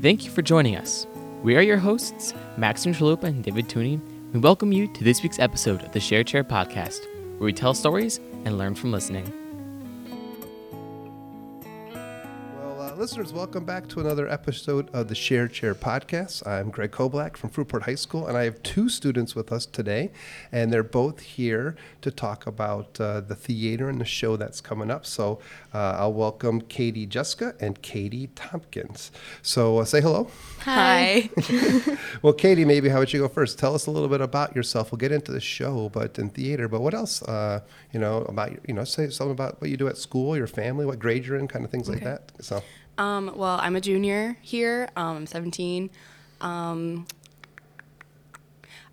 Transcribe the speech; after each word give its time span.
Thank 0.00 0.24
you 0.24 0.30
for 0.30 0.40
joining 0.40 0.76
us. 0.76 1.06
We 1.42 1.56
are 1.56 1.60
your 1.60 1.76
hosts, 1.76 2.32
Maxim 2.56 2.94
Chalupa 2.94 3.24
and 3.24 3.44
David 3.44 3.68
Tooney. 3.68 4.00
We 4.32 4.40
welcome 4.40 4.72
you 4.72 4.90
to 4.94 5.04
this 5.04 5.22
week's 5.22 5.38
episode 5.38 5.82
of 5.82 5.92
the 5.92 6.00
Share 6.00 6.24
Chair 6.24 6.42
podcast, 6.42 7.00
where 7.36 7.44
we 7.44 7.52
tell 7.52 7.74
stories 7.74 8.18
and 8.46 8.56
learn 8.56 8.74
from 8.74 8.92
listening. 8.92 9.30
Listeners, 13.00 13.32
welcome 13.32 13.64
back 13.64 13.88
to 13.88 14.00
another 14.00 14.28
episode 14.28 14.90
of 14.92 15.08
the 15.08 15.14
Share 15.14 15.48
Chair 15.48 15.74
podcast. 15.74 16.46
I'm 16.46 16.68
Greg 16.68 16.90
Koblak 16.90 17.34
from 17.34 17.48
Fruitport 17.48 17.84
High 17.84 17.94
School, 17.94 18.26
and 18.26 18.36
I 18.36 18.44
have 18.44 18.62
two 18.62 18.90
students 18.90 19.34
with 19.34 19.50
us 19.50 19.64
today, 19.64 20.12
and 20.52 20.70
they're 20.70 20.82
both 20.82 21.20
here 21.20 21.76
to 22.02 22.10
talk 22.10 22.46
about 22.46 23.00
uh, 23.00 23.22
the 23.22 23.34
theater 23.34 23.88
and 23.88 23.98
the 23.98 24.04
show 24.04 24.36
that's 24.36 24.60
coming 24.60 24.90
up. 24.90 25.06
So 25.06 25.40
uh, 25.72 25.96
I'll 25.98 26.12
welcome 26.12 26.60
Kadie 26.60 27.08
Juska 27.08 27.58
and 27.58 27.80
Katee 27.80 28.28
Tompkins. 28.34 29.10
So 29.40 29.78
uh, 29.78 29.86
say 29.86 30.02
hello. 30.02 30.28
Hi. 30.60 31.30
Well, 32.22 32.34
Katie, 32.34 32.66
maybe 32.66 32.90
how 32.90 32.98
about 32.98 33.14
you 33.14 33.20
go 33.20 33.28
first? 33.28 33.58
Tell 33.58 33.74
us 33.74 33.86
a 33.86 33.90
little 33.90 34.08
bit 34.08 34.20
about 34.20 34.54
yourself. 34.54 34.92
We'll 34.92 34.98
get 34.98 35.10
into 35.10 35.32
the 35.32 35.40
show, 35.40 35.88
but 35.88 36.18
in 36.18 36.28
theater. 36.28 36.68
But 36.68 36.82
what 36.82 36.92
else? 36.92 37.22
Uh, 37.22 37.60
you 37.92 37.98
know 37.98 38.18
about 38.22 38.52
you 38.68 38.74
know 38.74 38.84
say 38.84 39.08
something 39.08 39.32
about 39.32 39.58
what 39.60 39.70
you 39.70 39.78
do 39.78 39.88
at 39.88 39.96
school, 39.96 40.36
your 40.36 40.46
family, 40.46 40.84
what 40.84 40.98
grade 40.98 41.24
you're 41.24 41.38
in, 41.38 41.48
kind 41.48 41.64
of 41.64 41.70
things 41.70 41.88
like 41.88 42.04
that. 42.04 42.30
So. 42.40 42.62
Um, 43.00 43.32
well, 43.34 43.58
I'm 43.62 43.76
a 43.76 43.80
junior 43.80 44.36
here. 44.42 44.90
Um, 44.94 45.16
I'm 45.16 45.26
17. 45.26 45.88
Um, 46.42 47.06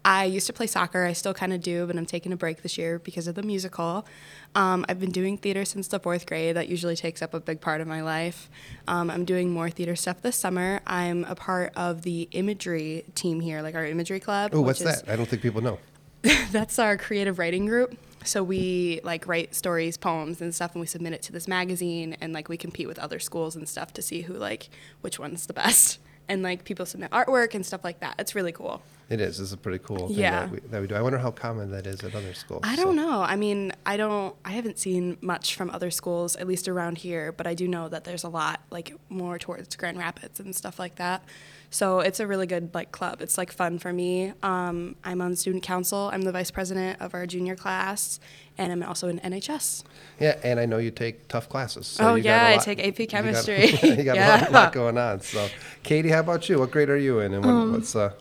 I 0.05 0.23
used 0.23 0.47
to 0.47 0.53
play 0.53 0.65
soccer. 0.65 1.03
I 1.03 1.11
still 1.11 1.33
kind 1.33 1.51
of 1.51 1.59
do, 1.59 1.85
but 1.85 1.97
I'm 1.97 2.05
taking 2.05 2.31
a 2.31 2.37
break 2.37 2.61
this 2.61 2.77
year 2.77 2.99
because 2.99 3.27
of 3.27 3.35
the 3.35 3.43
musical. 3.43 4.07
Um, 4.55 4.85
I've 4.87 5.01
been 5.01 5.11
doing 5.11 5.37
theater 5.37 5.65
since 5.65 5.89
the 5.89 5.99
fourth 5.99 6.25
grade. 6.25 6.55
That 6.55 6.69
usually 6.69 6.95
takes 6.95 7.21
up 7.21 7.33
a 7.33 7.41
big 7.41 7.59
part 7.59 7.81
of 7.81 7.87
my 7.87 8.01
life. 8.01 8.49
Um, 8.87 9.09
I'm 9.09 9.25
doing 9.25 9.51
more 9.51 9.69
theater 9.69 9.97
stuff 9.97 10.21
this 10.21 10.37
summer. 10.37 10.79
I'm 10.87 11.25
a 11.25 11.35
part 11.35 11.73
of 11.75 12.03
the 12.03 12.29
imagery 12.31 13.03
team 13.13 13.41
here, 13.41 13.61
like 13.61 13.75
our 13.75 13.85
imagery 13.85 14.21
club. 14.21 14.51
Oh, 14.53 14.61
what's 14.61 14.79
is- 14.79 15.01
that? 15.01 15.11
I 15.11 15.17
don't 15.17 15.27
think 15.27 15.41
people 15.41 15.59
know. 15.59 15.79
that's 16.51 16.79
our 16.79 16.95
creative 16.95 17.37
writing 17.39 17.65
group. 17.65 17.97
So 18.27 18.43
we 18.43 18.99
like 19.03 19.27
write 19.27 19.55
stories, 19.55 19.97
poems, 19.97 20.41
and 20.41 20.53
stuff, 20.53 20.73
and 20.73 20.81
we 20.81 20.87
submit 20.87 21.13
it 21.13 21.21
to 21.23 21.31
this 21.31 21.47
magazine, 21.47 22.15
and 22.21 22.33
like 22.33 22.49
we 22.49 22.57
compete 22.57 22.87
with 22.87 22.99
other 22.99 23.19
schools 23.19 23.55
and 23.55 23.67
stuff 23.67 23.93
to 23.93 24.01
see 24.01 24.21
who 24.21 24.33
like 24.33 24.69
which 25.01 25.17
one's 25.19 25.47
the 25.47 25.53
best. 25.53 25.99
And 26.29 26.43
like 26.43 26.65
people 26.65 26.85
submit 26.85 27.11
artwork 27.11 27.55
and 27.55 27.65
stuff 27.65 27.85
like 27.85 28.01
that. 28.01 28.15
It's 28.19 28.35
really 28.35 28.51
cool. 28.51 28.81
It 29.09 29.21
is. 29.21 29.39
It's 29.39 29.53
a 29.53 29.57
pretty 29.57 29.79
cool 29.79 30.09
thing 30.09 30.17
Yeah. 30.17 30.41
that, 30.41 30.51
we, 30.51 30.59
that 30.59 30.81
we 30.81 30.87
do. 30.87 30.95
I 30.95 31.01
wonder 31.01 31.17
how 31.17 31.31
common 31.31 31.71
that 31.71 31.87
is 31.87 32.03
at 32.03 32.13
other 32.13 32.33
schools. 32.33 32.59
I 32.65 32.75
don't 32.75 32.97
know. 32.97 33.21
I 33.21 33.37
mean, 33.37 33.71
I 33.85 33.95
don't. 33.95 34.35
I 34.43 34.51
haven't 34.51 34.77
seen 34.77 35.17
much 35.21 35.55
from 35.55 35.69
other 35.69 35.89
schools, 35.89 36.35
at 36.35 36.45
least 36.45 36.67
around 36.67 36.97
here. 36.97 37.31
But 37.31 37.47
I 37.47 37.53
do 37.53 37.65
know 37.65 37.87
that 37.87 38.03
there's 38.03 38.25
a 38.25 38.29
lot, 38.29 38.59
like 38.71 38.93
more 39.07 39.39
towards 39.39 39.73
Grand 39.77 39.97
Rapids 39.97 40.41
and 40.41 40.53
stuff 40.53 40.77
like 40.79 40.95
that. 40.97 41.23
So 41.69 41.99
it's 41.99 42.19
a 42.19 42.27
really 42.27 42.47
good 42.47 42.73
like 42.73 42.91
club. 42.91 43.21
It's 43.21 43.37
like 43.37 43.51
fun 43.51 43.77
for 43.77 43.91
me. 43.91 44.33
Um, 44.41 44.95
I'm 45.03 45.21
on 45.21 45.35
student 45.35 45.63
council. 45.63 46.09
I'm 46.13 46.21
the 46.21 46.31
vice 46.31 46.49
president 46.51 47.01
of 47.01 47.13
our 47.13 47.25
junior 47.27 47.55
class, 47.55 48.19
and 48.57 48.71
I'm 48.71 48.81
also 48.83 49.09
in 49.09 49.19
NHS. 49.19 49.83
Yeah, 50.19 50.37
and 50.43 50.59
I 50.59 50.65
know 50.65 50.77
you 50.77 50.91
take 50.91 51.27
tough 51.27 51.49
classes. 51.49 51.85
So 51.87 52.09
Oh, 52.11 52.15
you 52.15 52.23
got 52.23 52.29
yeah, 52.29 52.47
a 52.47 52.51
I 52.51 52.55
lot- 52.55 52.63
take 52.63 52.79
AP 52.79 52.99
you 52.99 53.05
got- 53.07 53.09
chemistry. 53.23 53.65
You 53.67 54.03
got, 54.03 54.17
a 54.17 54.19
lot, 54.21 54.41
Yeah. 54.41 54.47
lot 54.51 54.71
going 54.73 54.97
on. 54.97 55.19
So, 55.21 55.47
Katie, 55.83 56.09
how 56.09 56.21
about 56.21 56.47
you? 56.47 56.57
What 56.59 56.71
grade 56.71 56.89
are 56.89 56.97
you 56.97 57.19
in, 57.19 57.33
and 57.33 57.43
what, 57.45 57.51
Um, 57.51 57.71
what's 57.73 57.95
uh, 57.95 58.11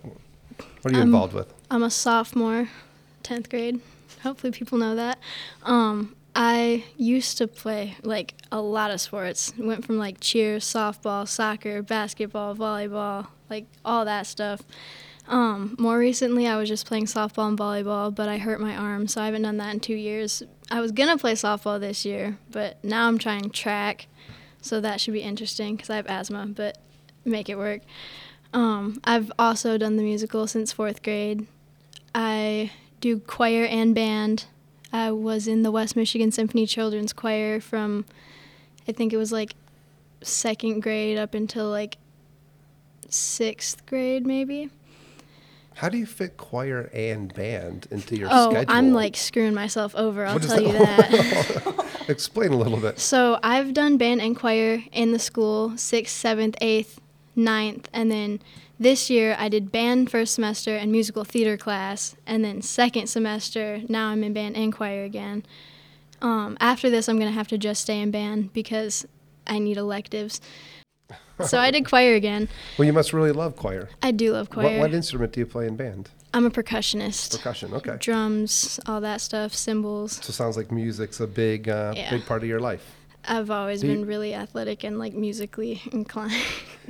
what 0.83 0.93
are 0.93 0.97
you 0.97 1.03
involved 1.03 1.33
with? 1.33 1.53
I'm 1.71 1.83
a 1.85 1.91
sophomore, 1.91 2.69
10th 3.23 3.49
grade. 3.49 3.81
Hopefully, 4.23 4.51
people 4.53 4.77
know 4.79 4.97
that. 4.97 5.19
Um, 5.63 6.17
I 6.35 6.85
used 6.97 7.39
to 7.39 7.47
play 7.47 7.97
like 8.03 8.35
a 8.51 8.61
lot 8.61 8.91
of 8.91 9.01
sports. 9.01 9.53
Went 9.57 9.85
from 9.85 9.99
like 9.99 10.19
cheer, 10.21 10.59
softball, 10.59 11.27
soccer, 11.29 11.81
basketball, 11.83 12.55
volleyball, 12.55 13.29
like 13.51 13.67
all 13.85 14.05
that 14.05 14.27
stuff. 14.27 14.63
Um, 15.29 15.75
more 15.79 15.99
recently, 15.99 16.47
I 16.47 16.57
was 16.57 16.69
just 16.69 16.87
playing 16.87 17.07
softball 17.07 17.49
and 17.49 17.59
volleyball, 17.59 18.15
but 18.15 18.29
I 18.29 18.39
hurt 18.39 18.61
my 18.61 18.77
arm, 18.77 19.09
so 19.09 19.21
I 19.21 19.27
haven't 19.27 19.43
done 19.43 19.57
that 19.57 19.75
in 19.75 19.81
two 19.81 19.95
years. 19.95 20.43
I 20.71 20.81
was 20.81 20.93
gonna 20.93 21.19
play 21.19 21.33
softball 21.33 21.81
this 21.81 22.05
year, 22.05 22.39
but 22.51 22.83
now 22.85 23.09
I'm 23.09 23.19
trying 23.19 23.51
track, 23.51 24.07
so 24.61 24.81
that 24.81 25.01
should 25.01 25.15
be 25.15 25.23
interesting 25.23 25.77
because 25.77 25.91
I 25.91 25.97
have 25.97 26.07
asthma, 26.07 26.47
but 26.47 26.79
make 27.25 27.49
it 27.49 27.59
work. 27.59 27.83
Um, 28.53 29.01
I've 29.05 29.33
also 29.39 29.77
done 29.77 29.97
the 29.97 30.03
musical 30.03 30.47
since 30.47 30.73
fourth 30.73 31.03
grade. 31.03 31.47
I 32.15 32.71
do 33.01 33.19
choir 33.19 33.65
and 33.65 33.95
band. 33.95 34.47
I 34.93 35.11
was 35.11 35.47
in 35.47 35.63
the 35.63 35.71
West 35.71 35.97
Michigan 35.97 36.31
Symphony 36.31 36.67
Children's 36.67 37.13
Choir 37.13 37.61
from, 37.61 38.07
I 38.89 38.93
think 38.93 39.13
it 39.13 39.17
was 39.17 39.33
like 39.33 39.55
second 40.23 40.81
grade 40.81 41.19
up 41.19 41.35
until 41.35 41.69
like 41.69 41.99
sixth 43.13 43.85
grade, 43.87 44.27
maybe. 44.27 44.71
How 45.77 45.91
do 45.91 45.99
you 45.99 46.07
fit 46.07 46.39
choir 46.39 46.89
and 46.95 47.33
band 47.35 47.87
into 47.91 48.17
your 48.17 48.29
oh, 48.31 48.51
schedule? 48.51 48.75
I'm 48.75 48.93
like 48.95 49.15
screwing 49.15 49.53
myself 49.53 49.95
over, 49.95 50.25
I'll 50.25 50.41
tell 50.41 50.63
you 50.63 50.73
that. 50.73 51.87
Explain 52.09 52.53
a 52.53 52.57
little 52.57 52.79
bit. 52.79 52.99
So 52.99 53.39
I've 53.43 53.75
done 53.75 53.99
band 53.99 54.23
and 54.23 54.35
choir 54.35 54.83
in 54.91 55.13
the 55.13 55.19
school, 55.19 55.77
sixth, 55.77 56.17
seventh, 56.17 56.57
eighth, 56.63 56.99
ninth, 57.35 57.91
and 57.93 58.11
then 58.11 58.41
this 58.79 59.11
year 59.11 59.37
I 59.39 59.51
did 59.51 59.71
band 59.71 60.11
first 60.11 60.35
semester 60.35 60.75
and 60.75 60.91
musical 60.91 61.25
theater 61.25 61.59
class, 61.59 62.17
and 62.27 62.43
then 62.43 62.63
second 62.63 63.09
semester 63.09 63.83
now 63.89 64.09
I'm 64.09 64.25
in 64.25 64.33
band 64.33 64.57
and 64.57 64.73
choir 64.73 65.05
again. 65.05 65.45
Um, 66.23 66.57
after 66.61 66.89
this, 66.89 67.09
I'm 67.09 67.19
gonna 67.19 67.33
have 67.33 67.49
to 67.49 67.59
just 67.59 67.83
stay 67.83 68.01
in 68.01 68.11
band 68.11 68.55
because 68.55 69.07
I 69.47 69.59
need 69.59 69.77
electives. 69.77 70.41
So 71.45 71.59
I 71.59 71.71
did 71.71 71.87
choir 71.87 72.15
again. 72.15 72.49
Well, 72.79 72.87
you 72.87 72.93
must 72.93 73.13
really 73.13 73.33
love 73.33 73.57
choir. 73.57 73.89
I 74.03 74.11
do 74.11 74.33
love 74.33 74.51
choir. 74.51 74.79
what 74.81 74.95
instrument 74.95 75.33
do 75.33 75.41
you 75.41 75.47
play 75.47 75.67
in 75.67 75.77
band? 75.77 76.11
I'm 76.35 76.47
a 76.47 76.51
percussionist. 76.51 77.37
Percussion. 77.37 77.73
Okay. 77.75 77.97
Drums, 77.99 78.79
all 78.87 79.01
that 79.01 79.21
stuff, 79.21 79.55
cymbals. 79.55 80.13
So 80.13 80.31
it 80.31 80.35
sounds 80.35 80.57
like 80.57 80.71
music's 80.71 81.21
a 81.21 81.27
big, 81.27 81.69
uh, 81.69 81.95
Yeah. 81.97 82.11
big 82.11 82.27
part 82.27 82.43
of 82.43 82.49
your 82.49 82.61
life. 82.61 82.85
I've 83.29 83.51
always 83.51 83.81
Do 83.81 83.87
you- 83.89 83.95
been 83.95 84.07
really 84.07 84.35
athletic 84.35 84.85
and 84.85 84.99
like 84.99 85.15
musically 85.15 85.81
inclined. 85.93 86.35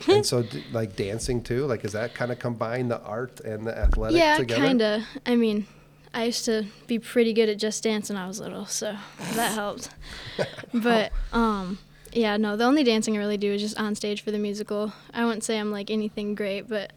and 0.08 0.26
so, 0.26 0.42
d- 0.42 0.64
like 0.72 0.96
dancing 0.96 1.42
too. 1.42 1.64
Like, 1.66 1.84
is 1.84 1.92
that 1.92 2.14
kind 2.14 2.30
of 2.32 2.38
combine 2.38 2.88
the 2.88 3.00
art 3.02 3.40
and 3.40 3.66
the 3.66 3.76
athletic 3.76 4.18
yeah, 4.18 4.36
together? 4.36 4.60
kind 4.66 4.82
of. 4.82 5.02
I 5.24 5.36
mean, 5.36 5.66
I 6.12 6.24
used 6.24 6.44
to 6.46 6.66
be 6.86 6.98
pretty 6.98 7.32
good 7.32 7.48
at 7.48 7.58
just 7.58 7.82
dance 7.84 8.08
when 8.10 8.18
I 8.18 8.26
was 8.26 8.40
little, 8.40 8.66
so 8.66 8.96
that 9.34 9.52
helped. 9.52 9.90
But 10.74 11.12
um, 11.32 11.78
yeah, 12.16 12.36
no, 12.36 12.56
the 12.56 12.64
only 12.64 12.82
dancing 12.84 13.14
I 13.16 13.18
really 13.18 13.36
do 13.36 13.52
is 13.52 13.60
just 13.62 13.78
on 13.78 13.94
stage 13.94 14.22
for 14.22 14.30
the 14.30 14.38
musical. 14.38 14.92
I 15.14 15.24
wouldn't 15.24 15.44
say 15.44 15.58
I'm 15.58 15.70
like 15.70 15.90
anything 15.90 16.34
great, 16.34 16.68
but 16.68 16.92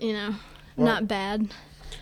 you 0.00 0.12
know, 0.12 0.34
Well- 0.76 0.86
not 0.86 1.08
bad. 1.08 1.52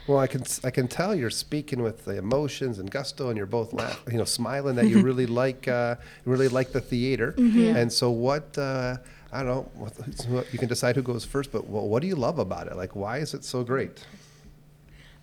Well, 0.06 0.18
I 0.18 0.26
can 0.28 0.40
s- 0.42 0.60
I 0.64 0.70
can 0.70 0.88
tell 0.88 1.14
you're 1.14 1.30
speaking 1.30 1.82
with 1.82 2.04
the 2.04 2.16
emotions 2.16 2.78
and 2.78 2.90
gusto, 2.90 3.28
and 3.28 3.36
you're 3.36 3.46
both 3.46 3.72
laugh, 3.72 4.00
you 4.10 4.18
know, 4.18 4.24
smiling 4.24 4.74
that 4.76 4.88
you 4.88 5.02
really 5.10 5.26
like 5.26 5.68
uh, 5.68 5.96
really 6.24 6.48
like 6.48 6.72
the 6.72 6.80
theater. 6.80 7.34
Mm-hmm. 7.36 7.76
And 7.76 7.92
so, 7.92 8.10
what 8.10 8.56
uh, 8.58 8.96
I 9.32 9.42
don't 9.42 9.46
know, 9.46 9.68
what, 9.74 9.92
what- 10.28 10.52
you 10.52 10.58
can 10.58 10.68
decide 10.68 10.96
who 10.96 11.02
goes 11.02 11.24
first. 11.24 11.52
But 11.52 11.68
well, 11.68 11.86
what 11.88 12.02
do 12.02 12.08
you 12.08 12.16
love 12.16 12.38
about 12.38 12.66
it? 12.68 12.76
Like, 12.76 12.96
why 12.96 13.18
is 13.18 13.34
it 13.34 13.44
so 13.44 13.62
great? 13.62 14.04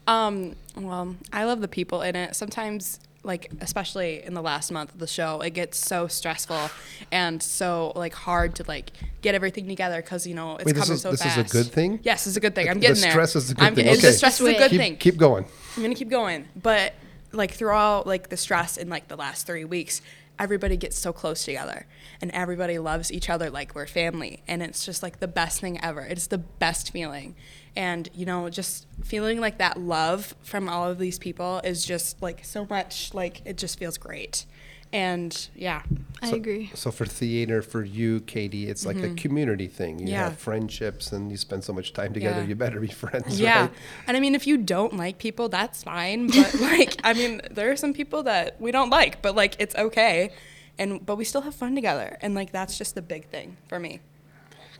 Um, 0.05 0.55
well, 0.75 1.15
I 1.33 1.43
love 1.45 1.59
the 1.61 1.67
people 1.67 2.01
in 2.01 2.15
it. 2.15 2.35
Sometimes, 2.35 2.99
like 3.27 3.51
especially 3.61 4.23
in 4.23 4.33
the 4.33 4.41
last 4.41 4.71
month 4.71 4.93
of 4.93 4.99
the 4.99 5.07
show, 5.07 5.41
it 5.41 5.51
gets 5.51 5.77
so 5.77 6.07
stressful 6.07 6.69
and 7.11 7.43
so 7.43 7.91
like 7.95 8.13
hard 8.13 8.55
to 8.55 8.63
like 8.67 8.91
get 9.21 9.35
everything 9.35 9.67
together 9.67 10.01
because 10.01 10.25
you 10.25 10.33
know 10.33 10.55
it's 10.55 10.65
Wait, 10.65 10.75
coming 10.75 10.93
is- 10.93 11.01
so 11.01 11.11
this 11.11 11.25
is 11.25 11.37
a 11.37 11.43
good 11.43 11.67
thing? 11.67 11.99
Yes, 12.03 12.25
it's 12.25 12.37
a 12.37 12.39
good 12.39 12.55
thing. 12.55 12.67
I'm 12.69 12.75
The 12.79 12.87
getting 12.87 13.01
there. 13.01 13.11
stress 13.11 13.35
is 13.35 13.51
a 13.51 13.55
good 13.55 13.63
I'm, 13.63 13.75
thing. 13.75 13.85
it's- 13.85 13.99
Okay. 13.99 14.07
The 14.07 14.13
stress 14.17 14.41
is 14.41 14.47
a 14.47 14.53
good 14.53 14.71
wait. 14.71 14.77
thing. 14.77 14.91
Keep 14.93 14.99
keep 15.13 15.17
going. 15.17 15.45
I'm 15.75 15.83
gonna 15.83 15.93
keep 15.95 16.09
going, 16.09 16.47
but 16.55 16.93
like 17.33 17.51
throughout 17.51 18.07
like 18.07 18.29
the 18.29 18.37
stress 18.37 18.77
in 18.77 18.89
like 18.89 19.09
the 19.09 19.17
last 19.17 19.45
three 19.45 19.65
weeks, 19.65 20.01
everybody 20.39 20.77
gets 20.77 20.97
so 20.97 21.11
close 21.11 21.43
together, 21.43 21.85
and 22.21 22.31
everybody 22.31 22.79
loves 22.79 23.11
each 23.11 23.29
other 23.29 23.49
like 23.49 23.75
we're 23.75 23.87
family, 23.87 24.43
and 24.47 24.63
it's 24.63 24.85
just 24.85 25.03
like 25.03 25.19
the 25.19 25.27
best 25.27 25.59
thing 25.59 25.83
ever. 25.83 26.01
It's 26.01 26.27
the 26.27 26.37
best 26.37 26.91
feeling, 26.91 27.35
and 27.77 28.09
you 28.13 28.25
know, 28.25 28.49
just 28.49 28.87
feeling 29.03 29.39
like 29.39 29.59
that 29.59 29.79
love 29.79 30.35
from 30.41 30.67
all 30.67 30.89
of 30.89 30.97
these 30.97 31.17
people 31.19 31.61
is 31.63 31.85
just 31.85 32.21
like 32.21 32.43
so 32.43 32.65
much. 32.69 33.13
Like 33.13 33.41
it 33.45 33.57
just 33.57 33.77
feels 33.79 33.97
great, 33.97 34.45
and 34.91 35.49
yeah, 35.55 35.83
I 36.21 36.29
agree. 36.29 36.71
So 36.73 36.89
for 36.91 37.05
theater, 37.05 37.61
for 37.61 37.83
you, 37.83 38.21
Katie, 38.21 38.67
it's 38.67 38.85
like 38.85 38.97
a 38.97 39.13
community 39.13 39.67
thing. 39.67 39.99
You 39.99 40.05
Mm-hmm. 40.05 40.13
Yeah. 40.13 40.23
have 40.29 40.39
friendships, 40.39 41.11
and 41.11 41.29
you 41.31 41.37
spend 41.37 41.63
so 41.63 41.71
much 41.73 41.93
time 41.93 42.13
together. 42.13 42.41
Yeah. 42.41 42.47
You 42.47 42.55
better 42.55 42.79
be 42.79 42.87
friends. 43.03 43.39
Yeah. 43.39 43.61
Right? 43.61 43.71
And 44.07 44.17
I 44.17 44.19
mean, 44.19 44.33
if 44.35 44.47
you 44.47 44.57
don't 44.57 44.97
like 44.97 45.19
people, 45.19 45.47
that's 45.49 45.83
fine. 45.83 46.27
But 46.27 46.55
like, 46.61 46.99
I 47.03 47.13
mean, 47.13 47.41
there 47.51 47.71
are 47.71 47.75
some 47.77 47.93
people 47.93 48.23
that 48.23 48.59
we 48.59 48.71
don't 48.71 48.89
like, 48.89 49.21
but 49.21 49.35
like, 49.35 49.55
it's 49.59 49.75
okay. 49.75 50.31
And, 50.79 51.05
but 51.05 51.15
we 51.17 51.25
still 51.25 51.41
have 51.41 51.55
fun 51.55 51.75
together. 51.75 52.17
And 52.21 52.33
like, 52.35 52.51
that's 52.51 52.77
just 52.77 52.93
the 52.95 53.01
big 53.01 53.25
thing 53.29 53.57
for 53.67 53.79
me. 53.79 53.99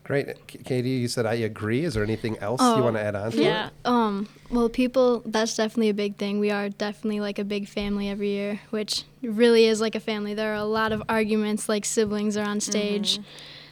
Great, 0.08 0.48
K- 0.48 0.60
Katie. 0.64 0.90
You 0.92 1.10
said 1.10 1.26
I 1.26 1.34
agree. 1.34 1.84
Is 1.84 1.94
there 1.96 2.04
anything 2.04 2.38
else 2.40 2.62
you 2.62 2.68
Oh, 2.68 2.82
want 2.84 2.96
to 2.96 3.02
add 3.02 3.14
on 3.16 3.32
to 3.32 3.44
Yeah. 3.44 3.68
it? 3.68 3.74
Um. 3.86 4.30
Well, 4.50 4.70
people. 4.70 5.22
That's 5.26 5.56
definitely 5.58 5.90
a 5.90 5.94
big 5.94 6.16
thing. 6.16 6.40
We 6.40 6.50
are 6.50 6.70
definitely 6.70 7.20
like 7.20 7.40
a 7.40 7.44
big 7.44 7.68
family 7.68 8.08
every 8.10 8.30
year, 8.30 8.62
which 8.70 9.04
really 9.22 9.66
is 9.66 9.82
like 9.82 9.96
a 9.96 10.00
family. 10.00 10.34
There 10.34 10.52
are 10.54 10.56
a 10.56 10.64
lot 10.64 10.94
of 10.94 11.04
arguments, 11.10 11.68
like 11.68 11.84
siblings 11.84 12.38
are 12.38 12.46
on 12.48 12.62
stage, 12.62 13.20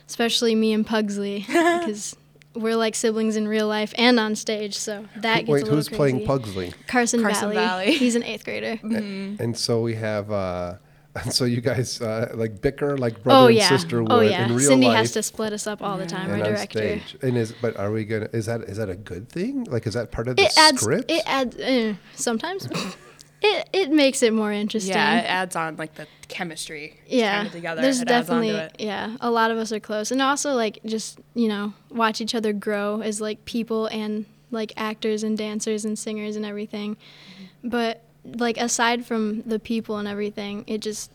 especially 0.10 0.56
me 0.56 0.74
and 0.74 0.86
Pugsley, 0.86 1.40
because 1.48 2.18
we're 2.54 2.76
like 2.76 2.96
siblings 2.96 3.38
in 3.38 3.48
real 3.48 3.68
life 3.70 3.94
and 3.98 4.20
on 4.20 4.36
stage, 4.36 4.76
so 4.78 5.06
that 5.16 5.40
gets 5.40 5.50
Wait, 5.50 5.62
a 5.62 5.64
little 5.66 5.76
who's 5.78 5.88
crazy. 5.88 5.98
playing 5.98 6.26
Pugsley? 6.26 6.74
Carson, 6.88 7.22
Carson 7.22 7.52
Valley. 7.54 7.56
Valley. 7.56 7.92
He's 7.98 8.16
an 8.16 8.24
eighth 8.24 8.44
grader. 8.44 8.78
And 8.84 9.58
so 9.58 9.82
we 9.82 9.96
have, 9.96 10.32
uh, 10.32 10.76
and 11.24 11.34
so 11.34 11.46
you 11.46 11.62
guys 11.62 12.02
uh, 12.02 12.32
like 12.36 12.62
bicker 12.62 12.98
like 12.98 13.24
brother 13.24 13.46
oh 13.46 13.48
and 13.48 13.62
sister 13.64 14.02
would 14.04 14.12
oh 14.12 14.20
yeah. 14.22 14.44
in 14.46 14.50
real 14.50 14.58
life. 14.58 14.68
Cindy 14.68 14.88
life. 14.88 14.98
has 14.98 15.12
to 15.14 15.24
split 15.24 15.54
us 15.54 15.66
up 15.68 15.82
all 15.82 15.98
the 15.98 16.06
time. 16.06 16.30
and 16.32 16.42
Our 16.42 16.48
on 16.50 16.54
director. 16.54 16.80
stage. 17.00 17.18
And 17.22 17.38
is 17.38 17.54
but 17.62 17.78
are 17.78 17.92
we 17.92 18.06
gonna? 18.06 18.30
Is 18.34 18.46
that 18.48 18.62
is 18.62 18.78
that 18.78 18.90
a 18.90 18.96
good 18.96 19.30
thing? 19.30 19.64
Like, 19.66 19.88
is 19.88 19.94
that 19.94 20.12
part 20.12 20.28
of 20.28 20.36
the 20.36 20.44
It 20.44 20.54
adds. 20.58 20.82
script? 20.82 21.10
It 21.12 21.24
adds. 21.26 21.56
Uh, 21.58 21.94
sometimes. 22.16 22.66
it 23.42 23.70
it 23.74 23.92
makes 23.92 24.24
it 24.24 24.34
more 24.34 24.52
interesting. 24.52 24.94
Yeah, 24.96 25.20
it 25.22 25.26
adds 25.26 25.56
on 25.56 25.76
like 25.78 25.96
the 25.96 26.08
chemistry. 26.28 27.00
yeah 27.08 27.36
kind 27.36 27.48
of 27.48 27.54
together. 27.54 27.82
there's 27.82 28.02
it 28.02 28.10
adds 28.10 28.30
onto 28.30 28.48
definitely 28.48 28.84
it. 28.84 28.88
yeah 28.88 29.16
a 29.22 29.30
lot 29.30 29.52
of 29.52 29.58
us 29.60 29.72
are 29.72 29.80
close 29.80 30.10
and 30.12 30.22
also 30.24 30.54
like 30.54 30.80
just 30.86 31.20
you 31.36 31.48
know 31.48 31.72
watch 31.92 32.20
each 32.20 32.34
other 32.34 32.52
grow 32.52 33.02
as 33.02 33.22
like 33.22 33.46
people 33.46 33.86
and 33.88 34.26
like 34.50 34.74
actors 34.76 35.22
and 35.22 35.38
dancers 35.38 35.86
and 35.86 36.00
singers 36.00 36.36
and 36.36 36.44
everything 36.44 36.98
but 37.64 38.04
like 38.26 38.58
aside 38.58 39.06
from 39.06 39.42
the 39.44 39.60
people 39.60 39.98
and 39.98 40.08
everything 40.08 40.64
it 40.68 40.80
just 40.80 41.12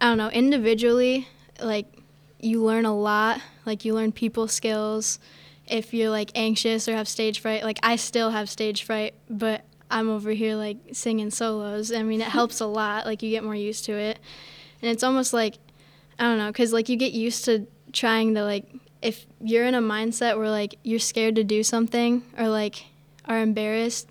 i 0.00 0.06
don't 0.06 0.18
know 0.18 0.28
individually 0.30 1.26
like 1.60 1.98
you 2.40 2.62
learn 2.62 2.84
a 2.84 2.96
lot. 2.96 3.40
Like 3.66 3.84
you 3.84 3.94
learn 3.94 4.12
people 4.12 4.48
skills. 4.48 5.18
If 5.66 5.92
you're 5.92 6.10
like 6.10 6.30
anxious 6.34 6.88
or 6.88 6.94
have 6.94 7.08
stage 7.08 7.40
fright 7.40 7.62
like 7.62 7.78
i 7.82 7.96
still 7.96 8.30
have 8.30 8.48
stage 8.48 8.84
fright 8.84 9.12
but 9.28 9.66
i'm 9.90 10.08
over 10.08 10.30
here 10.30 10.56
like 10.56 10.78
singing 10.92 11.30
solos. 11.30 11.92
I 11.92 12.02
mean 12.02 12.20
it 12.20 12.28
helps 12.38 12.60
a 12.60 12.66
lot. 12.66 13.06
Like 13.06 13.22
you 13.22 13.30
get 13.30 13.44
more 13.44 13.54
used 13.54 13.84
to 13.86 13.92
it. 13.92 14.18
And 14.80 14.90
it's 14.90 15.02
almost 15.02 15.32
like 15.32 15.56
i 16.18 16.24
don't 16.24 16.38
know 16.38 16.48
because 16.48 16.72
like 16.72 16.88
you 16.88 16.96
get 16.96 17.12
used 17.12 17.44
to 17.44 17.66
trying 17.92 18.34
to 18.34 18.42
like 18.44 18.64
if 19.02 19.26
you're 19.40 19.64
in 19.64 19.74
a 19.74 19.80
mindset 19.80 20.36
where 20.36 20.50
like 20.50 20.78
you're 20.82 20.98
scared 20.98 21.36
to 21.36 21.44
do 21.44 21.62
something 21.62 22.22
or 22.38 22.48
like 22.48 22.84
are 23.26 23.40
embarrassed 23.40 24.08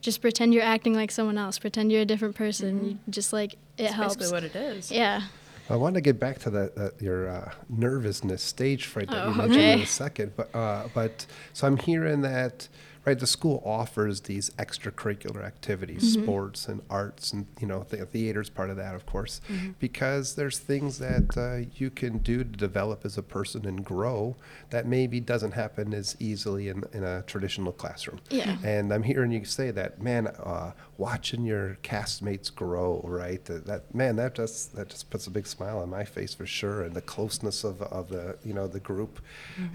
just 0.00 0.20
pretend 0.20 0.54
you're 0.54 0.62
acting 0.62 0.94
like 0.94 1.10
someone 1.10 1.36
else 1.38 1.58
pretend 1.58 1.90
you're 1.92 2.02
a 2.02 2.06
different 2.06 2.34
person 2.34 2.84
you 2.84 2.98
just 3.10 3.32
like 3.32 3.54
it 3.54 3.58
That's 3.84 3.94
helps 3.94 4.16
basically 4.16 4.34
what 4.36 4.44
it 4.44 4.56
is. 4.56 4.90
yeah 4.90 5.22
I 5.68 5.76
want 5.76 5.94
to 5.94 6.00
get 6.00 6.18
back 6.18 6.40
to 6.40 6.50
that, 6.50 6.74
that 6.74 7.00
your 7.00 7.28
uh, 7.28 7.52
nervousness, 7.68 8.42
stage 8.42 8.86
fright 8.86 9.08
that 9.08 9.24
you 9.28 9.32
Oh, 9.34 9.34
mentioned 9.36 9.62
in 9.64 9.80
a 9.82 9.86
second. 9.86 10.32
But 10.34 10.52
uh, 10.52 10.88
but 10.92 11.26
so 11.52 11.68
I'm 11.68 11.76
hearing 11.76 12.22
that 12.22 12.66
right. 13.04 13.18
The 13.18 13.26
school 13.26 13.62
offers 13.64 14.22
these 14.22 14.50
extracurricular 14.50 15.44
activities, 15.44 16.16
Mm-hmm. 16.16 16.22
sports 16.24 16.68
and 16.68 16.82
arts, 16.90 17.32
and 17.32 17.46
you 17.60 17.66
know 17.66 17.84
the 17.88 18.04
theater's 18.06 18.50
part 18.50 18.70
of 18.70 18.76
that, 18.76 18.94
of 18.94 19.06
course, 19.06 19.40
Mm-hmm. 19.48 19.70
because 19.78 20.34
there's 20.34 20.58
things 20.58 20.98
that 20.98 21.36
uh, 21.36 21.68
you 21.76 21.90
can 21.90 22.18
do 22.18 22.38
to 22.38 22.44
develop 22.44 23.04
as 23.04 23.18
a 23.18 23.22
person 23.22 23.66
and 23.66 23.84
grow 23.84 24.36
that 24.70 24.86
maybe 24.86 25.20
doesn't 25.20 25.52
happen 25.52 25.92
as 25.94 26.16
easily 26.20 26.68
in, 26.68 26.84
in 26.92 27.02
a 27.04 27.22
traditional 27.22 27.72
classroom. 27.72 28.20
Yeah. 28.30 28.56
And 28.64 28.92
I'm 28.92 29.02
hearing 29.02 29.32
you 29.32 29.44
say 29.44 29.70
that, 29.72 30.00
man, 30.02 30.26
uh, 30.28 30.72
watching 30.98 31.44
your 31.44 31.78
castmates 31.82 32.54
grow, 32.54 33.00
right? 33.04 33.44
That, 33.46 33.66
that 33.66 33.94
man, 33.94 34.16
that 34.16 34.34
just 34.34 34.74
that 34.76 34.88
just 34.90 35.10
puts 35.10 35.26
a 35.26 35.30
big 35.30 35.46
smile 35.46 35.78
on 35.78 35.90
my 35.90 36.04
face 36.04 36.34
for 36.34 36.46
sure, 36.46 36.82
and 36.82 36.94
the 36.94 37.02
closeness 37.02 37.64
of 37.64 37.82
of 37.82 38.08
the 38.08 38.36
you 38.44 38.52
know 38.54 38.66
the 38.66 38.80
group. 38.80 39.20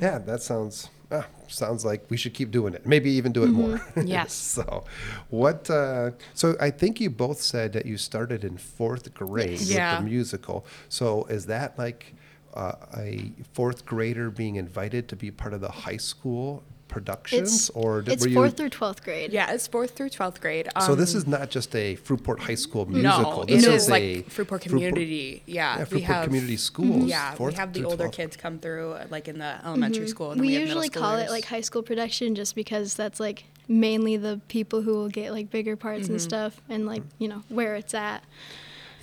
Yeah, 0.01 0.19
that 0.19 0.41
sounds 0.41 0.89
ah, 1.11 1.25
sounds 1.47 1.85
like 1.85 2.05
we 2.09 2.17
should 2.17 2.33
keep 2.33 2.51
doing 2.51 2.73
it. 2.73 2.85
Maybe 2.85 3.09
even 3.11 3.31
do 3.31 3.43
it 3.43 3.49
more. 3.51 3.81
Yes. 4.05 4.33
so, 4.33 4.83
what? 5.29 5.69
Uh, 5.69 6.11
so 6.33 6.55
I 6.59 6.69
think 6.69 6.99
you 6.99 7.09
both 7.09 7.41
said 7.41 7.73
that 7.73 7.85
you 7.85 7.97
started 7.97 8.43
in 8.43 8.57
fourth 8.57 9.13
grade 9.13 9.59
with 9.59 9.69
the 9.69 10.01
musical. 10.03 10.65
So 10.89 11.25
is 11.25 11.45
that 11.47 11.77
like? 11.77 12.13
Uh, 12.53 12.73
a 12.95 13.33
fourth 13.51 13.85
grader 13.85 14.29
being 14.31 14.55
invited 14.55 15.09
to 15.09 15.15
be 15.17 15.29
part 15.29 15.53
of 15.53 15.59
the 15.59 15.69
high 15.69 15.97
school 15.97 16.63
productions, 16.87 17.53
it's 17.53 17.69
or 17.71 18.01
did- 18.01 18.13
it's 18.13 18.23
were 18.23 18.29
you 18.29 18.35
fourth 18.35 18.55
through 18.57 18.69
12th 18.69 19.03
grade 19.03 19.33
Yeah, 19.33 19.51
it's 19.51 19.67
fourth 19.67 19.91
through 19.91 20.09
twelfth 20.09 20.39
grade. 20.39 20.69
so 20.85 20.95
this 20.95 21.13
Um, 21.13 21.17
is 21.17 21.27
not 21.27 21.49
just 21.49 21.75
a 21.75 21.95
Fruitport 21.97 22.39
High 22.39 22.55
School 22.55 22.85
musical. 22.85 23.39
no, 23.39 23.43
this 23.45 23.63
it 23.65 23.69
is 23.73 23.83
is 23.83 23.87
a 23.89 23.91
like 23.91 24.29
Fruitport 24.29 24.61
Community. 24.61 25.43
yeah, 25.45 25.77
yeah, 25.79 25.85
we 25.91 25.99
Fruitport 25.99 26.03
have 26.03 26.23
Community 26.25 26.57
Schools. 26.57 27.05
Yeah, 27.09 27.35
we 27.39 27.53
have 27.53 27.73
the 27.73 27.83
older 27.85 28.05
12th. 28.05 28.11
kids 28.13 28.37
come 28.37 28.59
through, 28.59 28.91
uh, 28.93 29.05
like 29.09 29.27
in 29.27 29.39
the 29.39 29.57
elementary 29.65 30.07
school. 30.07 30.31
And 30.31 30.39
then 30.39 30.47
we, 30.47 30.53
we, 30.53 30.59
usually 30.59 30.87
middle 30.87 31.01
call 31.01 31.15
it 31.17 31.29
like 31.29 31.45
high 31.45 31.61
school 31.61 31.83
production 31.83 32.35
just 32.35 32.55
because 32.55 32.93
that's 32.95 33.19
like 33.19 33.45
mainly 33.67 34.15
the 34.15 34.39
people 34.47 34.81
who 34.83 34.93
will 34.93 35.09
get 35.09 35.31
like 35.31 35.49
bigger 35.49 35.75
parts 35.75 36.03
Mm-hmm. 36.03 36.13
and 36.13 36.21
stuff 36.21 36.61
and 36.69 36.85
like 36.85 37.01
you 37.17 37.27
know 37.27 37.41
where 37.49 37.75
it's 37.75 37.93
at 37.95 38.23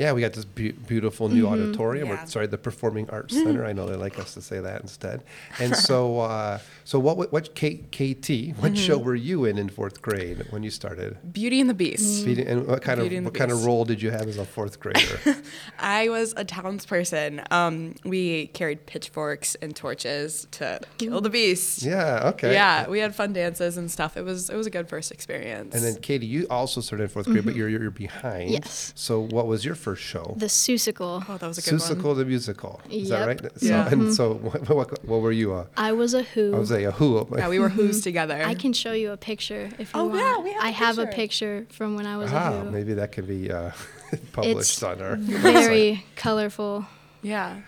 Yeah, 0.02 0.12
we 0.12 0.20
got 0.20 0.32
this 0.32 0.44
beau- 0.44 0.76
beautiful 0.87 1.28
new 1.28 1.46
auditorium. 1.46 2.08
Mm-hmm. 2.08 2.16
Yeah. 2.16 2.25
sorry, 2.34 2.46
the 2.49 2.58
Performing 2.58 3.08
Arts 3.10 3.34
Center. 3.34 3.64
I 3.64 3.72
know 3.72 3.87
they 3.87 3.96
like 3.96 4.19
us 4.19 4.34
to 4.34 4.43
say 4.43 4.58
that 4.60 4.81
instead. 4.81 5.22
And 5.62 5.76
so, 5.76 6.20
uh, 6.20 6.58
so 6.84 6.99
what? 6.99 7.16
What, 7.16 7.32
what 7.32 7.54
K, 7.54 7.75
KT? 7.96 8.56
What 8.62 8.76
show 8.76 8.96
Mm-hmm. 8.96 9.06
were 9.06 9.14
you 9.14 9.44
in 9.44 9.58
in 9.58 9.69
fourth 9.69 10.02
grade 10.02 10.38
when 10.50 10.62
you 10.62 10.70
started? 10.70 11.10
Beauty 11.32 11.60
and 11.60 11.69
the 11.70 11.75
Beast. 11.84 12.25
Feeding- 12.25 12.46
And 12.46 12.66
what 12.66 12.82
kind 12.82 12.99
Beauty 13.00 13.16
of 13.19 13.25
what 13.26 13.34
kind 13.34 13.52
of 13.52 13.64
role 13.64 13.84
did 13.84 14.00
you 14.02 14.10
have 14.10 14.26
as 14.32 14.38
a 14.38 14.44
fourth 14.44 14.81
grader? 14.81 15.19
I 15.78 16.08
was 16.08 16.32
a 16.37 16.44
townsperson. 16.44 17.31
Um, 17.52 17.94
we 18.04 18.46
carried 18.49 18.87
pitchforks 18.87 19.54
and 19.62 19.75
torches 19.76 20.46
to 20.52 20.81
kill 20.99 21.20
the 21.20 21.31
beast. 21.31 21.82
yeah. 21.82 22.31
Okay. 22.32 22.52
Yeah, 22.52 22.88
we 22.88 22.99
had 22.99 23.14
fun 23.14 23.32
dances 23.34 23.76
and 23.76 23.90
stuff. 23.90 24.16
It 24.16 24.22
was 24.25 24.49
it 24.50 24.56
was 24.56 24.66
a 24.66 24.70
good 24.70 24.88
first 24.88 25.12
experience. 25.12 25.75
And 25.75 25.84
then 25.84 25.96
Katie, 26.00 26.26
you 26.26 26.46
also 26.49 26.81
started 26.81 27.04
in 27.04 27.08
fourth 27.10 27.26
grade, 27.26 27.44
but 27.44 27.54
you're 27.54 27.69
you're 27.69 27.90
behind. 27.90 28.44
Mm-hmm. 28.44 28.52
Yes. 28.64 28.93
So 28.96 29.20
what 29.20 29.46
was 29.46 29.64
your 29.64 29.75
first 29.75 29.92
show? 29.97 30.35
the 30.37 30.47
Seussical. 30.47 31.25
oh, 31.29 31.37
that 31.39 31.47
was 31.47 31.59
a 31.59 31.62
good 31.71 31.81
Seussical 31.81 32.05
one. 32.05 32.19
the 32.19 32.25
musical. 32.25 32.81
Is 32.91 33.09
that 33.11 33.27
right? 33.27 33.41
So, 33.61 33.67
Yeah. 33.67 33.89
And 33.91 34.12
so, 34.15 34.35
what, 34.35 34.69
what, 34.69 35.05
what 35.05 35.21
were 35.21 35.33
you? 35.33 35.53
Uh, 35.55 35.67
I 35.77 35.93
was 35.93 36.15
a 36.15 36.23
who. 36.23 36.55
I 36.55 36.59
was 36.59 36.71
a 36.71 36.91
who? 36.91 37.27
Yeah, 37.37 37.49
we 37.49 37.59
were 37.59 37.69
who's 37.69 38.00
together. 38.03 38.43
I 38.44 38.55
can 38.55 38.73
show 38.73 38.93
you 38.93 39.12
a 39.12 39.17
picture 39.17 39.71
if 39.79 39.93
you 39.94 40.00
Oh, 40.00 40.05
want. 40.06 40.21
yeah, 40.21 40.39
we 40.39 40.53
have 40.53 40.62
a 40.62 40.67
I 40.67 40.71
have 40.71 40.99
a 40.99 41.06
picture. 41.06 41.62
picture 41.62 41.67
from 41.77 41.97
when 41.97 42.06
I 42.06 42.17
was 42.17 42.33
Ah, 42.33 42.53
a 42.53 42.65
who. 42.65 42.71
maybe 42.71 42.94
that 42.94 43.12
could 43.12 43.27
be 43.27 43.50
uh, 43.50 43.71
published 44.33 44.59
It's 44.73 44.83
on 44.83 45.00
our 45.03 45.17
website. 45.17 45.41
Very 45.41 46.05
colorful. 46.17 46.87
Yeah. 47.23 47.61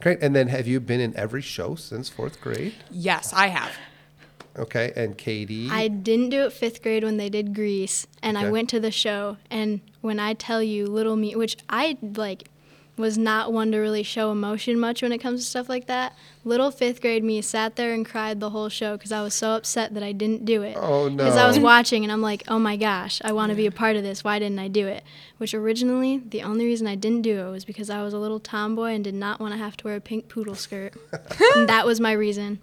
Great. 0.00 0.18
And 0.20 0.34
then, 0.34 0.48
have 0.48 0.66
you 0.66 0.80
been 0.80 1.00
in 1.00 1.16
every 1.16 1.42
show 1.42 1.74
since 1.76 2.08
fourth 2.08 2.40
grade? 2.40 2.74
Yes, 2.90 3.32
I 3.32 3.46
have. 3.48 3.70
Okay. 4.58 4.92
And 4.96 5.16
Katie. 5.16 5.68
I 5.70 5.88
didn't 5.88 6.30
do 6.30 6.44
it 6.44 6.52
fifth 6.52 6.82
grade 6.82 7.04
when 7.04 7.16
they 7.16 7.28
did 7.30 7.54
Grease, 7.54 8.06
and 8.22 8.36
Okay. 8.36 8.46
I 8.46 8.50
went 8.50 8.68
to 8.70 8.80
the 8.80 8.90
show. 8.90 9.36
And 9.50 9.80
when 10.02 10.20
I 10.20 10.34
tell 10.34 10.62
you, 10.62 10.86
little 10.86 11.16
me, 11.16 11.34
which 11.34 11.56
I 11.68 11.96
like, 12.02 12.48
was 12.98 13.16
not 13.16 13.52
one 13.52 13.72
to 13.72 13.78
really 13.78 14.02
show 14.02 14.30
emotion 14.30 14.78
much 14.78 15.00
when 15.00 15.12
it 15.12 15.18
comes 15.18 15.40
to 15.40 15.46
stuff 15.46 15.68
like 15.68 15.86
that. 15.86 16.14
Little 16.44 16.70
fifth 16.70 17.00
grade 17.00 17.24
me 17.24 17.40
sat 17.40 17.76
there 17.76 17.94
and 17.94 18.04
cried 18.04 18.38
the 18.38 18.50
whole 18.50 18.68
show 18.68 18.96
because 18.96 19.12
I 19.12 19.22
was 19.22 19.32
so 19.32 19.52
upset 19.52 19.94
that 19.94 20.02
I 20.02 20.12
didn't 20.12 20.44
do 20.44 20.62
it. 20.62 20.76
Oh, 20.78 21.08
no! 21.08 21.16
Because 21.16 21.36
I 21.36 21.46
was 21.46 21.58
watching 21.58 22.02
and 22.02 22.12
I'm 22.12 22.20
like, 22.20 22.42
oh 22.48 22.58
my 22.58 22.76
gosh, 22.76 23.22
I 23.24 23.32
want 23.32 23.50
to 23.50 23.56
be 23.56 23.66
a 23.66 23.70
part 23.70 23.96
of 23.96 24.02
this. 24.02 24.22
Why 24.22 24.38
didn't 24.38 24.58
I 24.58 24.68
do 24.68 24.86
it? 24.86 25.04
Which 25.38 25.54
originally, 25.54 26.18
the 26.18 26.42
only 26.42 26.66
reason 26.66 26.86
I 26.86 26.94
didn't 26.94 27.22
do 27.22 27.46
it 27.46 27.50
was 27.50 27.64
because 27.64 27.88
I 27.88 28.02
was 28.02 28.12
a 28.12 28.18
little 28.18 28.40
tomboy 28.40 28.90
and 28.90 29.02
did 29.02 29.14
not 29.14 29.40
want 29.40 29.54
to 29.54 29.58
have 29.58 29.76
to 29.78 29.84
wear 29.84 29.96
a 29.96 30.00
pink 30.00 30.28
poodle 30.28 30.54
skirt. 30.54 30.92
and 31.56 31.68
that 31.68 31.86
was 31.86 31.98
my 31.98 32.12
reason. 32.12 32.60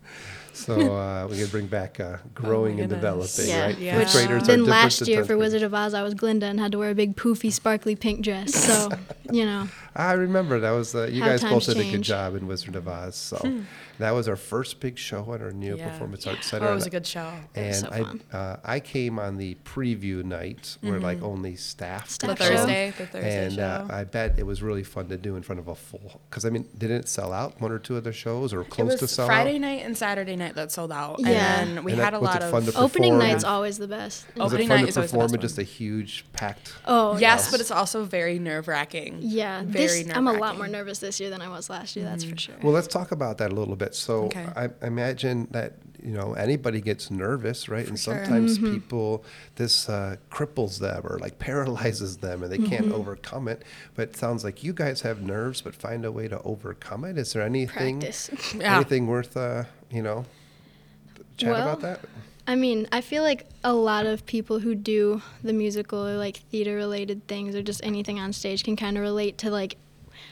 So 0.60 0.96
uh, 0.96 1.28
we 1.30 1.38
can 1.38 1.48
bring 1.48 1.68
back 1.68 2.00
uh, 2.00 2.18
growing 2.34 2.80
and 2.80 2.90
developing, 2.90 3.48
Yeah, 3.48 3.66
right? 3.66 3.78
Yeah. 3.78 3.98
which 3.98 4.10
Fifth 4.12 4.46
then 4.46 4.66
last 4.66 5.08
year 5.08 5.24
for. 5.24 5.38
Wizard 5.38 5.64
of 5.64 5.74
Oz, 5.74 5.94
I 5.94 6.04
was 6.04 6.14
Glinda 6.14 6.48
and 6.48 6.60
had 6.60 6.74
to 6.74 6.78
wear 6.78 6.90
a 6.90 6.96
big 6.96 7.16
poofy, 7.16 7.52
sparkly 7.52 7.96
pink 7.96 8.22
dress. 8.22 8.54
So, 8.54 8.90
you 9.32 9.46
know, 9.46 9.70
I 9.96 10.14
remember 10.14 10.60
that 10.60 10.72
was 10.72 10.94
uh, 10.96 11.08
you 11.08 11.22
How 11.22 11.30
guys 11.30 11.42
both 11.42 11.52
times 11.52 11.66
did 11.68 11.78
a 11.78 11.84
good 11.84 11.92
change. 11.92 12.08
job 12.08 12.36
in 12.36 12.48
Wizard 12.48 12.76
of 12.76 12.88
Oz. 12.88 13.16
So 13.16 13.62
that 13.98 14.12
was 14.12 14.28
our 14.28 14.36
first 14.36 14.80
big 14.80 14.98
show 14.98 15.34
at 15.34 15.42
our 15.42 15.52
new 15.52 15.76
Yeah. 15.78 15.90
Performance 15.90 16.26
Arts 16.28 16.48
Center. 16.48 16.68
Oh, 16.68 16.72
it 16.72 16.76
was 16.76 16.86
a 16.86 16.90
good 16.90 17.06
show. 17.08 17.32
It 17.56 17.68
was 17.68 17.84
And 17.84 17.94
so 17.94 18.04
fun. 18.04 18.22
I, 18.32 18.38
uh, 18.38 18.58
I 18.64 18.80
came 18.80 19.20
on 19.20 19.38
the 19.38 19.56
preview 19.66 20.24
night 20.24 20.78
where 20.82 21.00
like 21.00 21.22
only 21.22 21.56
staff. 21.56 22.08
The 22.08 22.14
Staff 22.14 22.30
could 22.30 22.38
show. 22.40 22.46
show. 22.50 22.56
Thursday, 22.58 22.94
the 22.98 23.06
Thursday 23.08 23.46
and 23.46 23.54
show. 23.56 23.62
uh, 23.64 23.88
I 23.90 24.04
bet 24.04 24.36
it 24.38 24.46
was 24.46 24.62
really 24.62 24.84
fun 24.84 25.08
to 25.10 25.18
do 25.18 25.36
in 25.36 25.42
front 25.44 25.60
of 25.60 25.68
a 25.68 25.76
full. 25.76 26.22
Because 26.30 26.46
I 26.46 26.50
mean, 26.50 26.68
didn't 26.78 26.98
it 27.02 27.10
sell 27.10 27.34
out 27.34 27.60
one 27.60 27.72
or 27.72 27.80
two 27.80 27.98
other 27.98 28.14
shows 28.14 28.54
or 28.54 28.62
it 28.62 28.70
close 28.70 28.96
to 28.96 29.02
was 29.06 29.12
sell 29.12 29.28
Friday 29.28 29.56
out? 29.56 29.62
night 29.62 29.86
and 29.86 29.98
Saturday 29.98 30.36
night 30.36 30.56
that 30.56 30.72
sold 30.72 30.92
out. 30.92 31.20
Yeah. 31.20 31.62
And 31.62 31.78
then 31.78 31.84
we 31.84 31.94
And 31.94 32.02
had 32.02 32.14
that- 32.14 32.18
a 32.18 32.20
was 32.22 32.36
it 32.36 32.42
lot 32.42 32.52
fun 32.52 32.68
of 32.68 32.74
to 32.76 32.80
opening 32.80 33.14
perform? 33.14 33.28
night's 33.32 33.44
always 33.44 33.78
the 33.80 33.88
best. 33.88 34.26
Was 34.36 34.54
Opening 34.54 34.68
it 34.68 34.70
fun 34.70 34.78
night 34.78 34.84
to 34.84 34.90
is 34.90 34.98
always 34.98 35.12
the 35.12 35.18
perform 35.18 35.32
best 35.32 35.34
in 35.36 35.42
just 35.42 35.58
a 35.58 35.64
huge 35.64 36.26
packed? 36.34 36.74
Oh, 36.86 37.14
Yes, 37.14 37.22
Yes. 37.22 37.52
but 37.52 37.60
it's 37.60 37.72
also 37.72 38.04
very 38.04 38.38
nerve 38.40 38.68
wracking. 38.68 39.18
Yeah, 39.22 39.64
Very 39.88 40.04
this, 40.04 40.16
I'm 40.16 40.28
a 40.28 40.34
lot 40.34 40.58
more 40.58 40.68
nervous 40.68 41.00
this 41.00 41.20
year 41.20 41.30
than 41.30 41.42
I 41.42 41.50
was 41.50 41.70
last 41.70 41.96
year, 41.96 42.06
that's 42.06 42.24
for 42.24 42.38
sure. 42.38 42.56
Well, 42.64 42.74
let's 42.74 42.88
talk 42.88 43.12
about 43.12 43.38
that 43.40 43.52
a 43.52 43.56
little 43.56 43.76
bit. 43.76 43.96
So 43.96 44.26
Okay. 44.26 44.46
I, 44.56 44.66
I 44.66 44.88
imagine 44.88 45.48
that 45.52 45.74
you 46.02 46.12
know 46.14 46.34
anybody 46.34 46.80
gets 46.82 47.12
nervous, 47.12 47.68
right? 47.68 47.88
and 47.88 48.00
sure. 48.00 48.16
sometimes 48.16 48.58
Mm-hmm. 48.58 48.74
people 48.74 49.24
this 49.56 49.90
uh, 49.90 50.16
cripples 50.32 50.80
them 50.80 51.06
or 51.06 51.18
like 51.20 51.40
paralyzes 51.48 52.18
them, 52.18 52.44
and 52.44 52.52
they 52.52 52.58
can't 52.58 52.86
Mm-hmm. 52.88 52.96
overcome 52.96 53.48
it. 53.48 53.64
But 53.96 54.10
it 54.10 54.16
sounds 54.18 54.44
like 54.44 54.64
you 54.64 54.74
guys 54.74 55.02
have 55.02 55.22
nerves, 55.22 55.62
but 55.62 55.76
find 55.76 56.06
a 56.06 56.12
way 56.12 56.28
to 56.28 56.42
overcome 56.44 57.04
it. 57.06 57.18
Is 57.18 57.34
there 57.34 57.44
anything 57.44 58.02
Yeah. 58.56 58.76
anything 58.78 59.08
worth 59.08 59.36
uh, 59.36 59.64
you 59.92 60.02
know 60.02 60.26
chat 61.38 61.52
about 61.60 61.82
that? 61.82 62.00
I 62.50 62.56
mean, 62.56 62.88
I 62.92 63.02
feel 63.02 63.22
like 63.22 63.46
a 63.64 63.74
lot 63.74 64.08
of 64.08 64.26
people 64.26 64.58
who 64.58 64.74
do 64.74 65.22
the 65.44 65.54
musical 65.54 66.06
or 66.08 66.18
like 66.18 66.38
theater 66.38 66.76
related 66.76 67.28
things 67.28 67.54
or 67.56 67.62
just 67.62 67.80
anything 67.84 68.20
on 68.20 68.34
stage 68.34 68.64
can 68.64 68.76
kind 68.76 68.98
of 68.98 69.04
relate 69.04 69.38
to 69.38 69.52
like, 69.52 69.78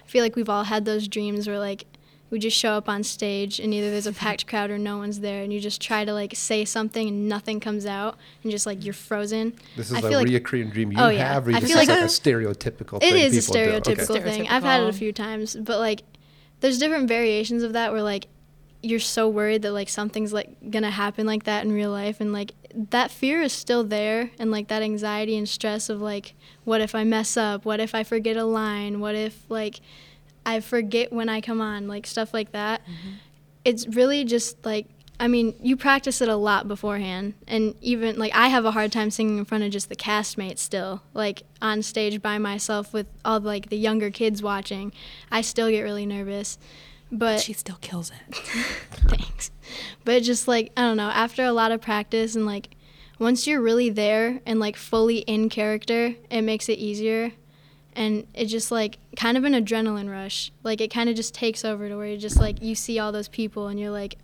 I 0.03 0.07
feel 0.07 0.23
like 0.23 0.35
we've 0.35 0.49
all 0.49 0.63
had 0.63 0.83
those 0.83 1.07
dreams 1.07 1.47
where 1.47 1.59
like 1.59 1.85
we 2.31 2.39
just 2.39 2.57
show 2.57 2.71
up 2.71 2.89
on 2.89 3.03
stage 3.03 3.59
and 3.59 3.71
either 3.71 3.91
there's 3.91 4.07
a 4.07 4.11
packed 4.13 4.47
crowd 4.47 4.71
or 4.71 4.79
no 4.79 4.97
one's 4.97 5.19
there 5.19 5.43
and 5.43 5.53
you 5.53 5.59
just 5.59 5.79
try 5.79 6.03
to 6.05 6.11
like 6.11 6.33
say 6.35 6.65
something 6.65 7.07
and 7.07 7.29
nothing 7.29 7.59
comes 7.59 7.85
out 7.85 8.17
and 8.41 8.51
just 8.51 8.65
like 8.65 8.83
you're 8.83 8.95
frozen. 8.95 9.53
This 9.75 9.91
is 9.91 9.97
I 9.97 9.99
a 9.99 10.01
feel 10.01 10.17
like 10.19 10.27
reoccurring 10.27 10.71
dream 10.73 10.91
you 10.91 10.97
Oh, 10.99 11.09
yeah. 11.09 11.33
have, 11.33 11.45
or 11.47 11.51
you 11.51 11.57
I 11.57 11.59
just 11.59 11.71
feel 11.71 11.79
like, 11.79 11.87
like- 11.87 11.99
a 11.99 12.05
stereotypical 12.05 12.97
it 12.97 13.11
thing 13.11 13.23
is 13.25 13.37
a 13.47 13.51
people 13.51 13.53
do? 13.53 13.59
Okay. 13.91 13.93
stereotypical 14.03 14.23
thing. 14.23 14.47
I've 14.49 14.63
had 14.63 14.81
it 14.81 14.89
a 14.89 14.93
few 14.93 15.13
times, 15.13 15.55
but 15.55 15.77
like 15.77 16.01
there's 16.61 16.79
different 16.79 17.07
variations 17.07 17.61
of 17.61 17.73
that 17.73 17.91
where 17.91 18.01
like 18.01 18.25
you're 18.81 18.99
so 18.99 19.27
worried 19.27 19.63
that 19.63 19.71
like 19.71 19.89
something's 19.89 20.31
like 20.31 20.71
gonna 20.71 20.91
happen 20.91 21.25
like 21.25 21.43
that 21.43 21.65
in 21.65 21.71
real 21.71 21.91
life 21.91 22.21
and 22.21 22.31
like 22.31 22.53
that 22.73 23.09
fear 23.09 23.41
is 23.41 23.51
still 23.51 23.83
there 23.83 24.29
and 24.37 24.51
like 24.51 24.67
that 24.67 24.81
anxiety 24.81 25.37
and 25.37 25.49
stress 25.49 25.89
of 25.89 26.01
like 26.01 26.33
what 26.63 26.81
if 26.81 26.93
I 26.93 27.03
mess 27.03 27.37
up? 27.37 27.65
What 27.65 27.79
if 27.79 27.95
I 27.95 28.03
forget 28.03 28.35
a 28.37 28.43
line? 28.43 28.99
What 28.99 29.15
if 29.15 29.49
like 29.49 29.79
I 30.45 30.59
forget 30.59 31.11
when 31.11 31.29
I 31.29 31.41
come 31.41 31.61
on? 31.61 31.87
Like 31.87 32.05
stuff 32.05 32.33
like 32.33 32.51
that. 32.51 32.81
Mm-hmm. 32.81 33.13
It's 33.65 33.87
really 33.87 34.23
just 34.23 34.65
like 34.65 34.87
I 35.19 35.27
mean, 35.27 35.55
you 35.63 35.75
practice 35.75 36.21
it 36.21 36.29
a 36.29 36.35
lot 36.35 36.67
beforehand, 36.67 37.33
and 37.47 37.73
even 37.81 38.19
like 38.19 38.35
I 38.35 38.49
have 38.49 38.65
a 38.65 38.71
hard 38.71 38.91
time 38.91 39.09
singing 39.09 39.39
in 39.39 39.45
front 39.45 39.63
of 39.63 39.71
just 39.71 39.89
the 39.89 39.95
castmates 39.95 40.59
still, 40.59 41.01
like 41.15 41.41
on 41.59 41.81
stage 41.81 42.21
by 42.21 42.37
myself 42.37 42.93
with 42.93 43.07
all 43.25 43.39
like 43.39 43.69
the 43.69 43.77
younger 43.77 44.11
kids 44.11 44.43
watching. 44.43 44.93
I 45.31 45.41
still 45.41 45.71
get 45.71 45.81
really 45.81 46.05
nervous, 46.05 46.59
but 47.11 47.39
She 47.41 47.53
still 47.53 47.77
kills 47.81 48.11
it. 48.11 48.35
thanks. 48.91 49.51
But 50.03 50.23
just 50.23 50.47
like 50.47 50.71
I 50.77 50.81
don't 50.81 50.97
know, 50.97 51.09
after 51.09 51.43
a 51.43 51.51
lot 51.51 51.71
of 51.71 51.81
practice 51.81 52.35
and 52.35 52.45
like 52.45 52.69
once 53.19 53.47
you're 53.47 53.61
really 53.61 53.89
there 53.89 54.39
and 54.45 54.59
like 54.59 54.75
fully 54.75 55.19
in 55.19 55.49
character, 55.49 56.15
it 56.29 56.41
makes 56.41 56.69
it 56.69 56.77
easier. 56.79 57.31
And 57.93 58.27
it 58.35 58.45
just 58.45 58.71
like 58.71 58.99
kind 59.15 59.37
of 59.37 59.43
an 59.43 59.53
adrenaline 59.53 60.09
rush. 60.09 60.51
Like 60.63 60.81
it 60.81 60.91
kind 60.93 61.09
of 61.09 61.15
just 61.15 61.33
takes 61.33 61.65
over 61.65 61.89
to 61.89 61.95
where 61.97 62.07
you 62.07 62.17
just 62.17 62.39
like 62.39 62.61
you 62.61 62.75
see 62.75 62.99
all 62.99 63.11
those 63.11 63.27
people 63.27 63.67
and 63.67 63.79
you're 63.79 63.89
like, 63.91 64.17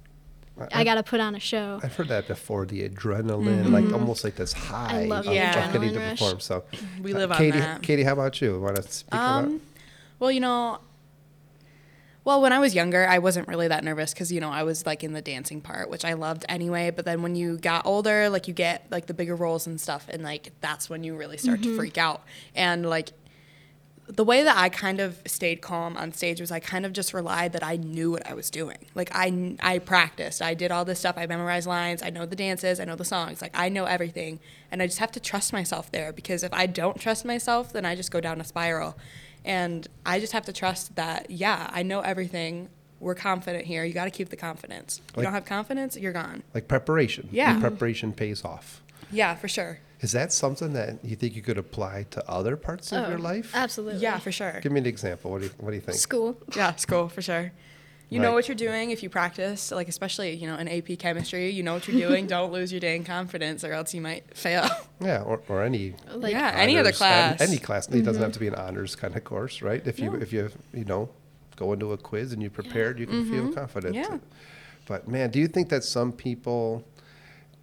I 0.71 0.83
got 0.83 0.95
to 0.95 1.03
put 1.03 1.19
on 1.19 1.33
a 1.33 1.39
show. 1.39 1.79
I've 1.81 1.95
heard 1.95 2.09
that 2.09 2.27
before. 2.27 2.67
The 2.67 2.87
adrenaline, 2.87 3.71
like 3.71 3.91
almost 3.91 4.23
like 4.23 4.35
this 4.35 4.53
high 4.53 5.05
love 5.05 5.25
of, 5.25 5.33
the 5.33 5.39
of 5.39 5.73
getting 5.73 5.89
adrenaline 5.89 5.93
to 5.93 5.99
rush. 5.99 6.19
perform. 6.19 6.39
So, 6.41 6.63
We 7.01 7.13
uh, 7.13 7.17
live 7.17 7.31
on 7.31 7.37
Katie, 7.37 7.59
that. 7.59 7.81
Katie, 7.81 8.03
how 8.03 8.13
about 8.13 8.39
you? 8.39 8.59
Want 8.59 8.75
to 8.75 8.83
speak 8.83 9.07
about? 9.13 9.45
Um, 9.45 9.61
well, 10.19 10.31
you 10.31 10.39
know, 10.39 10.77
well, 12.25 12.41
when 12.41 12.53
I 12.53 12.59
was 12.59 12.73
younger, 12.73 13.05
I 13.05 13.19
wasn't 13.19 13.47
really 13.47 13.67
that 13.67 13.83
nervous 13.83 14.13
because 14.13 14.31
you 14.31 14.39
know 14.39 14.49
I 14.49 14.63
was 14.63 14.85
like 14.85 15.03
in 15.03 15.13
the 15.13 15.21
dancing 15.21 15.59
part, 15.59 15.89
which 15.89 16.05
I 16.05 16.13
loved 16.13 16.45
anyway. 16.47 16.89
But 16.89 17.05
then 17.05 17.21
when 17.21 17.35
you 17.35 17.57
got 17.57 17.85
older, 17.85 18.29
like 18.29 18.47
you 18.47 18.53
get 18.53 18.85
like 18.89 19.07
the 19.07 19.13
bigger 19.13 19.35
roles 19.35 19.67
and 19.67 19.79
stuff, 19.79 20.07
and 20.09 20.23
like 20.23 20.51
that's 20.61 20.89
when 20.89 21.03
you 21.03 21.15
really 21.15 21.37
start 21.37 21.61
to 21.63 21.69
mm-hmm. 21.69 21.77
freak 21.77 21.97
out. 21.97 22.23
And 22.55 22.89
like 22.89 23.11
the 24.07 24.23
way 24.23 24.43
that 24.43 24.57
I 24.57 24.69
kind 24.69 24.99
of 24.99 25.21
stayed 25.25 25.61
calm 25.61 25.95
on 25.95 26.11
stage 26.13 26.41
was 26.41 26.51
I 26.51 26.59
kind 26.59 26.85
of 26.85 26.91
just 26.93 27.13
relied 27.13 27.53
that 27.53 27.63
I 27.63 27.77
knew 27.77 28.11
what 28.11 28.27
I 28.27 28.33
was 28.33 28.49
doing. 28.49 28.77
Like 28.95 29.09
I 29.13 29.57
I 29.61 29.79
practiced, 29.79 30.41
I 30.41 30.53
did 30.53 30.71
all 30.71 30.85
this 30.85 30.99
stuff, 30.99 31.15
I 31.17 31.25
memorized 31.25 31.67
lines, 31.67 32.01
I 32.01 32.09
know 32.09 32.25
the 32.25 32.35
dances, 32.35 32.79
I 32.79 32.85
know 32.85 32.95
the 32.95 33.05
songs, 33.05 33.41
like 33.41 33.51
I 33.53 33.69
know 33.69 33.85
everything, 33.85 34.39
and 34.71 34.81
I 34.81 34.87
just 34.87 34.99
have 34.99 35.11
to 35.13 35.19
trust 35.19 35.51
myself 35.51 35.91
there 35.91 36.13
because 36.13 36.43
if 36.43 36.53
I 36.53 36.67
don't 36.67 36.99
trust 36.99 37.25
myself, 37.25 37.73
then 37.73 37.85
I 37.85 37.95
just 37.95 38.11
go 38.11 38.19
down 38.21 38.39
a 38.39 38.45
spiral. 38.45 38.97
And 39.45 39.87
I 40.05 40.19
just 40.19 40.33
have 40.33 40.45
to 40.45 40.53
trust 40.53 40.95
that 40.95 41.29
yeah, 41.29 41.69
I 41.71 41.83
know 41.83 42.01
everything. 42.01 42.69
We're 42.99 43.15
confident 43.15 43.65
here. 43.65 43.83
You 43.83 43.93
got 43.93 44.05
to 44.05 44.11
keep 44.11 44.29
the 44.29 44.37
confidence. 44.37 45.01
You 45.07 45.17
Like- 45.17 45.23
don't 45.25 45.33
have 45.33 45.45
confidence, 45.45 45.97
you're 45.97 46.13
gone. 46.13 46.43
like 46.53 46.67
preparation. 46.69 47.27
Yeah. 47.31 47.55
The 47.55 47.59
preparation 47.59 48.13
pays 48.13 48.45
off. 48.45 48.81
Yeah, 49.11 49.35
for 49.35 49.47
sure. 49.49 49.79
Is 49.99 50.11
that 50.13 50.31
something 50.33 50.73
that 50.73 51.03
you 51.03 51.15
think 51.15 51.35
you 51.35 51.41
could 51.41 51.57
apply 51.57 52.05
to 52.11 52.29
other 52.29 52.55
parts 52.57 52.91
of 52.91 53.07
your 53.09 53.19
Oh, 53.19 53.21
life? 53.21 53.51
Absolutely. 53.53 54.01
Yeah, 54.01 54.19
for 54.19 54.31
sure. 54.31 54.59
Give 54.61 54.71
me 54.71 54.79
an 54.79 54.85
example. 54.85 55.31
What 55.31 55.39
do 55.41 55.47
you 55.47 55.51
What 55.59 55.69
do 55.71 55.75
you 55.75 55.81
think? 55.81 55.97
School. 55.97 56.37
Yeah, 56.55 56.75
school 56.75 57.07
for 57.09 57.21
sure. 57.21 57.51
You 58.13 58.19
know 58.19 58.33
what 58.33 58.47
you're 58.47 58.55
doing 58.55 58.91
if 58.91 59.03
you 59.03 59.09
practice, 59.09 59.71
like 59.71 59.87
especially 59.87 60.33
you 60.33 60.47
know 60.47 60.55
in 60.57 60.67
AP 60.67 60.99
chemistry. 60.99 61.49
You 61.49 61.63
know 61.63 61.73
what 61.73 61.87
you're 61.87 62.09
doing. 62.09 62.27
Don't 62.33 62.51
lose 62.51 62.71
your 62.71 62.79
dang 62.79 63.03
confidence, 63.03 63.63
or 63.63 63.73
else 63.73 63.93
you 63.93 64.01
might 64.01 64.35
fail. 64.35 64.69
Yeah, 65.01 65.21
or, 65.21 65.41
or 65.49 65.63
any 65.63 65.95
Like 66.13 66.31
yeah, 66.31 66.53
any 66.55 66.77
other 66.77 66.91
class. 66.91 67.41
Any, 67.41 67.53
any 67.53 67.59
class. 67.59 67.89
It 67.89 68.03
doesn't 68.03 68.21
have 68.21 68.31
to 68.33 68.39
be 68.39 68.47
an 68.47 68.53
mm-hmm. 68.53 68.67
honors 68.67 68.95
kind 68.95 69.15
of 69.15 69.23
course, 69.23 69.61
right? 69.61 69.85
If 69.85 69.99
you 69.99 70.13
if 70.15 70.31
you 70.31 70.49
you 70.73 70.85
know 70.85 71.09
go 71.55 71.73
into 71.73 71.91
a 71.91 71.97
quiz 71.97 72.31
and 72.31 72.41
you 72.41 72.49
prepared, 72.49 72.99
you 72.99 73.07
can 73.07 73.29
feel 73.29 73.43
mm-hmm. 73.43 73.53
confident. 73.53 73.95
Yeah. 73.95 74.19
But 74.85 75.07
man, 75.07 75.29
do 75.29 75.39
you 75.39 75.47
think 75.47 75.69
that 75.69 75.83
some 75.83 76.11
people 76.11 76.85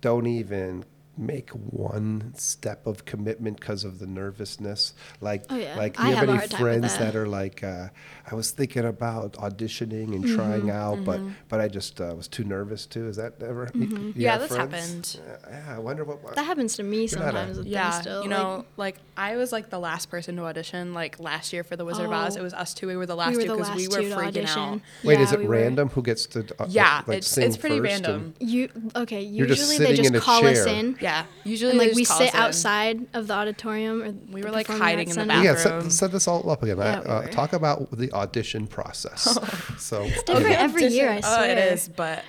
don't 0.00 0.26
even 0.26 0.84
make 1.20 1.50
one 1.50 2.32
step 2.36 2.86
of 2.86 3.04
commitment 3.04 3.60
because 3.60 3.84
of 3.84 3.98
the 3.98 4.06
nervousness? 4.06 4.94
Like, 5.20 5.44
Oh, 5.50 5.56
yeah. 5.56 5.76
like 5.76 5.96
do 5.96 6.02
I 6.02 6.08
you 6.10 6.14
have, 6.16 6.20
have 6.20 6.28
any 6.30 6.38
hard 6.38 6.50
time 6.50 6.60
with 6.62 6.80
friends 6.80 6.98
that. 6.98 7.12
that. 7.12 7.16
are 7.18 7.26
like, 7.28 7.62
uh, 7.62 7.88
I 8.30 8.34
was 8.34 8.50
thinking 8.50 8.84
about 8.84 9.34
auditioning 9.34 10.14
and 10.14 10.24
Mm-hmm, 10.24 10.36
trying 10.36 10.70
out, 10.70 11.04
but 11.04 11.20
but 11.48 11.60
I 11.60 11.68
just 11.68 12.00
uh, 12.00 12.14
was 12.16 12.28
too 12.28 12.44
nervous 12.44 12.86
to. 12.86 13.06
Is 13.08 13.16
that 13.16 13.34
ever? 13.42 13.70
you- 13.74 13.80
you 13.82 13.86
Mm-hmm. 13.90 14.10
Yeah, 14.20 14.32
have 14.32 14.40
that's 14.40 14.54
friends? 14.54 15.14
happened. 15.16 15.40
Uh, 15.44 15.50
yeah, 15.50 15.76
I 15.76 15.78
wonder 15.78 16.04
what. 16.04 16.34
that 16.36 16.44
happens 16.46 16.76
to 16.76 16.82
me 16.82 16.98
You're 16.98 17.04
a- 17.06 17.08
sometimes 17.08 17.58
yeah, 17.66 17.90
still. 18.00 18.22
you 18.22 18.28
know, 18.28 18.64
like, 18.76 18.96
I 19.16 19.36
was 19.36 19.52
like 19.52 19.68
the 19.70 19.78
last 19.78 20.10
person 20.10 20.36
to 20.36 20.44
audition. 20.44 20.94
Like 20.94 21.18
last 21.20 21.52
year 21.52 21.64
for 21.64 21.76
the 21.76 21.84
Wizard 21.84 22.06
of 22.06 22.12
Oz, 22.12 22.36
Oh. 22.36 22.40
it 22.40 22.42
was 22.42 22.54
us 22.54 22.72
two. 22.74 22.86
We 22.86 22.96
were 22.96 23.06
the 23.06 23.14
last 23.16 23.36
we 23.36 23.44
two 23.44 23.50
were 23.50 23.56
the 23.56 23.62
because 23.64 23.76
we 23.76 23.88
were 23.88 24.02
freaking 24.16 24.26
audition. 24.26 24.58
out. 24.58 24.80
Wait, 25.04 25.14
Yeah, 25.18 25.24
is 25.24 25.32
it 25.32 25.38
we 25.40 25.44
were. 25.46 25.50
random 25.52 25.88
who 25.90 26.02
gets 26.02 26.26
to? 26.26 26.46
Uh, 26.58 26.66
Yeah, 26.68 27.02
like, 27.06 27.18
it's 27.18 27.28
sing 27.28 27.44
it's 27.46 27.56
pretty 27.56 27.78
first 27.78 27.90
random. 27.90 28.34
You 28.38 28.68
okay? 28.96 29.22
Usually 29.22 29.78
they 29.78 29.94
just 29.96 30.14
call 30.24 30.46
us 30.46 30.66
in, 30.66 30.96
Yeah, 31.00 31.09
usually 31.44 31.70
and 31.72 31.78
like 31.78 31.94
we 31.94 32.04
sit 32.04 32.28
us 32.28 32.34
in. 32.34 32.40
outside 32.40 33.06
of 33.14 33.26
the 33.26 33.34
auditorium. 33.34 34.02
Or 34.02 34.12
We 34.32 34.42
were, 34.42 34.50
like, 34.50 34.66
hiding 34.66 35.08
in 35.10 35.14
the 35.16 35.24
center. 35.26 35.42
Yeah, 35.42 35.56
set, 35.56 35.92
set 35.92 36.12
this 36.12 36.26
all 36.28 36.48
up 36.50 36.62
again. 36.62 36.78
Yeah, 36.78 37.00
Uh, 37.00 37.20
we 37.22 37.26
uh, 37.26 37.30
talk 37.30 37.52
about 37.52 37.90
the 37.96 38.12
audition 38.12 38.66
process. 38.66 39.22
so 39.78 40.02
it's 40.02 40.22
different 40.22 40.56
every 40.56 40.86
year, 40.86 41.10
I 41.10 41.14
Oh, 41.16 41.16
it 41.16 41.22
swear. 41.22 41.72
is, 41.72 41.88
but 41.88 42.24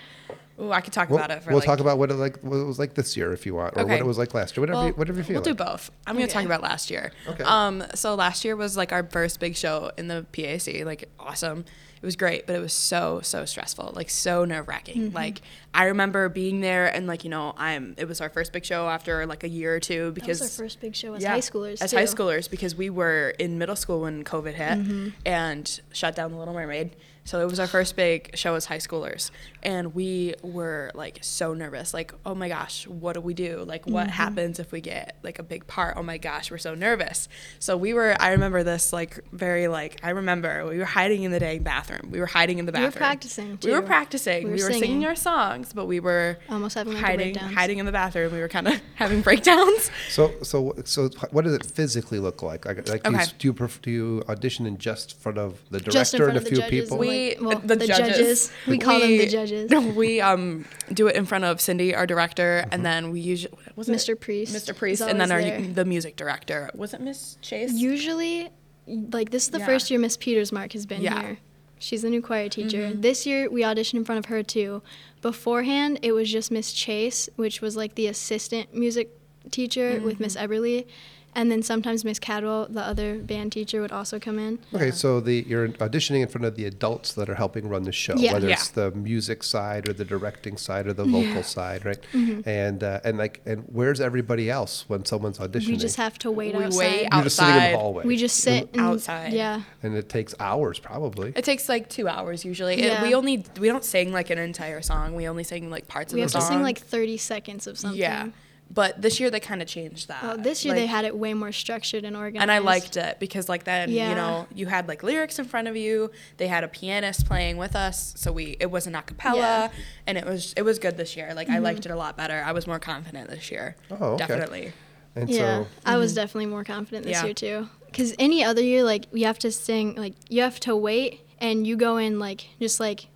ooh, 0.60 0.72
I 0.72 0.82
could 0.82 0.94
talk 0.94 1.10
we'll, 1.10 1.20
about 1.20 1.32
it 1.32 1.44
for 1.44 1.50
we'll 1.50 1.60
like 1.60 1.66
talk 1.66 1.80
about 1.80 1.98
what 1.98 2.12
it 2.12 2.16
like 2.16 2.38
what 2.42 2.58
it 2.58 2.64
was 2.66 2.78
like 2.80 2.94
this 2.94 3.16
year 3.18 3.34
if 3.34 3.46
you 3.46 3.56
want, 3.56 3.76
or 3.78 3.86
what 3.86 4.00
it 4.00 4.06
was 4.06 4.18
like 4.18 4.34
last 4.34 4.56
year. 4.56 4.62
Whatever, 4.62 4.78
Well, 4.80 4.88
you, 4.88 4.94
whatever 4.94 5.18
you 5.20 5.24
feel. 5.24 5.36
We'll 5.36 5.44
do 5.44 5.56
both. 5.56 5.90
I'm 6.08 6.16
gonna 6.16 6.28
talk 6.28 6.46
about 6.46 6.62
last 6.62 6.90
year. 6.92 7.12
Okay. 7.28 7.44
Um, 7.44 7.84
so 7.96 8.16
last 8.16 8.46
year 8.46 8.56
was 8.56 8.78
like 8.78 8.92
our 8.92 9.04
first 9.04 9.40
big 9.40 9.56
show 9.56 9.92
in 9.98 10.08
the 10.08 10.26
PAC. 10.32 10.86
Like 10.86 11.10
awesome. 11.20 11.66
It 12.02 12.06
was 12.06 12.16
great, 12.16 12.48
but 12.48 12.56
it 12.56 12.60
was 12.60 12.74
so 12.74 13.20
so 13.22 13.46
stressful. 13.46 13.94
Like 13.96 14.10
so 14.10 14.44
nerve 14.44 14.68
wracking. 14.68 15.02
Mm-hmm. 15.10 15.16
Like 15.16 15.42
I 15.74 15.86
remember 15.86 16.30
being 16.30 16.60
there 16.62 16.88
and 16.88 17.06
like 17.06 17.24
you 17.24 17.30
know 17.30 17.54
I'm. 17.58 17.94
It 17.98 18.08
was 18.08 18.22
our 18.22 18.30
first 18.30 18.54
big 18.54 18.66
show 18.66 18.90
after 18.90 19.26
like 19.28 19.44
a 19.44 19.50
year 19.50 19.76
or 19.76 19.80
two 19.80 20.06
That 20.06 20.16
because 20.16 20.40
was 20.42 20.60
our 20.60 20.66
first 20.66 20.82
big 20.82 20.96
show 20.96 21.14
as 21.14 21.22
yeah, 21.22 21.30
high 21.30 21.40
schoolers. 21.40 21.80
As 21.82 21.92
too. 21.92 21.98
high 21.98 22.06
schoolers, 22.06 22.50
because 22.50 22.76
we 22.76 22.90
were 22.90 23.36
in 23.38 23.60
middle 23.60 23.76
school 23.76 24.02
when 24.02 24.24
COVID 24.24 24.54
hit 24.54 24.80
Mm-hmm. 24.80 25.10
and 25.26 25.82
shut 25.94 26.16
down 26.16 26.32
the 26.32 26.38
Little 26.38 26.54
Mermaid. 26.56 26.96
So 27.32 27.40
it 27.40 27.50
was 27.50 27.62
our 27.62 27.68
first 27.68 27.96
big 27.96 28.32
show 28.36 28.56
as 28.56 28.66
high 28.66 28.80
schoolers. 28.80 29.32
And 29.64 29.96
we 29.96 30.34
were 30.44 30.92
like 30.94 31.20
so 31.22 31.54
nervous. 31.54 31.94
Like, 31.94 32.14
oh 32.26 32.36
my 32.36 32.50
gosh, 32.50 32.86
what 32.88 33.14
do 33.14 33.22
we 33.22 33.34
do? 33.34 33.64
Like, 33.66 33.86
what 33.88 34.02
Mm-hmm. 34.08 34.10
happens 34.10 34.60
if 34.60 34.74
we 34.74 34.82
get 34.82 35.16
like 35.24 35.40
a 35.40 35.44
big 35.44 35.66
part? 35.66 35.96
Oh 35.96 36.04
my 36.04 36.18
gosh, 36.18 36.52
we're 36.52 36.58
so 36.58 36.74
nervous. 36.76 37.30
So 37.60 37.78
we 37.78 37.94
were, 37.94 38.18
I 38.20 38.32
remember 38.32 38.64
this 38.64 38.92
like 38.92 39.22
very, 39.32 39.70
like, 39.70 40.02
I 40.04 40.10
remember 40.10 40.66
we 40.68 40.78
were 40.78 40.84
hiding 40.84 41.24
in 41.24 41.32
the 41.32 41.40
dang 41.40 41.64
bathroom. 41.64 42.10
We 42.12 42.20
were 42.20 42.26
hiding 42.26 42.60
in 42.60 42.66
the 42.66 42.74
bathroom. 42.74 42.82
We 42.84 42.88
were 42.88 42.92
bathroom. 42.92 43.08
practicing, 43.08 43.60
We 43.64 43.72
were 43.72 43.82
practicing. 43.82 44.44
We 44.44 44.50
We 44.56 44.58
were, 44.58 44.66
were 44.66 44.74
singing. 44.74 44.82
singing. 44.82 45.06
our 45.06 45.16
songs, 45.16 45.72
but 45.72 45.86
we 45.86 46.02
were 46.02 46.38
Almost 46.50 46.76
having, 46.76 46.96
like, 46.96 47.02
hiding, 47.06 47.34
breakdowns. 47.34 47.54
hiding 47.56 47.78
in 47.78 47.86
the 47.86 47.94
bathroom. 47.94 48.34
We 48.34 48.40
were 48.42 48.50
kind 48.50 48.68
of 48.68 48.82
having 48.96 49.22
breakdowns. 49.22 49.90
So, 50.10 50.34
so, 50.44 50.74
so, 50.84 51.08
what 51.32 51.46
does 51.46 51.54
it 51.54 51.66
physically 51.66 52.20
look 52.20 52.42
like? 52.42 52.66
Like, 52.66 52.90
like 52.90 53.04
do, 53.04 53.12
you, 53.48 53.54
do 53.54 53.62
you 53.64 53.70
do 53.84 53.92
you 53.92 54.24
audition 54.28 54.66
in 54.66 54.78
just 54.78 55.18
front 55.22 55.38
of 55.38 55.62
the 55.70 55.78
director 55.80 55.92
Just 55.92 56.14
in 56.16 56.18
front 56.18 56.30
and 56.32 56.38
a 56.40 56.42
of 56.42 56.48
few 56.48 56.58
judges 56.58 56.70
people? 56.82 56.98
and, 56.98 57.21
We 57.40 57.46
well, 57.46 57.60
the, 57.60 57.76
the 57.76 57.88
judges. 57.88 58.18
judges. 58.18 58.52
We 58.68 58.78
call 58.78 59.00
them 59.00 59.18
the 59.18 59.28
judges. 59.28 59.72
We 59.96 60.22
um 60.22 60.66
do 60.94 61.08
it 61.08 61.16
in 61.16 61.26
front 61.26 61.44
of 61.46 61.60
Cindy, 61.62 61.94
our 61.96 62.06
director, 62.08 62.62
Mm-hmm. 62.62 62.74
and 62.74 62.86
then 62.86 63.12
we 63.12 63.20
usually 63.20 63.54
was 63.76 63.88
it 63.90 63.94
Mr. 63.94 64.20
Priest 64.20 64.56
Mr. 64.56 64.72
is 64.72 64.78
Priest, 64.78 65.02
and 65.02 65.20
then 65.22 65.32
our 65.32 65.42
there. 65.42 65.62
the 65.62 65.86
music 65.86 66.16
director. 66.16 66.70
Was 66.76 66.94
it 66.94 67.02
Miss 67.02 67.38
Chase? 67.42 67.74
Usually, 67.74 68.50
like 68.88 69.30
this 69.32 69.44
is 69.46 69.50
the 69.52 69.60
Yeah. 69.60 69.66
first 69.66 69.90
year 69.92 70.00
Miss 70.00 70.18
Peters 70.18 70.52
Mark 70.52 70.74
has 70.74 70.86
been 70.86 71.02
Yeah. 71.02 71.14
Mm-hmm. 71.18 71.28
here. 71.28 71.38
She's 71.80 72.04
the 72.04 72.10
new 72.12 72.22
choir 72.22 72.48
teacher. 72.48 72.94
This 72.94 73.26
year 73.26 73.50
we 73.50 73.62
auditioned 73.64 73.96
in 73.96 74.06
front 74.06 74.20
of 74.20 74.26
her 74.26 74.44
too. 74.44 74.84
Beforehand, 75.22 76.00
it 76.04 76.12
was 76.12 76.32
just 76.32 76.52
Miss 76.52 76.72
Chase, 76.74 77.28
which 77.38 77.62
was 77.62 77.76
like 77.76 77.96
the 77.96 78.06
assistant 78.08 78.74
music 78.76 79.10
teacher 79.50 80.00
with 80.04 80.20
Miss 80.20 80.36
Mm-hmm. 80.36 80.52
Eberly, 80.52 80.86
and 81.34 81.50
then 81.50 81.64
sometimes 81.64 82.04
Miss 82.04 82.20
Cadwell, 82.20 82.68
the 82.70 82.82
other 82.82 83.18
band 83.18 83.54
teacher, 83.54 83.80
would 83.80 83.94
also 83.94 84.20
come 84.20 84.38
in. 84.38 84.60
Okay, 84.74 84.92
so 84.92 85.22
the 85.22 85.46
you're 85.48 85.70
auditioning 85.70 86.22
in 86.22 86.28
front 86.28 86.44
of 86.44 86.58
the 86.58 86.66
adults 86.66 87.14
that 87.14 87.30
are 87.30 87.36
helping 87.36 87.70
run 87.70 87.84
the 87.84 87.94
show, 87.94 88.16
Yeah. 88.18 88.34
whether 88.34 88.50
Yeah. 88.50 88.56
it's 88.56 88.68
the 88.68 88.92
music 88.92 89.42
side 89.44 89.88
or 89.88 89.94
the 89.94 90.04
directing 90.04 90.58
side 90.58 90.88
or 90.88 90.94
the 90.94 91.06
vocal 91.06 91.42
side, 91.42 91.86
right? 91.86 92.00
Mm-hmm. 92.12 92.50
And 92.50 92.84
uh, 92.84 93.00
and 93.06 93.18
like 93.18 93.40
and 93.46 93.64
where's 93.72 94.02
everybody 94.02 94.50
else 94.50 94.84
when 94.90 95.06
someone's 95.06 95.38
auditioning? 95.38 95.68
We 95.68 95.78
just 95.78 95.96
have 95.96 96.20
to 96.20 96.30
wait 96.32 96.54
We 96.54 96.66
outside. 96.66 96.78
wait 96.80 97.08
You're 97.14 97.24
just 97.24 97.38
sitting 97.38 97.56
in 97.56 97.72
the 97.72 97.78
hallway. 97.78 98.04
We 98.06 98.18
just 98.18 98.36
sit 98.38 98.70
and, 98.74 98.82
outside. 98.82 99.32
Yeah. 99.32 99.62
and 99.84 99.96
it 99.96 100.10
takes 100.10 100.36
hours 100.38 100.80
probably. 100.80 101.32
It 101.34 101.46
takes 101.46 101.70
like 101.70 101.88
two 101.88 102.10
hours 102.10 102.44
usually. 102.44 102.74
It- 102.74 102.84
Yeah. 102.92 103.04
we 103.04 103.14
only 103.16 103.46
we 103.58 103.70
don't 103.70 103.86
sing 103.86 104.12
like 104.12 104.30
an 104.32 104.38
entire 104.38 104.82
song. 104.82 105.16
We 105.16 105.30
only 105.30 105.46
sing 105.46 105.70
like 105.70 105.88
parts 105.88 106.14
We 106.14 106.22
of 106.24 106.28
the 106.28 106.32
song. 106.34 106.40
We 106.42 106.44
have 106.44 106.50
to 106.50 106.54
sing 106.56 106.64
like 106.64 106.80
30 106.80 107.16
seconds 107.16 107.68
of 107.68 107.78
something. 107.80 107.98
yeah, 108.02 108.28
But 108.74 109.02
this 109.02 109.20
year 109.20 109.30
they 109.30 109.42
kind 109.42 109.62
of 109.62 109.68
changed 109.68 110.08
that. 110.08 110.24
Well, 110.24 110.38
this 110.38 110.64
year 110.64 110.74
they 110.74 110.86
had 110.86 111.04
it 111.04 111.14
way 111.16 111.34
more 111.34 111.52
structured 111.52 112.06
and 112.06 112.16
organized. 112.16 112.42
and 112.42 112.50
I 112.52 112.60
liked 112.60 112.96
it 112.96 113.20
because 113.20 113.50
like 113.50 113.66
then 113.66 113.90
Yeah. 113.92 114.10
you 114.10 114.16
know 114.16 114.48
you 114.56 114.66
had 114.68 114.88
like 114.88 115.04
lyrics 115.04 115.40
in 115.40 115.46
front 115.46 115.68
of 115.68 115.76
you. 115.76 116.10
They 116.38 116.48
had 116.48 116.64
a 116.64 116.70
pianist 116.70 117.26
playing 117.26 117.58
with 117.58 117.76
us, 117.76 118.14
so 118.16 118.32
we 118.32 118.56
it 118.60 118.72
wasn't 118.72 118.96
a 118.96 119.02
cappella, 119.02 119.38
Yeah. 119.40 119.68
Mm-hmm. 119.68 119.82
and 120.08 120.18
it 120.18 120.26
was 120.26 120.54
it 120.56 120.62
was 120.62 120.80
good 120.80 120.96
this 120.96 121.18
year. 121.18 121.34
Like 121.36 121.50
I 121.50 121.58
liked 121.60 121.86
it 121.86 121.92
a 121.92 121.96
lot 121.98 122.16
better. 122.16 122.42
I 122.46 122.54
was 122.54 122.66
more 122.66 122.80
confident 122.80 123.30
this 123.30 123.52
year. 123.52 123.76
Oh, 123.92 124.14
okay. 124.14 124.18
definitely. 124.26 124.72
And 125.16 125.30
yeah, 125.30 125.64
so, 125.64 125.68
I 125.86 125.98
was 125.98 126.14
definitely 126.14 126.46
more 126.46 126.64
confident 126.64 127.06
this 127.06 127.18
Yeah. 127.18 127.26
year 127.26 127.34
too. 127.34 127.70
Because 127.88 128.16
any 128.18 128.42
other 128.46 128.62
year, 128.62 128.84
like 128.84 129.08
you 129.12 129.26
have 129.26 129.40
to 129.40 129.52
sing, 129.52 129.96
like 129.96 130.14
you 130.30 130.42
have 130.44 130.62
to 130.62 130.74
wait, 130.78 131.20
and 131.40 131.68
you 131.68 131.76
go 131.76 131.98
in 131.98 132.20
like 132.20 132.48
just 132.62 132.80
like 132.80 133.02
wh- 133.02 133.08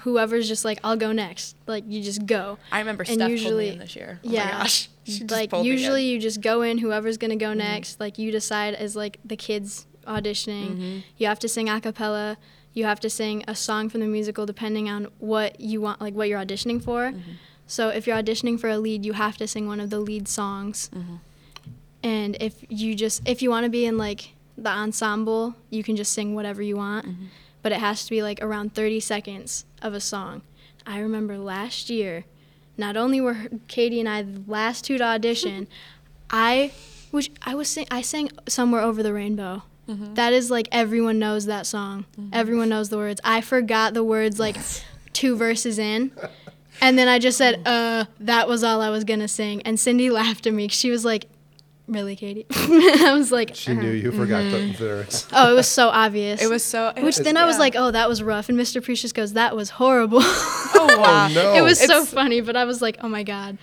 whoever's 0.00 0.46
just 0.48 0.64
like 0.64 0.78
I'll 0.84 0.96
go 0.96 1.12
next. 1.12 1.56
Like 1.66 1.84
you 1.88 2.02
just 2.02 2.26
go. 2.26 2.58
I 2.70 2.78
remember 2.78 3.02
And 3.06 3.14
Steph 3.14 3.18
pulled 3.18 3.28
me 3.28 3.32
usually- 3.40 3.68
in 3.70 3.78
this 3.78 3.96
year. 3.96 4.20
Oh 4.24 4.30
yeah, 4.30 4.44
my 4.44 4.50
gosh. 4.52 4.88
She 5.04 5.18
just 5.20 5.30
like 5.30 5.52
usually 5.52 6.04
you 6.06 6.18
just 6.20 6.40
go 6.40 6.62
in. 6.62 6.78
Whoever's 6.78 7.16
gonna 7.18 7.36
go 7.36 7.48
Mm-hmm. 7.48 7.58
next, 7.58 8.00
like 8.00 8.18
you 8.18 8.30
decide 8.30 8.74
as 8.74 8.96
like 8.96 9.18
the 9.24 9.36
kids 9.36 9.86
auditioning. 10.06 10.70
Mm-hmm. 10.76 10.98
You 11.18 11.26
have 11.26 11.38
to 11.40 11.48
sing 11.48 11.68
a 11.68 11.80
cappella. 11.80 12.38
You 12.72 12.84
have 12.86 13.00
to 13.00 13.10
sing 13.10 13.44
a 13.46 13.54
song 13.54 13.88
from 13.88 14.00
the 14.00 14.06
musical 14.06 14.46
depending 14.46 14.88
on 14.88 15.08
what 15.18 15.60
you 15.60 15.80
want, 15.80 16.00
like 16.00 16.14
what 16.14 16.28
you're 16.28 16.40
auditioning 16.40 16.82
for. 16.82 17.10
Mm-hmm. 17.12 17.32
So 17.66 17.88
if 17.88 18.06
you're 18.06 18.16
auditioning 18.16 18.58
for 18.58 18.68
a 18.68 18.78
lead, 18.78 19.04
you 19.06 19.12
have 19.14 19.36
to 19.38 19.46
sing 19.46 19.66
one 19.66 19.78
of 19.80 19.90
the 19.90 19.98
lead 20.00 20.26
songs. 20.28 20.90
Mm-hmm. 20.94 21.14
And 22.02 22.36
if 22.40 22.64
you 22.68 22.94
just 22.94 23.26
if 23.28 23.42
you 23.42 23.50
want 23.50 23.64
to 23.64 23.70
be 23.70 23.86
in 23.86 23.96
like 23.96 24.34
the 24.58 24.70
ensemble, 24.70 25.54
you 25.70 25.82
can 25.82 25.96
just 25.96 26.12
sing 26.12 26.34
whatever 26.34 26.62
you 26.62 26.76
want. 26.76 27.06
Mm-hmm. 27.64 27.72
But 27.72 27.72
it 27.72 27.80
has 27.80 28.04
to 28.04 28.10
be 28.10 28.22
like 28.22 28.42
around 28.42 28.74
30 28.74 29.00
seconds 29.00 29.64
of 29.80 29.94
a 29.94 30.00
song. 30.00 30.42
I 30.86 30.98
remember 30.98 31.38
last 31.38 31.88
year, 31.88 32.24
not 32.76 32.96
only 32.96 33.20
were 33.20 33.48
Katie 33.68 34.00
and 34.00 34.08
I 34.08 34.22
the 34.22 34.42
last 34.46 34.84
two 34.84 34.98
to 34.98 35.04
audition, 35.04 35.66
I 36.30 36.72
which 37.10 37.30
I 37.42 37.54
was 37.54 37.68
sing 37.68 37.86
I 37.90 38.02
sang 38.02 38.30
somewhere 38.48 38.82
over 38.82 39.02
the 39.02 39.12
rainbow. 39.12 39.62
Mm-hmm. 39.88 40.14
That 40.14 40.32
is 40.32 40.50
like 40.50 40.68
everyone 40.72 41.18
knows 41.18 41.46
that 41.46 41.66
song. 41.66 42.04
Everyone 42.32 42.68
knows 42.68 42.88
the 42.88 42.96
words. 42.96 43.20
I 43.24 43.40
forgot 43.40 43.94
the 43.94 44.04
words 44.04 44.38
like 44.38 44.56
two 45.12 45.36
verses 45.36 45.78
in. 45.78 46.10
And 46.80 46.98
then 46.98 47.06
I 47.08 47.18
just 47.18 47.38
said, 47.38 47.62
uh, 47.66 48.06
that 48.20 48.48
was 48.48 48.64
all 48.64 48.80
I 48.80 48.90
was 48.90 49.04
gonna 49.04 49.28
sing. 49.28 49.62
And 49.62 49.78
Cindy 49.78 50.10
laughed 50.20 50.46
at 50.46 50.52
me. 50.52 50.68
She 50.68 50.90
was 50.90 51.04
like, 51.04 51.26
Really, 51.86 52.16
Katie? 52.16 52.46
I 52.50 53.12
was 53.12 53.30
like, 53.30 53.54
she 53.54 53.74
knew 53.74 53.88
uh-huh. 53.88 53.90
you 53.90 54.12
forgot 54.12 54.42
the 54.50 54.56
mm-hmm. 54.56 54.82
lyrics. 54.82 55.28
Oh, 55.32 55.52
it 55.52 55.54
was 55.54 55.68
so 55.68 55.88
obvious. 55.88 56.40
It 56.42 56.48
was 56.48 56.64
so. 56.64 56.88
it 56.88 57.02
Which 57.02 57.18
was- 57.18 57.24
then 57.24 57.36
I 57.36 57.44
was 57.44 57.58
like, 57.58 57.74
oh, 57.76 57.90
that 57.90 58.08
was 58.08 58.22
rough. 58.22 58.48
And 58.48 58.58
Mr. 58.58 58.82
Precious 58.82 59.12
goes, 59.12 59.34
that 59.34 59.54
was 59.54 59.70
horrible. 59.70 60.20
oh 60.22 60.86
wow. 60.98 61.28
Oh, 61.28 61.32
no. 61.34 61.54
it 61.54 61.60
was 61.60 61.78
so 61.78 62.06
funny, 62.06 62.40
but 62.40 62.56
I 62.56 62.64
was 62.64 62.80
like, 62.80 62.96
oh 63.02 63.08
my 63.08 63.22
God. 63.22 63.58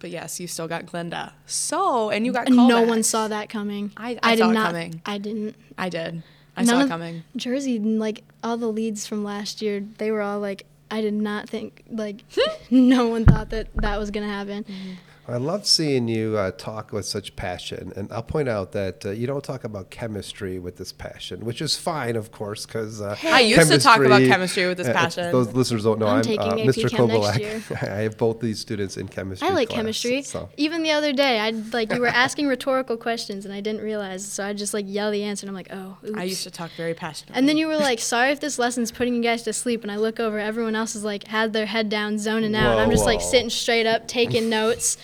But 0.00 0.10
yes, 0.10 0.40
you 0.40 0.48
still 0.48 0.66
got 0.66 0.86
Glinda. 0.86 1.32
So 1.46 2.10
and 2.10 2.26
you 2.26 2.32
got. 2.32 2.48
And 2.48 2.56
no 2.56 2.82
one 2.82 3.04
saw 3.04 3.28
that 3.28 3.48
coming. 3.48 3.92
I- 3.96 4.18
I 4.20 4.34
did 4.34 4.42
saw 4.42 4.50
not 4.50 4.66
coming. 4.72 5.00
I 5.06 5.18
didn't. 5.18 5.54
I 5.78 5.88
did. 5.88 6.24
I 6.56 6.64
None 6.64 6.66
saw 6.66 6.80
it 6.80 6.82
of- 6.84 6.88
coming. 6.88 7.22
Jersey, 7.36 7.78
like 7.78 8.24
all 8.42 8.56
the 8.56 8.66
leads 8.66 9.06
from 9.06 9.22
last 9.22 9.62
year, 9.62 9.84
they 9.98 10.10
were 10.10 10.22
all 10.22 10.40
like, 10.40 10.66
I 10.90 11.00
did 11.00 11.14
not 11.14 11.48
think, 11.48 11.84
like, 11.88 12.24
no 12.70 13.06
one 13.06 13.24
thought 13.24 13.50
that 13.50 13.68
that 13.76 13.98
was 13.98 14.10
going 14.10 14.26
to 14.26 14.32
happen. 14.32 14.64
Mm-hmm. 14.64 14.92
I 15.32 15.36
love 15.36 15.66
seeing 15.66 16.08
you 16.08 16.36
uh, 16.36 16.50
talk 16.52 16.92
with 16.92 17.06
such 17.06 17.34
passion, 17.36 17.92
and 17.96 18.12
I'll 18.12 18.22
point 18.22 18.48
out 18.48 18.72
that 18.72 19.06
uh, 19.06 19.10
you 19.10 19.26
don't 19.26 19.42
talk 19.42 19.64
about 19.64 19.90
chemistry 19.90 20.58
with 20.58 20.76
this 20.76 20.92
passion, 20.92 21.44
which 21.44 21.62
is 21.62 21.76
fine, 21.76 22.16
of 22.16 22.32
course, 22.32 22.66
because 22.66 23.00
uh, 23.00 23.16
I 23.24 23.40
used 23.40 23.70
to 23.70 23.78
talk 23.78 24.00
about 24.00 24.22
chemistry 24.22 24.66
with 24.66 24.78
this 24.78 24.88
uh, 24.88 24.92
passion. 24.92 25.32
Those 25.32 25.52
listeners 25.54 25.84
don't 25.84 25.98
know. 25.98 26.06
I'm 26.06 26.16
I'm, 26.18 26.22
taking 26.22 26.46
uh, 26.46 26.56
Mr. 26.56 26.90
Chem. 26.90 27.10
I 27.90 28.02
have 28.02 28.18
both 28.18 28.40
these 28.40 28.60
students 28.60 28.96
in 28.96 29.08
chemistry. 29.08 29.48
I 29.48 29.52
like 29.52 29.68
class, 29.68 29.76
chemistry. 29.76 30.22
So. 30.22 30.48
Even 30.56 30.82
the 30.82 30.90
other 30.90 31.12
day, 31.12 31.40
I 31.40 31.50
like 31.50 31.92
you 31.92 32.00
were 32.00 32.06
asking 32.06 32.46
rhetorical 32.52 32.96
questions 32.96 33.44
and 33.44 33.54
I 33.54 33.60
didn't 33.60 33.82
realize, 33.82 34.30
so 34.30 34.44
I 34.44 34.52
just 34.52 34.74
like 34.74 34.84
yell 34.88 35.10
the 35.10 35.22
answer 35.22 35.46
and 35.46 35.50
I'm 35.50 35.54
like, 35.54 35.68
oh, 35.72 35.96
oops. 36.06 36.18
I 36.18 36.24
used 36.24 36.42
to 36.44 36.50
talk 36.50 36.70
very 36.76 36.94
passionately. 36.94 37.38
And 37.38 37.48
then 37.48 37.56
you 37.56 37.66
were 37.66 37.78
like, 37.78 37.98
sorry 37.98 38.30
if 38.30 38.40
this 38.40 38.58
lesson's 38.58 38.90
putting 38.92 39.14
you 39.14 39.22
guys 39.22 39.42
to 39.44 39.52
sleep. 39.52 39.82
And 39.82 39.90
I 39.90 39.96
look 39.96 40.20
over, 40.20 40.38
everyone 40.38 40.76
else 40.76 40.94
is 40.94 41.04
like, 41.04 41.26
had 41.28 41.52
their 41.52 41.66
head 41.66 41.88
down, 41.88 42.18
zoning 42.18 42.54
out. 42.54 42.72
and 42.72 42.80
I'm 42.80 42.88
Whoa, 42.88 42.94
just 42.94 43.06
like 43.06 43.20
sitting 43.20 43.50
straight 43.50 43.86
up, 43.86 44.06
taking 44.06 44.48
notes. 44.50 44.98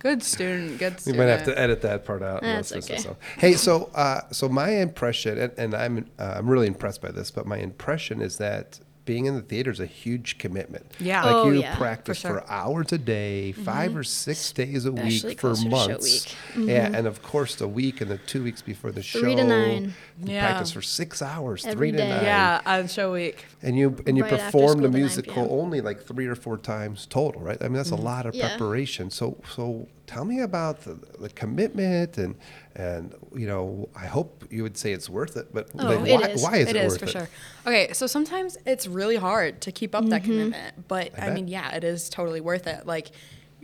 Good 0.00 0.22
student. 0.22 0.78
Good 0.78 1.00
student. 1.00 1.18
We 1.20 1.24
might 1.24 1.30
have 1.30 1.44
to 1.44 1.58
edit 1.58 1.80
that 1.82 2.04
part 2.04 2.22
out. 2.22 2.42
That's 2.42 2.72
Most 2.72 2.90
of 2.90 2.96
this 2.96 3.06
okay. 3.06 3.18
Hey, 3.38 3.52
so 3.54 3.90
uh, 3.94 4.22
so 4.32 4.48
my 4.48 4.70
impression, 4.70 5.38
and, 5.38 5.52
and 5.56 5.74
I'm 5.74 6.10
uh, 6.18 6.34
I'm 6.36 6.50
really 6.50 6.66
impressed 6.66 7.00
by 7.00 7.12
this, 7.12 7.30
but 7.30 7.46
my 7.46 7.58
impression 7.58 8.20
is 8.20 8.38
that 8.38 8.80
being 9.10 9.26
in 9.26 9.34
the 9.34 9.42
theater 9.42 9.72
is 9.72 9.80
a 9.80 9.86
huge 9.86 10.38
commitment. 10.38 10.86
Yeah. 11.00 11.24
like 11.24 11.34
Oh, 11.34 11.50
you 11.50 11.62
yeah, 11.62 11.72
for 11.72 11.78
practice 11.78 12.22
for, 12.22 12.28
sure. 12.28 12.44
hours 12.48 12.92
a 12.92 12.98
day, 12.98 13.52
mm-hmm. 13.52 13.64
five 13.64 13.96
or 13.96 14.04
six 14.04 14.52
days 14.52 14.86
a 14.86 14.92
Especially 14.92 15.30
week 15.30 15.40
for 15.40 15.48
closer 15.48 15.64
to 15.64 15.70
show 15.70 15.88
months. 15.88 16.04
week. 16.54 16.68
Yeah, 16.68 16.86
mm-hmm. 16.86 16.94
and 16.94 17.06
of 17.08 17.20
course 17.20 17.56
the 17.56 17.66
week 17.66 18.00
and 18.00 18.08
the 18.08 18.18
two 18.18 18.44
weeks 18.44 18.62
before 18.62 18.92
the 18.92 19.02
show. 19.02 19.18
Three 19.18 19.34
to 19.34 19.42
nine. 19.42 19.94
You 20.22 20.34
Yeah. 20.34 20.46
practice 20.46 20.70
for 20.70 20.80
six 20.80 21.22
hours, 21.22 21.66
Every 21.66 21.90
three 21.90 21.98
to 21.98 22.08
nine. 22.08 22.22
Yeah, 22.22 22.60
on 22.64 22.86
show 22.86 23.12
week. 23.12 23.46
And 23.62 23.76
you 23.76 23.96
and 24.06 24.16
you 24.16 24.22
Right 24.22 24.38
perform 24.38 24.82
the 24.82 24.88
musical 24.88 25.48
only 25.50 25.80
like 25.80 26.04
three 26.06 26.28
or 26.28 26.36
four 26.36 26.56
times 26.56 27.06
total, 27.06 27.40
right? 27.40 27.58
I 27.60 27.64
mean, 27.64 27.72
that's 27.72 27.90
a 27.90 27.94
mm-hmm. 27.94 28.04
lot 28.04 28.26
of 28.26 28.36
Yeah. 28.36 28.50
preparation. 28.50 29.10
So 29.10 29.38
so 29.56 29.88
tell 30.06 30.24
me 30.24 30.38
about 30.40 30.82
the, 30.82 30.94
the 31.18 31.30
commitment 31.30 32.16
and 32.16 32.36
and 32.76 33.14
you 33.34 33.46
know 33.46 33.88
I 33.94 34.06
hope 34.06 34.44
you 34.50 34.62
would 34.62 34.76
say 34.76 34.92
it's 34.92 35.08
worth 35.08 35.36
it, 35.36 35.52
but 35.52 35.70
Oh, 35.78 35.86
like, 35.86 36.08
it 36.08 36.20
why, 36.20 36.26
is. 36.28 36.42
why 36.42 36.56
is 36.56 36.68
it, 36.68 36.76
it 36.76 36.84
is 36.84 36.92
worth 36.92 37.00
for 37.00 37.06
it? 37.06 37.10
sure. 37.10 37.28
Okay, 37.66 37.92
so 37.92 38.06
sometimes 38.06 38.56
it's 38.64 38.86
really 38.86 39.16
hard 39.16 39.60
to 39.62 39.72
keep 39.72 39.94
up 39.94 40.06
that 40.06 40.22
mm-hmm. 40.22 40.30
commitment, 40.30 40.88
but 40.88 41.18
I 41.18 41.28
I, 41.28 41.34
mean, 41.34 41.48
yeah, 41.48 41.74
it 41.74 41.84
is 41.84 42.08
totally 42.08 42.40
worth 42.40 42.66
it. 42.66 42.86
Like 42.86 43.10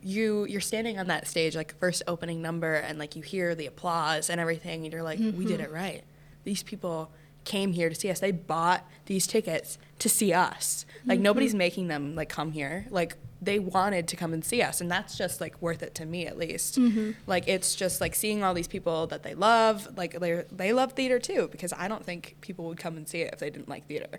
you, 0.02 0.46
you're 0.46 0.60
standing 0.60 0.98
on 0.98 1.08
that 1.08 1.26
stage, 1.26 1.56
like 1.56 1.76
first 1.78 2.02
opening 2.06 2.40
number, 2.42 2.74
and 2.74 2.98
like 2.98 3.16
you 3.16 3.22
hear 3.22 3.54
the 3.54 3.66
applause 3.66 4.30
and 4.30 4.40
everything, 4.40 4.84
and 4.84 4.92
you're 4.92 5.02
like, 5.02 5.18
we 5.18 5.44
did 5.44 5.60
mm-hmm. 5.60 5.62
it 5.62 5.72
right. 5.72 6.04
These 6.44 6.62
people 6.62 7.10
came 7.46 7.72
here 7.72 7.88
to 7.88 7.94
see 7.94 8.10
us. 8.10 8.20
They 8.20 8.32
bought 8.32 8.84
these 9.06 9.26
tickets 9.26 9.78
to 10.00 10.10
see 10.10 10.34
us. 10.34 10.84
Like 11.06 11.16
mm-hmm. 11.16 11.22
nobody's 11.22 11.54
making 11.54 11.88
them 11.88 12.14
like 12.14 12.28
come 12.28 12.52
here. 12.52 12.86
Like 12.90 13.16
they 13.40 13.58
wanted 13.58 14.08
to 14.08 14.16
come 14.16 14.32
and 14.32 14.44
see 14.44 14.60
us, 14.62 14.80
and 14.80 14.90
that's 14.90 15.16
just 15.16 15.40
like 15.40 15.60
worth 15.62 15.82
it 15.82 15.94
to 15.94 16.06
me 16.06 16.26
at 16.26 16.36
least. 16.36 16.78
Mm-hmm. 16.78 17.12
Like 17.26 17.48
it's 17.48 17.74
just 17.74 18.00
like 18.00 18.14
seeing 18.14 18.42
all 18.42 18.52
these 18.52 18.68
people 18.68 19.06
that 19.06 19.22
they 19.22 19.34
love. 19.34 19.96
Like 19.96 20.18
they 20.20 20.44
they 20.50 20.72
love 20.72 20.92
theater 20.92 21.18
too 21.18 21.48
because 21.50 21.72
I 21.72 21.88
don't 21.88 22.04
think 22.04 22.36
people 22.40 22.66
would 22.66 22.78
come 22.78 22.96
and 22.96 23.08
see 23.08 23.22
it 23.22 23.32
if 23.32 23.38
they 23.38 23.50
didn't 23.50 23.68
like 23.68 23.86
theater. 23.86 24.18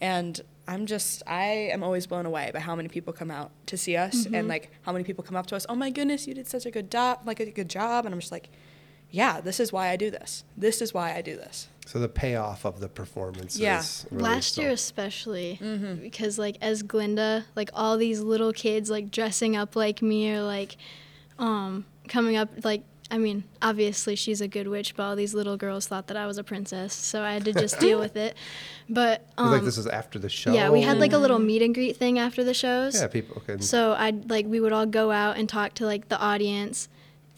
And 0.00 0.40
I'm 0.66 0.86
just 0.86 1.22
I 1.26 1.70
am 1.72 1.82
always 1.82 2.06
blown 2.06 2.24
away 2.24 2.50
by 2.54 2.60
how 2.60 2.76
many 2.76 2.88
people 2.88 3.12
come 3.12 3.30
out 3.30 3.50
to 3.66 3.76
see 3.76 3.96
us 3.96 4.24
and 4.24 4.34
mm-hmm. 4.34 4.48
like 4.48 4.70
how 4.82 4.92
many 4.92 5.04
people 5.04 5.24
come 5.24 5.36
up 5.36 5.46
to 5.48 5.56
us. 5.56 5.66
Oh 5.68 5.74
my 5.74 5.90
goodness, 5.90 6.26
you 6.26 6.34
did 6.34 6.46
such 6.46 6.64
a 6.64 6.70
good 6.70 6.90
job, 6.90 7.20
like 7.24 7.40
a 7.40 7.50
good 7.50 7.68
job, 7.68 8.06
and 8.06 8.14
I'm 8.14 8.20
just 8.20 8.32
like. 8.32 8.48
Yeah, 9.10 9.40
this 9.40 9.58
is 9.58 9.72
why 9.72 9.88
I 9.88 9.96
do 9.96 10.10
this. 10.10 10.44
This 10.54 10.82
is 10.82 10.92
why 10.92 11.14
I 11.14 11.22
do 11.22 11.34
this. 11.34 11.68
So 11.90 11.98
the 11.98 12.08
payoff 12.08 12.66
of 12.66 12.80
the 12.80 12.88
performance 12.88 13.58
Yeah. 13.58 13.78
is 13.80 14.04
really 14.10 14.22
Last 14.24 14.54
so- 14.56 14.60
year 14.60 14.70
especially 14.72 15.58
because 16.02 16.38
like 16.38 16.56
as 16.60 16.82
Glinda, 16.82 17.46
like 17.56 17.70
all 17.72 17.96
these 17.96 18.20
little 18.20 18.52
kids 18.52 18.90
like 18.90 19.10
dressing 19.10 19.56
up 19.56 19.74
like 19.74 20.02
me 20.02 20.30
or 20.34 20.42
like 20.42 20.76
um 21.38 21.86
coming 22.06 22.36
up 22.36 22.50
like 22.62 22.82
I 23.10 23.16
mean, 23.16 23.44
obviously 23.62 24.16
she's 24.16 24.42
a 24.42 24.48
good 24.48 24.68
witch, 24.68 24.94
but 24.94 25.02
all 25.04 25.16
these 25.16 25.32
little 25.32 25.56
girls 25.56 25.86
thought 25.86 26.08
that 26.08 26.16
I 26.18 26.26
was 26.26 26.36
a 26.36 26.44
princess, 26.44 26.92
so 26.92 27.22
I 27.22 27.32
had 27.32 27.46
to 27.46 27.54
just 27.54 27.80
deal 27.86 27.98
with 27.98 28.16
it. 28.16 28.36
But 28.86 29.20
It 29.22 29.40
was 29.40 29.46
um 29.46 29.52
like 29.52 29.62
this 29.64 29.78
is 29.78 29.86
after 29.86 30.18
the 30.18 30.28
show. 30.28 30.52
yeah, 30.52 30.68
we 30.68 30.82
had 30.82 30.98
like 30.98 31.14
a 31.14 31.18
little 31.18 31.38
meet 31.38 31.62
and 31.62 31.72
greet 31.74 31.96
thing 31.96 32.18
after 32.18 32.44
the 32.44 32.52
shows. 32.52 33.00
yeah 33.00 33.06
people 33.06 33.40
can 33.46 33.62
So 33.62 33.92
I 33.92 34.10
like 34.28 34.44
we 34.44 34.60
would 34.60 34.74
all 34.74 34.84
go 34.84 35.10
out 35.10 35.38
and 35.38 35.48
talk 35.48 35.72
to 35.76 35.86
like 35.86 36.10
the 36.10 36.20
audience. 36.20 36.90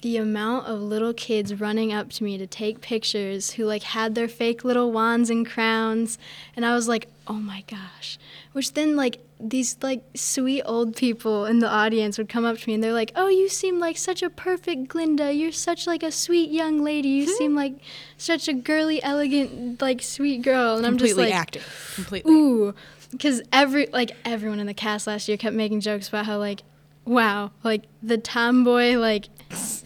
The 0.03 0.17
amount 0.17 0.67
of 0.67 0.81
little 0.81 1.13
kids 1.13 1.61
running 1.61 1.93
up 1.93 2.09
to 2.13 2.25
me 2.25 2.39
to 2.39 2.47
take 2.47 2.81
pictures 2.81 3.53
who 3.53 3.65
like 3.67 3.83
had 3.83 4.15
their 4.15 4.29
fake 4.29 4.65
little 4.65 4.93
wands 4.93 5.29
and 5.29 5.47
crowns 5.47 6.17
and 6.57 6.65
I 6.65 6.75
was 6.75 6.89
like, 6.89 7.09
"Oh 7.27 7.35
my 7.35 7.65
gosh." 7.69 8.19
Which 8.53 8.73
then 8.73 8.97
like 8.97 9.21
these 9.39 9.77
like 9.83 10.03
sweet 10.15 10.63
old 10.65 10.97
people 10.97 11.45
in 11.45 11.59
the 11.59 11.69
audience 11.69 12.17
would 12.19 12.29
come 12.29 12.45
up 12.45 12.59
to 12.59 12.69
me 12.69 12.75
and 12.75 12.83
they're 12.83 12.95
like, 12.95 13.13
"Oh, 13.15 13.29
you 13.29 13.49
seem 13.49 13.79
like 13.79 13.99
such 13.99 14.23
a 14.23 14.31
perfect 14.31 14.89
Glinda. 14.89 15.33
You're 15.35 15.53
such 15.53 15.87
like 15.87 16.03
a 16.03 16.11
sweet 16.11 16.51
young 16.51 16.83
lady. 16.83 17.09
You 17.09 17.27
seem 17.27 17.55
like 17.55 17.75
such 18.17 18.49
a 18.49 18.55
girly, 18.55 19.03
elegant, 19.03 19.83
like 19.83 20.01
sweet 20.03 20.41
girl." 20.43 20.79
And 20.79 20.87
I'm 20.87 20.97
just 20.97 21.11
Completely 21.11 21.33
like, 21.33 21.41
acting. 21.41 21.63
Completely. 21.95 22.33
Ooh, 22.33 22.75
because 23.11 23.43
every 23.53 23.87
like 23.93 24.13
everyone 24.25 24.61
in 24.61 24.67
the 24.67 24.75
cast 24.75 25.07
last 25.07 25.29
year 25.29 25.37
kept 25.37 25.55
making 25.55 25.81
jokes 25.81 26.09
about 26.09 26.25
how 26.27 26.39
like, 26.39 26.63
wow, 27.05 27.51
like 27.63 27.83
the 28.03 28.17
tomboy 28.19 28.97
like 28.97 29.29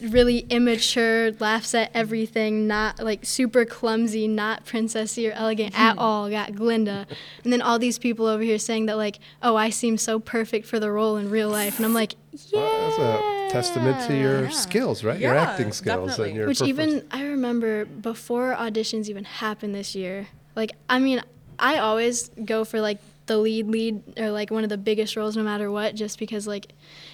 really 0.03 0.40
immature, 0.50 1.33
laughs 1.33 1.74
at 1.74 1.90
everything, 1.94 2.66
not 2.66 3.03
like 3.03 3.24
super 3.24 3.64
clumsy, 3.64 4.29
not 4.29 4.64
princessy 4.64 5.29
or 5.29 5.33
elegant 5.33 5.79
at 5.79 5.94
hmm. 5.94 5.98
all, 5.98 6.31
got 6.31 6.55
Glinda, 6.55 7.07
and 7.42 7.53
then 7.53 7.62
all 7.62 7.79
these 7.79 7.98
people 7.98 8.27
over 8.27 8.42
here 8.42 8.59
saying 8.59 8.87
that 8.87 8.96
like, 8.96 9.18
oh, 9.42 9.57
I 9.57 9.70
seem 9.70 9.96
so 9.96 10.18
perfect 10.18 10.66
for 10.66 10.79
the 10.79 10.90
role 10.90 11.16
in 11.16 11.31
real 11.31 11.48
life, 11.48 11.77
and 11.77 11.87
I'm 11.87 11.94
like, 11.94 12.14
yeah, 12.33 12.61
Well, 12.61 12.88
that's 12.88 12.98
a 12.98 13.53
testament 13.53 14.07
to 14.09 14.16
your 14.16 14.44
Yeah. 14.44 14.50
skills, 14.50 15.05
right? 15.05 15.18
your 15.18 15.35
acting 15.37 15.72
skills 15.72 16.11
definitely. 16.11 16.29
and 16.31 16.37
your 16.37 16.48
Which 16.48 16.59
perfor- 16.59 16.68
even 16.68 17.07
I 17.11 17.24
remember 17.24 17.85
before 17.85 18.55
auditions 18.59 19.09
even 19.09 19.24
happened 19.24 19.74
this 19.74 19.94
year. 19.94 20.29
Like 20.57 20.72
I 20.88 20.98
mean, 20.98 21.22
I 21.59 21.79
always 21.79 22.31
go 22.44 22.64
for 22.64 22.81
like 22.81 22.98
the 23.27 23.39
lead 23.39 23.69
lead 23.69 24.03
or 24.19 24.31
like 24.31 24.51
one 24.51 24.65
of 24.65 24.71
the 24.71 24.77
biggest 24.77 25.17
roles 25.17 25.37
no 25.37 25.43
matter 25.43 25.71
what 25.71 25.95
just 25.95 26.19
because 26.19 26.47
like 26.47 26.73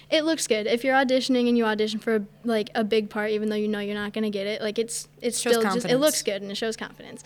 it 0.09 0.25
looks 0.25 0.47
good. 0.47 0.67
If 0.67 0.83
you're 0.83 0.95
auditioning 0.95 1.47
and 1.47 1.57
you 1.57 1.65
audition 1.65 1.99
for 1.99 2.25
like 2.43 2.69
a 2.75 2.83
big 2.83 3.09
part 3.09 3.31
even 3.31 3.49
though 3.49 3.55
you 3.55 3.67
know 3.67 3.79
you're 3.79 3.95
not 3.95 4.13
going 4.13 4.23
to 4.23 4.29
get 4.29 4.47
it 4.47 4.61
like 4.61 4.77
it's 4.77 5.07
it's 5.21 5.39
Shows 5.39 5.55
still 5.55 5.73
just 5.73 5.85
it 5.85 5.97
looks 5.97 6.21
good 6.21 6.41
and 6.41 6.51
it 6.51 6.55
shows 6.55 6.75
confidence. 6.75 7.23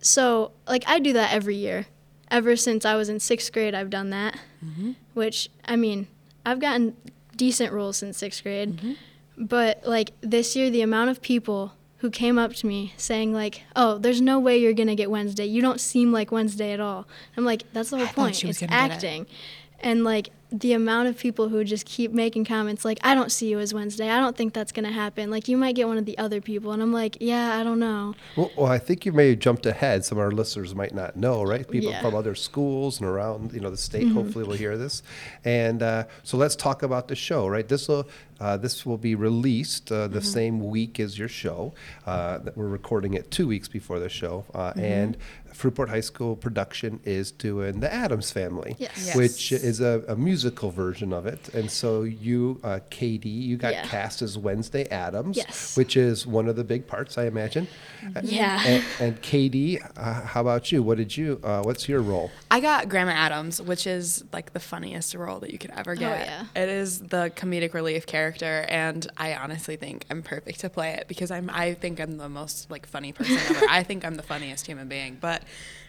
So 0.00 0.52
like 0.66 0.84
i 0.86 0.98
do 0.98 1.12
that 1.12 1.32
every 1.32 1.56
year. 1.56 1.86
Ever 2.30 2.56
since 2.56 2.84
i 2.84 2.96
was 2.96 3.08
in 3.08 3.20
sixth 3.20 3.52
grade 3.52 3.74
i've 3.74 3.90
done 3.90 4.10
that. 4.10 4.38
Mm-hmm. 4.64 4.92
Which 5.14 5.50
i 5.64 5.76
mean 5.76 6.08
i've 6.44 6.60
gotten 6.60 6.96
decent 7.36 7.72
roles 7.72 7.98
since 7.98 8.16
sixth 8.16 8.42
grade. 8.42 8.76
Mm-hmm. 8.76 8.92
But 9.38 9.82
like 9.86 10.12
this 10.22 10.56
year 10.56 10.70
the 10.70 10.80
amount 10.80 11.10
of 11.10 11.20
people 11.20 11.74
who 11.98 12.10
came 12.10 12.38
up 12.38 12.52
to 12.54 12.66
me 12.66 12.92
saying 12.96 13.32
like 13.32 13.62
oh 13.74 13.98
there's 13.98 14.20
no 14.20 14.38
way 14.38 14.56
you're 14.58 14.72
gonna 14.72 14.94
get 14.94 15.10
wednesday 15.10 15.46
you 15.46 15.62
don't 15.62 15.80
seem 15.80 16.12
like 16.12 16.30
wednesday 16.30 16.72
at 16.72 16.80
all 16.80 17.06
i'm 17.36 17.44
like 17.44 17.62
that's 17.72 17.90
the 17.90 17.96
whole 17.96 18.06
thought 18.06 18.14
point 18.14 18.36
she 18.36 18.46
was 18.46 18.60
it's 18.62 18.70
gonna 18.70 18.84
it. 18.86 18.92
acting 18.92 19.26
and 19.80 20.04
like 20.04 20.30
the 20.52 20.72
amount 20.72 21.08
of 21.08 21.18
people 21.18 21.48
who 21.48 21.64
just 21.64 21.84
keep 21.84 22.12
making 22.12 22.44
comments 22.44 22.84
like 22.84 22.98
i 23.02 23.14
don't 23.14 23.32
see 23.32 23.48
you 23.50 23.58
as 23.58 23.74
wednesday 23.74 24.08
i 24.08 24.20
don't 24.20 24.36
think 24.36 24.54
that's 24.54 24.70
gonna 24.72 24.92
happen 24.92 25.28
like 25.30 25.48
you 25.48 25.56
might 25.56 25.74
get 25.74 25.88
one 25.88 25.98
of 25.98 26.04
the 26.04 26.16
other 26.18 26.40
people 26.40 26.70
and 26.72 26.80
i'm 26.82 26.92
like 26.92 27.16
yeah 27.20 27.56
i 27.58 27.64
don't 27.64 27.80
know 27.80 28.14
Well, 28.36 28.50
well, 28.56 28.66
I 28.70 28.78
think 28.78 29.04
you 29.04 29.12
may 29.12 29.30
have 29.30 29.38
jumped 29.40 29.66
ahead. 29.66 30.04
Some 30.04 30.18
of 30.18 30.22
our 30.24 30.30
listeners 30.30 30.74
might 30.74 30.94
not 30.94 31.16
know, 31.16 31.42
right? 31.42 31.68
People 31.68 31.90
Yeah. 31.90 32.00
from 32.02 32.14
other 32.14 32.34
schools 32.34 33.00
and 33.00 33.08
around, 33.08 33.52
you 33.52 33.60
know, 33.60 33.70
the 33.70 33.76
state. 33.76 34.08
Hopefully, 34.08 34.44
will 34.44 34.54
hear 34.54 34.76
this. 34.78 35.02
And 35.44 35.82
uh, 35.82 36.04
so 36.22 36.36
let's 36.36 36.54
talk 36.56 36.82
about 36.82 37.08
the 37.08 37.16
show, 37.16 37.46
right? 37.48 37.66
This 37.66 37.88
will 37.88 38.06
uh, 38.40 38.56
this 38.56 38.84
will 38.86 38.98
be 38.98 39.14
released 39.14 39.90
uh, 39.92 40.08
the 40.08 40.20
same 40.22 40.60
week 40.68 40.98
as 41.00 41.18
your 41.18 41.28
show. 41.28 41.72
Uh, 42.06 42.38
that 42.38 42.56
we're 42.56 42.68
recording 42.68 43.14
it 43.14 43.30
two 43.30 43.46
weeks 43.46 43.68
before 43.68 43.98
the 43.98 44.08
show, 44.08 44.44
uh, 44.54 44.72
and 44.76 45.16
Fruitport 45.54 45.88
High 45.88 46.00
School 46.02 46.36
production 46.36 47.00
is 47.04 47.30
doing 47.30 47.80
the 47.80 47.90
Addams 47.92 48.30
Family, 48.30 48.76
Yes. 48.78 48.90
Yes. 49.06 49.16
which 49.16 49.52
is 49.52 49.80
a, 49.80 50.04
a 50.06 50.14
musical 50.14 50.70
version 50.70 51.14
of 51.14 51.24
it. 51.24 51.48
And 51.54 51.70
so 51.70 52.02
you, 52.02 52.60
uh, 52.62 52.80
Katie, 52.90 53.30
you 53.30 53.56
got 53.56 53.72
Yeah. 53.72 53.86
cast 53.86 54.20
as 54.20 54.36
Wednesday 54.36 54.84
Addams, 54.90 55.34
Yes. 55.38 55.74
which 55.74 55.96
is 55.96 56.26
one 56.26 56.46
of 56.48 56.56
the 56.56 56.64
big 56.64 56.86
parts, 56.86 57.16
I 57.16 57.24
imagine. 57.24 57.68
Uh, 58.14 58.20
Yeah. 58.22 58.62
And, 58.66 58.84
and 59.00 59.22
Katie, 59.22 59.80
uh, 59.96 60.20
how 60.26 60.42
about 60.42 60.70
you? 60.72 60.82
What 60.82 60.98
did 60.98 61.16
you? 61.16 61.40
Uh, 61.42 61.62
what's 61.62 61.88
your 61.88 62.02
role? 62.02 62.30
I 62.50 62.60
got 62.60 62.90
Grandma 62.90 63.12
Addams, 63.12 63.62
which 63.62 63.86
is 63.86 64.24
like 64.34 64.52
the 64.52 64.60
funniest 64.60 65.14
role 65.14 65.40
that 65.40 65.52
you 65.52 65.58
could 65.58 65.70
ever 65.74 65.94
get. 65.94 66.12
Oh, 66.12 66.22
yeah. 66.54 66.62
It 66.62 66.68
is 66.68 66.98
the 67.00 67.32
comedic 67.34 67.72
relief 67.72 68.04
character, 68.04 68.25
and 68.32 69.06
I 69.16 69.34
honestly 69.34 69.76
think 69.76 70.04
I'm 70.10 70.22
perfect 70.22 70.60
to 70.60 70.70
play 70.70 70.92
it 70.94 71.08
because 71.08 71.30
I'm. 71.30 71.50
I 71.50 71.74
think 71.74 72.00
I'm 72.00 72.16
the 72.18 72.28
most 72.28 72.70
like 72.70 72.86
funny 72.86 73.12
person 73.12 73.36
ever. 73.36 73.66
I 73.68 73.82
think 73.82 74.04
I'm 74.04 74.14
the 74.14 74.22
funniest 74.22 74.66
human 74.66 74.88
being, 74.88 75.18
but 75.20 75.42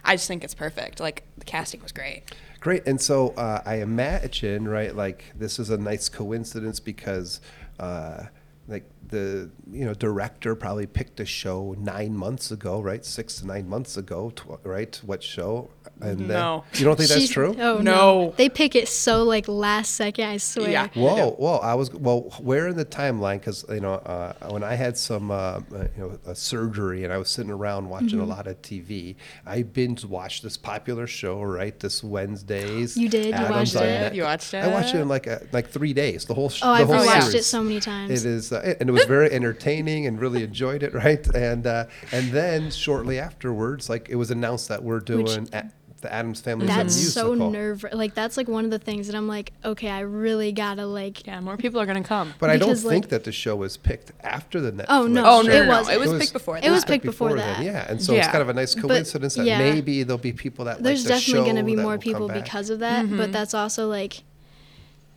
I 0.04 0.16
just 0.16 0.28
think 0.28 0.44
it's 0.44 0.54
perfect. 0.54 1.00
Like 1.00 1.24
the 1.38 1.46
casting 1.46 1.82
was 1.82 1.92
great. 1.92 2.24
Great. 2.60 2.88
And 2.88 3.00
so 3.00 3.30
uh, 3.30 3.62
I 3.66 3.76
imagine, 3.76 4.68
right, 4.68 4.96
like 4.96 5.26
this 5.36 5.60
is 5.60 5.70
a 5.70 5.78
nice 5.78 6.10
coincidence 6.10 6.80
because, 6.80 7.42
uh, 7.80 8.26
like 8.68 8.90
the 9.10 9.50
you 9.72 9.86
know 9.86 9.94
director 9.94 10.56
probably 10.56 10.86
picked 10.88 11.20
a 11.20 11.26
show 11.26 11.76
nine 11.80 12.16
months 12.16 12.52
ago, 12.52 12.82
right, 12.82 13.04
six 13.06 13.36
to 13.40 13.48
nine 13.48 13.68
months 13.70 13.98
ago, 13.98 14.32
tw- 14.36 14.60
right? 14.66 14.96
What 15.06 15.24
show? 15.24 15.70
And 16.00 16.28
No. 16.28 16.64
then, 16.72 16.80
you 16.80 16.86
don't 16.86 16.96
think 16.98 17.10
that's 17.10 17.30
true? 17.30 17.56
Oh 17.58 17.78
no. 17.78 17.82
No. 17.82 18.34
They 18.38 18.50
pick 18.50 18.76
it 18.76 18.88
so 18.88 19.24
like 19.24 19.48
last 19.48 19.96
second. 19.96 20.26
I 20.30 20.38
swear. 20.38 20.70
Yeah. 20.70 20.88
Whoa, 20.94 21.32
whoa! 21.32 21.58
I 21.58 21.74
was 21.74 21.92
well. 21.94 22.22
Where 22.40 22.68
in 22.68 22.76
the 22.78 22.86
timeline? 22.86 23.40
Because 23.40 23.66
you 23.70 23.80
know, 23.80 23.94
uh, 23.96 24.34
when 24.50 24.64
I 24.64 24.76
had 24.76 24.98
some, 24.98 25.32
uh, 25.32 25.36
uh, 25.36 25.60
you 25.96 26.04
know, 26.04 26.20
a 26.26 26.36
surgery, 26.36 27.04
and 27.04 27.12
I 27.12 27.18
was 27.18 27.30
sitting 27.30 27.52
around 27.52 27.90
watching 27.90 28.08
Mm-hmm. 28.20 28.22
a 28.22 28.26
lot 28.36 28.48
of 28.48 28.62
TV. 28.62 29.16
I 29.46 29.64
binge 29.64 30.06
watched 30.06 30.44
this 30.44 30.56
popular 30.58 31.08
show, 31.08 31.42
right? 31.42 31.78
This 31.80 32.04
Wednesdays. 32.04 32.96
You 32.98 33.10
did? 33.10 33.28
You 33.28 33.50
watched 33.50 33.76
it? 33.76 33.80
Net- 33.80 34.16
You 34.16 34.24
watched 34.24 34.54
it. 34.54 34.58
I 34.64 34.68
watched 34.68 34.94
it 34.94 35.00
it? 35.00 35.02
in 35.02 35.08
like 35.08 35.28
a, 35.28 35.42
like 35.52 35.70
three 35.70 35.94
days. 35.94 36.26
The 36.26 36.34
whole. 36.34 36.50
Sh- 36.50 36.62
Oh, 36.64 36.74
the 36.76 36.82
I've 36.82 36.88
whole 36.88 36.98
rewatched 36.98 37.20
series. 37.30 37.36
it 37.36 37.44
so 37.46 37.64
many 37.64 37.80
times. 37.80 38.12
It 38.26 38.30
is, 38.30 38.52
uh, 38.52 38.76
and 38.80 38.90
it 38.90 38.92
was 38.92 38.97
very 39.06 39.32
entertaining, 39.32 40.06
and 40.08 40.20
really 40.20 40.44
enjoyed 40.44 40.84
it, 40.84 40.94
right? 41.04 41.26
And 41.36 41.66
uh, 41.68 41.86
and 42.12 42.32
then 42.32 42.72
shortly 42.72 43.20
afterwards, 43.20 43.90
like 43.90 44.10
it 44.10 44.16
was 44.16 44.32
announced 44.32 44.68
that 44.70 44.84
we're 44.84 45.00
doing 45.00 45.48
a- 45.54 45.72
the 46.00 46.14
Addams 46.14 46.40
Family 46.42 46.68
That's 46.68 46.94
so 46.96 47.30
musical. 47.30 47.50
nerve. 47.50 47.84
Like 47.92 48.14
that's 48.14 48.38
like 48.38 48.48
one 48.48 48.64
of 48.66 48.70
the 48.70 48.78
things 48.78 49.08
that 49.08 49.16
I'm 49.16 49.28
like, 49.28 49.52
okay, 49.66 49.90
I 49.90 50.02
really 50.02 50.52
gotta 50.52 50.86
like. 50.86 51.26
Yeah, 51.26 51.40
more 51.40 51.58
people 51.58 51.82
are 51.82 51.88
gonna 51.88 52.04
come. 52.04 52.36
But 52.38 52.52
I 52.52 52.58
don't 52.58 52.70
Because, 52.70 52.84
think 52.84 53.10
that 53.10 53.24
the 53.24 53.32
show 53.32 53.56
was 53.56 53.78
picked 53.78 54.12
after 54.22 54.62
the 54.62 54.72
Netflix. 54.72 54.86
Oh, 54.90 55.08
no. 55.08 55.24
oh 55.26 55.42
show. 55.42 55.48
no, 55.50 55.54
no, 55.56 55.62
It 55.62 55.66
no, 55.66 55.70
wasn't. 55.72 55.96
It 55.96 56.00
was 56.00 56.10
It 56.10 56.14
was- 56.14 56.22
picked 56.22 56.34
before. 56.34 56.58
it 56.60 56.70
was 56.70 56.86
picked 56.86 57.04
before 57.06 57.30
then, 57.30 57.38
that. 57.38 57.64
Yeah, 57.64 57.86
and 57.90 58.00
so 58.00 58.14
it's 58.14 58.28
kind 58.28 58.44
of 58.44 58.50
a 58.50 58.54
nice 58.54 58.76
But, 58.76 58.84
coincidence 58.84 59.34
that 59.36 59.46
yeah. 59.48 59.58
maybe 59.58 60.04
there'll 60.04 60.20
be 60.20 60.34
people 60.34 60.66
that 60.66 60.84
There's 60.84 61.00
like 61.04 61.16
the 61.16 61.20
definitely 61.20 61.42
show 61.42 61.46
gonna 61.48 61.64
be 61.64 61.76
more 61.76 61.98
people 61.98 62.28
because 62.28 62.70
of 62.70 62.78
that, 62.80 63.06
Mm-hmm. 63.06 63.18
but 63.18 63.32
that's 63.32 63.56
also 63.56 63.88
like 63.88 64.22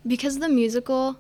because 0.07 0.39
the 0.39 0.49
musical, 0.49 1.19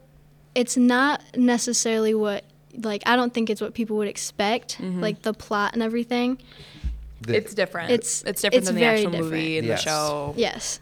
it's 0.55 0.77
not 0.79 1.23
necessarily 1.37 2.15
what 2.15 2.45
like 2.77 3.03
I 3.07 3.17
don't 3.17 3.33
think 3.35 3.51
it's 3.51 3.61
what 3.61 3.75
people 3.75 3.97
would 3.99 4.09
expect, 4.09 4.79
Mm-hmm. 4.79 5.01
like 5.01 5.23
the 5.23 5.33
plot 5.35 5.73
and 5.75 5.83
everything. 5.83 6.39
The- 7.23 7.37
It's 7.37 7.55
different. 7.55 7.91
It's- 7.91 8.23
It's 8.27 8.43
different 8.43 8.59
it's 8.59 8.67
than 8.67 8.75
the 8.77 8.81
very 8.81 8.97
actual 8.99 9.11
different. 9.13 9.31
movie 9.33 9.59
and 9.59 9.67
Yes. 9.67 9.85
the 9.85 9.91
show. 9.91 10.35
Yes, 10.37 10.81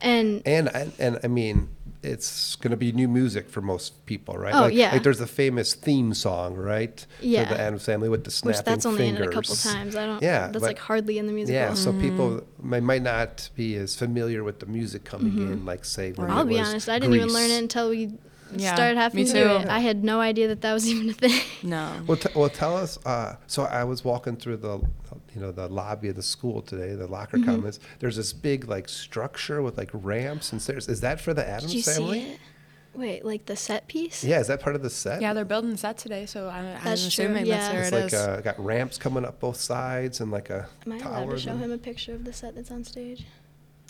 and 0.00 0.42
and 0.46 0.68
and, 0.74 0.92
and 0.98 1.18
I 1.22 1.28
mean. 1.28 1.68
It's 2.02 2.54
going 2.56 2.70
to 2.70 2.76
be 2.76 2.92
new 2.92 3.08
music 3.08 3.48
for 3.50 3.60
most 3.60 4.06
people, 4.06 4.38
right? 4.38 4.54
Oh, 4.54 4.60
like, 4.66 4.74
yeah. 4.74 4.92
Like 4.92 5.02
there's 5.02 5.20
a 5.20 5.26
famous 5.26 5.74
theme 5.74 6.14
song, 6.14 6.54
right? 6.54 7.04
Yeah. 7.20 7.48
For 7.48 7.54
the 7.54 7.60
Addams 7.60 7.84
Family 7.84 8.08
with 8.08 8.22
the 8.22 8.30
snapping 8.30 8.58
which 8.58 8.64
that's 8.64 8.86
only 8.86 9.08
in 9.08 9.16
fingers. 9.16 9.26
it 9.26 9.30
a 9.30 9.34
couple 9.34 9.56
times. 9.56 9.96
I 9.96 10.06
don't. 10.06 10.22
Yeah, 10.22 10.38
that's 10.46 10.52
but- 10.52 10.62
like 10.62 10.78
hardly 10.78 11.18
in 11.18 11.26
the 11.26 11.32
musical. 11.32 11.56
Yeah, 11.60 11.74
so 11.74 11.90
Mm-hmm. 11.90 12.00
people 12.00 12.44
may, 12.62 12.78
might 12.78 13.02
not 13.02 13.48
be 13.56 13.74
as 13.74 13.96
familiar 13.96 14.44
with 14.44 14.60
the 14.60 14.66
music 14.66 15.02
coming 15.02 15.36
in, 15.36 15.64
like 15.64 15.84
say 15.84 16.12
when 16.12 16.28
Mm-hmm. 16.28 16.36
I'll 16.36 16.44
it 16.44 16.48
be 16.48 16.58
was 16.60 16.68
honest, 16.68 16.88
I 16.88 17.00
didn't 17.00 17.16
even 17.16 17.32
learn 17.32 17.50
it 17.50 17.58
until 17.58 17.90
we 17.90 18.12
Yeah, 18.54 18.74
started 18.74 18.96
having 18.96 19.16
me 19.16 19.24
to 19.26 19.32
do 19.32 19.42
too. 19.44 19.48
it. 19.56 19.68
I 19.68 19.80
had 19.80 20.04
no 20.04 20.20
idea 20.20 20.48
that 20.48 20.60
that 20.60 20.72
was 20.72 20.88
even 20.92 21.10
a 21.10 21.12
thing. 21.12 21.40
No. 21.62 21.92
Well, 22.06 22.16
t- 22.16 22.28
well, 22.34 22.48
tell 22.48 22.76
us. 22.76 22.98
Uh, 23.04 23.36
so 23.46 23.64
I 23.64 23.84
was 23.84 24.04
walking 24.04 24.36
through 24.36 24.58
the, 24.58 24.78
you 25.34 25.40
know, 25.40 25.52
the 25.52 25.68
lobby 25.68 26.08
of 26.08 26.16
the 26.16 26.22
school 26.22 26.62
today, 26.62 26.94
the 26.94 27.06
locker 27.06 27.36
Mm-hmm. 27.38 27.46
commons. 27.50 27.80
There's 27.98 28.16
this 28.16 28.32
big 28.32 28.68
like 28.68 28.88
structure 28.88 29.62
with 29.62 29.76
like 29.76 29.90
ramps 29.92 30.52
and 30.52 30.60
stairs. 30.62 30.88
Is 30.88 31.00
that 31.00 31.20
for 31.20 31.34
the 31.34 31.46
Addams 31.46 31.72
Did 31.72 31.78
you 31.86 31.92
family? 31.92 32.20
see 32.20 32.26
it? 32.32 32.40
Wait, 32.94 33.24
like 33.26 33.44
the 33.44 33.56
set 33.56 33.86
piece? 33.88 34.24
Yeah, 34.24 34.40
is 34.40 34.46
that 34.46 34.60
part 34.60 34.74
of 34.74 34.82
the 34.82 34.88
set? 34.88 35.20
Yeah, 35.20 35.34
they're 35.34 35.44
building 35.44 35.70
the 35.70 35.76
set 35.76 35.98
today, 35.98 36.24
so 36.24 36.48
I'm, 36.48 36.64
I'm 36.64 36.82
That's 36.84 37.02
true, 37.14 37.26
assuming 37.26 37.44
yeah. 37.44 37.58
that's 37.58 37.72
where 37.74 37.82
It's 37.82 37.92
it 37.92 37.94
like 37.94 38.04
is. 38.06 38.14
uh, 38.14 38.40
got 38.42 38.58
ramps 38.58 38.96
coming 38.96 39.22
up 39.26 39.38
both 39.38 39.58
sides 39.58 40.20
and 40.20 40.30
like 40.30 40.48
a 40.48 40.66
Am 40.86 40.92
I 40.92 40.96
allowed 40.96 41.02
tower. 41.24 41.32
to 41.32 41.38
show 41.38 41.50
and- 41.50 41.60
him 41.60 41.72
a 41.72 41.78
picture 41.78 42.14
of 42.14 42.24
the 42.24 42.32
set 42.32 42.54
that's 42.54 42.70
on 42.70 42.84
stage? 42.84 43.26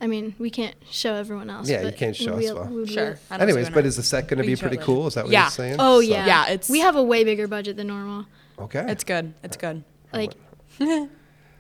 I 0.00 0.06
mean, 0.06 0.35
we 0.38 0.50
can't 0.50 0.74
show 0.90 1.14
everyone 1.14 1.48
else. 1.48 1.68
Yeah, 1.68 1.78
you 1.78 1.85
but 1.87 1.96
can't 1.96 2.14
show 2.14 2.35
would 2.35 2.44
us, 2.44 2.50
we- 2.50 2.52
well. 2.54 2.64
would 2.66 2.88
we- 2.88 2.94
Sure. 2.94 3.02
I 3.02 3.06
don't 3.09 3.18
see 3.18 3.42
Anyways, 3.52 3.64
why 3.68 3.74
but 3.74 3.80
not. 3.80 3.87
is 3.87 3.96
the 3.96 4.02
set 4.02 4.28
going 4.28 4.38
to 4.38 4.42
We 4.42 4.54
be 4.54 4.61
pretty 4.61 4.76
it 4.76 4.82
cool? 4.82 5.06
Is 5.06 5.14
that 5.14 5.24
what 5.24 5.32
Yeah. 5.32 5.44
you're 5.44 5.50
saying? 5.50 5.76
Oh 5.78 5.96
So- 6.00 6.09
yeah. 6.09 6.26
Yeah, 6.26 6.44
it's- 6.52 6.68
we 6.68 6.80
have 6.80 6.96
a 6.96 7.02
way 7.02 7.24
bigger 7.24 7.48
budget 7.48 7.76
than 7.76 7.87
normal. 7.87 8.26
Okay. 8.59 8.85
It's 8.88 9.04
good. 9.04 9.32
It's 9.42 9.56
good. 9.56 9.85
Like 10.12 10.32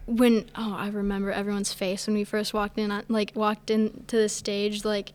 when 0.06 0.44
oh, 0.54 0.74
I 0.76 0.88
remember 0.88 1.32
everyone's 1.32 1.72
face 1.72 2.06
when 2.06 2.14
we 2.14 2.24
first 2.24 2.54
walked 2.54 2.78
in 2.78 2.90
on 2.90 3.04
like 3.08 3.32
walked 3.34 3.70
into 3.70 4.16
the 4.16 4.28
stage 4.28 4.84
like 4.84 5.12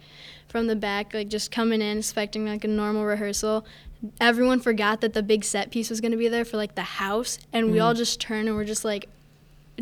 from 0.49 0.67
the 0.67 0.75
back 0.75 1.13
like 1.13 1.29
just 1.29 1.49
coming 1.51 1.81
in 1.81 1.99
expecting 1.99 2.45
like 2.45 2.63
a 2.63 2.67
normal 2.67 3.05
rehearsal. 3.05 3.65
Everyone 4.19 4.59
forgot 4.59 5.01
that 5.01 5.13
the 5.13 5.23
big 5.23 5.43
set 5.45 5.71
piece 5.71 5.89
was 5.89 6.01
going 6.01 6.11
to 6.11 6.17
be 6.17 6.27
there 6.27 6.43
for 6.43 6.57
like 6.57 6.75
the 6.75 6.81
house 6.81 7.37
and 7.53 7.71
we 7.71 7.77
Mm. 7.77 7.83
all 7.85 7.93
just 7.93 8.19
turned 8.19 8.47
and 8.47 8.57
we're 8.57 8.65
just 8.65 8.83
like 8.83 9.07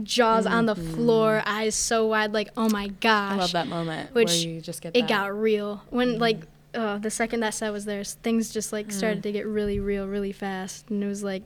jaws 0.03 0.45
on 0.45 0.65
the 0.65 0.75
floor, 0.75 1.41
eyes 1.45 1.75
so 1.75 2.07
wide 2.07 2.33
like 2.33 2.49
oh 2.57 2.69
my 2.69 2.87
gosh. 2.87 3.31
Mm-hmm. 3.31 3.39
I 3.39 3.41
love 3.41 3.51
that 3.53 3.67
moment 3.67 4.13
which 4.13 4.27
where 4.29 4.37
you 4.37 4.61
just 4.61 4.81
get 4.81 4.95
it 4.95 5.01
that. 5.01 5.09
got 5.09 5.33
real 5.37 5.83
when 5.89 6.09
Mm-hmm. 6.13 6.21
like 6.21 6.41
uh, 6.75 6.97
the 6.99 7.09
second 7.09 7.39
that 7.39 7.53
set 7.55 7.71
was 7.73 7.85
there 7.85 8.03
things 8.03 8.51
just 8.51 8.71
like 8.71 8.87
Mm. 8.89 8.93
started 8.93 9.23
to 9.23 9.31
get 9.31 9.47
really 9.47 9.79
real 9.79 10.07
really 10.07 10.31
fast 10.31 10.89
and 10.89 11.03
it 11.03 11.07
was 11.07 11.23
like 11.23 11.43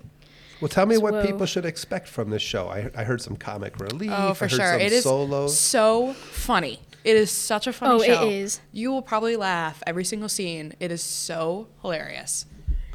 Well, 0.61 0.69
tell 0.69 0.85
me 0.85 0.97
what 0.97 1.13
Whoa. 1.13 1.25
people 1.25 1.45
should 1.45 1.65
expect 1.65 2.07
from 2.07 2.29
this 2.29 2.41
show. 2.41 2.67
I, 2.69 2.89
I 2.95 3.03
heard 3.03 3.21
some 3.21 3.35
comic 3.37 3.79
relief. 3.79 4.11
Oh, 4.13 4.33
for 4.33 4.45
I 4.45 4.47
heard 4.47 4.51
sure. 4.57 4.71
Some 4.73 4.81
It 4.81 4.91
is 4.93 5.03
solos. 5.03 5.57
so 5.57 6.13
funny. 6.13 6.79
It 7.03 7.17
is 7.17 7.31
such 7.31 7.67
a 7.67 7.73
funny 7.73 8.05
show. 8.05 8.11
Oh, 8.11 8.13
it 8.13 8.15
show. 8.15 8.29
is. 8.29 8.61
You 8.71 8.91
will 8.93 9.01
probably 9.01 9.35
laugh 9.35 9.83
every 9.85 10.05
single 10.05 10.29
scene. 10.29 10.73
It 10.79 10.89
is 10.91 11.01
so 11.03 11.67
hilarious. 11.81 12.45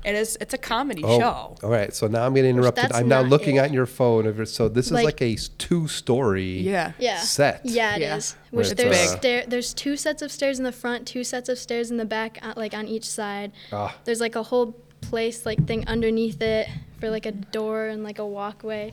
It 0.04 0.14
is. 0.14 0.38
It's 0.40 0.54
a 0.54 0.58
comedy 0.58 1.02
Oh, 1.04 1.18
show. 1.18 1.56
all 1.62 1.70
right. 1.70 1.92
So 1.94 2.06
now 2.06 2.24
I'm 2.24 2.34
getting 2.34 2.50
interrupted. 2.52 2.92
I'm 2.92 3.08
now 3.08 3.20
looking 3.22 3.56
it. 3.56 3.60
at 3.60 3.72
your 3.72 3.86
phone. 3.86 4.46
So 4.46 4.68
this 4.68 4.86
is 4.86 4.92
Like- 4.92 5.04
like, 5.04 5.22
a 5.22 5.32
s- 5.34 5.48
two-story 5.58 6.60
Yeah. 6.60 6.92
yeah 6.98 7.20
set. 7.20 7.60
yeah 7.64 7.96
it 7.96 8.02
is. 8.02 8.34
Yeah. 8.36 8.48
Where 8.50 8.58
which 8.62 8.72
it's, 8.72 8.82
there's 8.82 8.96
uh, 8.96 9.16
stair 9.18 9.44
there's 9.46 9.74
two 9.74 9.96
sets 9.96 10.22
of 10.22 10.30
stairs 10.32 10.58
in 10.58 10.64
the 10.64 10.72
front 10.72 11.06
two 11.06 11.24
sets 11.24 11.48
of 11.48 11.58
stairs 11.58 11.90
in 11.90 11.96
the 11.96 12.04
back 12.04 12.38
uh, 12.42 12.54
like 12.56 12.74
on 12.74 12.86
each 12.88 13.04
side 13.04 13.52
Ah. 13.72 13.94
there's 14.04 14.20
like 14.20 14.36
a 14.36 14.42
whole 14.44 14.74
place 15.02 15.44
like 15.44 15.66
thing 15.66 15.86
underneath 15.86 16.40
it 16.42 16.68
for 17.00 17.10
like 17.10 17.26
a 17.26 17.32
door 17.32 17.86
and 17.86 18.02
like 18.02 18.18
a 18.18 18.26
walkway 18.26 18.92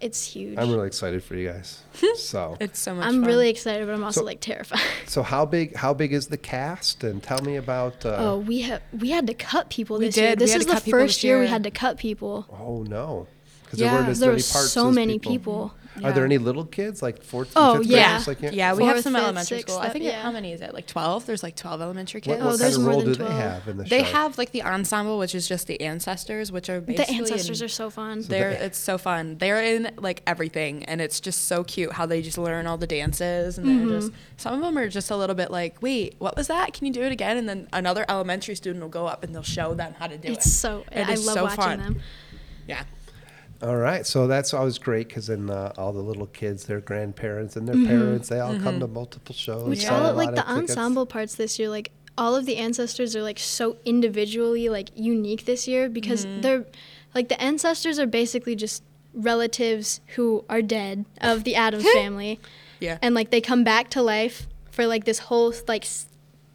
it's 0.00 0.24
huge 0.24 0.58
I'm 0.58 0.70
really 0.70 0.86
excited 0.86 1.22
for 1.24 1.34
you 1.36 1.48
guys. 1.48 1.82
So, 2.16 2.56
It's 2.60 2.78
so 2.78 2.94
much 2.94 3.06
I'm 3.06 3.20
fun. 3.20 3.24
really 3.24 3.48
excited 3.48 3.86
but 3.86 3.94
i'm 3.94 4.04
also 4.04 4.20
So- 4.20 4.24
like 4.26 4.40
terrified 4.40 4.80
so 5.06 5.22
how 5.22 5.46
big? 5.46 5.74
How 5.76 5.94
big 5.94 6.12
is 6.12 6.26
the 6.28 6.36
cast? 6.36 7.02
And 7.04 7.22
tell 7.22 7.40
me 7.42 7.56
about. 7.56 8.04
Uh, 8.04 8.16
oh 8.18 8.38
we 8.38 8.60
have 8.62 8.82
we 8.92 9.10
had 9.10 9.26
to 9.28 9.34
cut 9.34 9.70
people 9.70 9.98
this 9.98 10.16
year 10.16 10.30
did. 10.30 10.40
We 10.40 10.44
this 10.46 10.52
had 10.52 10.60
is 10.62 10.66
the 10.66 10.90
first 10.90 11.16
this 11.16 11.24
year 11.24 11.40
we 11.40 11.46
had 11.46 11.64
to 11.64 11.70
cut 11.70 11.96
people 11.98 12.46
oh 12.50 12.82
no, 12.82 13.26
because 13.64 13.80
Yeah. 13.80 13.90
there 13.90 13.98
weren't 14.00 14.08
as 14.10 14.18
there 14.20 14.30
many 14.32 14.42
were 14.42 14.52
parts 14.52 14.70
so 14.72 14.90
many 14.90 15.18
people. 15.18 15.32
people 15.32 15.74
Are 16.04 16.12
there 16.12 16.24
any 16.24 16.38
little 16.38 16.64
kids 16.64 17.02
like 17.02 17.22
fourth? 17.22 17.52
Oh, 17.56 17.78
fifth 17.78 17.86
yeah. 17.86 18.18
graders, 18.22 18.28
like, 18.42 18.52
Yeah, 18.54 18.74
we 18.74 18.84
have 18.84 19.00
some 19.00 19.14
fifth, 19.14 19.22
elementary 19.22 19.58
sixth, 19.58 19.68
school. 19.72 19.80
I 19.80 19.86
that- 19.86 19.92
think 19.92 20.04
it- 20.04 20.08
yeah. 20.08 20.22
how 20.22 20.30
many 20.30 20.52
is 20.52 20.60
it? 20.60 20.74
Like 20.74 20.86
twelve? 20.86 21.26
There's 21.26 21.42
like 21.42 21.56
twelve 21.56 21.80
elementary 21.80 22.20
kids. 22.20 22.38
what 22.38 22.46
Oh, 22.46 22.48
kind 22.50 22.60
there's 22.60 22.76
of 22.76 22.82
more 22.82 22.90
role 22.92 23.00
than 23.02 23.12
do 23.12 23.18
they 23.18 23.24
12. 23.24 23.40
have 23.40 23.68
in 23.68 23.76
the 23.78 23.84
They 23.84 23.98
show? 24.04 24.10
have 24.12 24.38
like 24.38 24.50
the 24.52 24.62
ensemble, 24.62 25.18
which 25.18 25.34
is 25.34 25.48
just 25.48 25.66
the 25.66 25.80
ancestors, 25.80 26.52
which 26.52 26.68
are 26.68 26.80
basically 26.80 27.14
The 27.16 27.22
ancestors 27.22 27.60
in- 27.60 27.64
are 27.64 27.68
so 27.68 27.90
fun. 27.90 28.22
So 28.22 28.28
They're 28.28 28.50
it's 28.50 28.78
so 28.78 28.98
fun. 28.98 29.38
They're 29.38 29.62
in 29.62 29.90
like 29.96 30.22
everything, 30.26 30.84
and 30.84 31.00
it's 31.00 31.20
just 31.20 31.46
so 31.46 31.64
cute 31.64 31.92
how 31.92 32.06
they 32.06 32.22
just 32.22 32.38
learn 32.38 32.66
all 32.66 32.76
the 32.78 32.86
dances, 32.86 33.58
and 33.58 33.66
they're 33.66 33.98
just 34.00 34.08
mm-hmm. 34.12 34.16
some 34.36 34.54
of 34.54 34.60
them 34.60 34.76
are 34.78 34.88
just 34.88 35.10
a 35.10 35.16
little 35.16 35.36
bit 35.36 35.50
like, 35.50 35.80
wait, 35.82 36.14
what 36.18 36.36
was 36.36 36.46
that? 36.48 36.72
Can 36.72 36.86
you 36.86 36.92
do 36.92 37.02
it 37.02 37.12
again? 37.12 37.36
And 37.36 37.48
then 37.48 37.68
another 37.72 38.04
elementary 38.08 38.54
student 38.54 38.82
will 38.82 38.90
go 38.90 39.06
up 39.06 39.24
and 39.24 39.34
they'll 39.34 39.42
show 39.42 39.74
them 39.74 39.94
how 39.98 40.06
to 40.06 40.16
do 40.18 40.28
it's 40.28 40.46
it. 40.46 40.48
It's 40.48 40.52
so 40.56 40.84
It 40.92 41.08
I 41.08 41.12
is 41.12 41.26
love 41.26 41.34
so 41.34 41.44
watching 41.44 41.56
fun. 41.62 41.78
them. 41.78 42.00
Yeah, 42.68 42.82
All 43.62 43.76
right, 43.76 44.06
so 44.06 44.26
that's 44.26 44.52
always 44.52 44.78
great 44.78 45.08
because 45.08 45.28
then 45.28 45.48
uh, 45.50 45.72
all 45.78 45.92
the 45.92 46.00
little 46.02 46.26
kids, 46.26 46.64
their 46.64 46.80
grandparents 46.80 47.56
and 47.56 47.66
their 47.66 47.74
Mm-hmm. 47.74 47.86
parents, 47.86 48.28
they 48.28 48.40
all 48.40 48.58
come 48.60 48.80
to 48.80 48.86
multiple 48.86 49.34
shows. 49.34 49.68
Which 49.68 49.86
all 49.86 50.12
like 50.14 50.30
the 50.34 50.42
tickets. 50.42 50.50
ensemble 50.72 51.06
parts 51.06 51.34
this 51.36 51.58
year, 51.58 51.68
like 51.68 51.90
all 52.18 52.34
of 52.36 52.44
the 52.46 52.56
ancestors 52.56 53.14
are 53.16 53.22
like 53.22 53.38
so 53.38 53.76
individually 53.84 54.68
like 54.68 54.90
unique 54.94 55.44
this 55.46 55.66
year 55.68 55.88
because 55.88 56.24
Mm-hmm. 56.26 56.40
they're 56.42 56.64
like 57.14 57.28
the 57.28 57.40
ancestors 57.40 57.98
are 57.98 58.06
basically 58.06 58.54
just 58.56 58.82
relatives 59.14 60.00
who 60.16 60.44
are 60.48 60.60
dead 60.62 61.04
of 61.20 61.44
the 61.44 61.54
Addams 61.54 61.90
family, 61.94 62.38
yeah. 62.80 62.98
and 63.00 63.14
like 63.14 63.30
they 63.30 63.40
come 63.40 63.64
back 63.64 63.88
to 63.90 64.02
life 64.02 64.46
for 64.70 64.86
like 64.86 65.04
this 65.04 65.18
whole 65.20 65.54
like 65.66 65.84
s- 65.84 66.06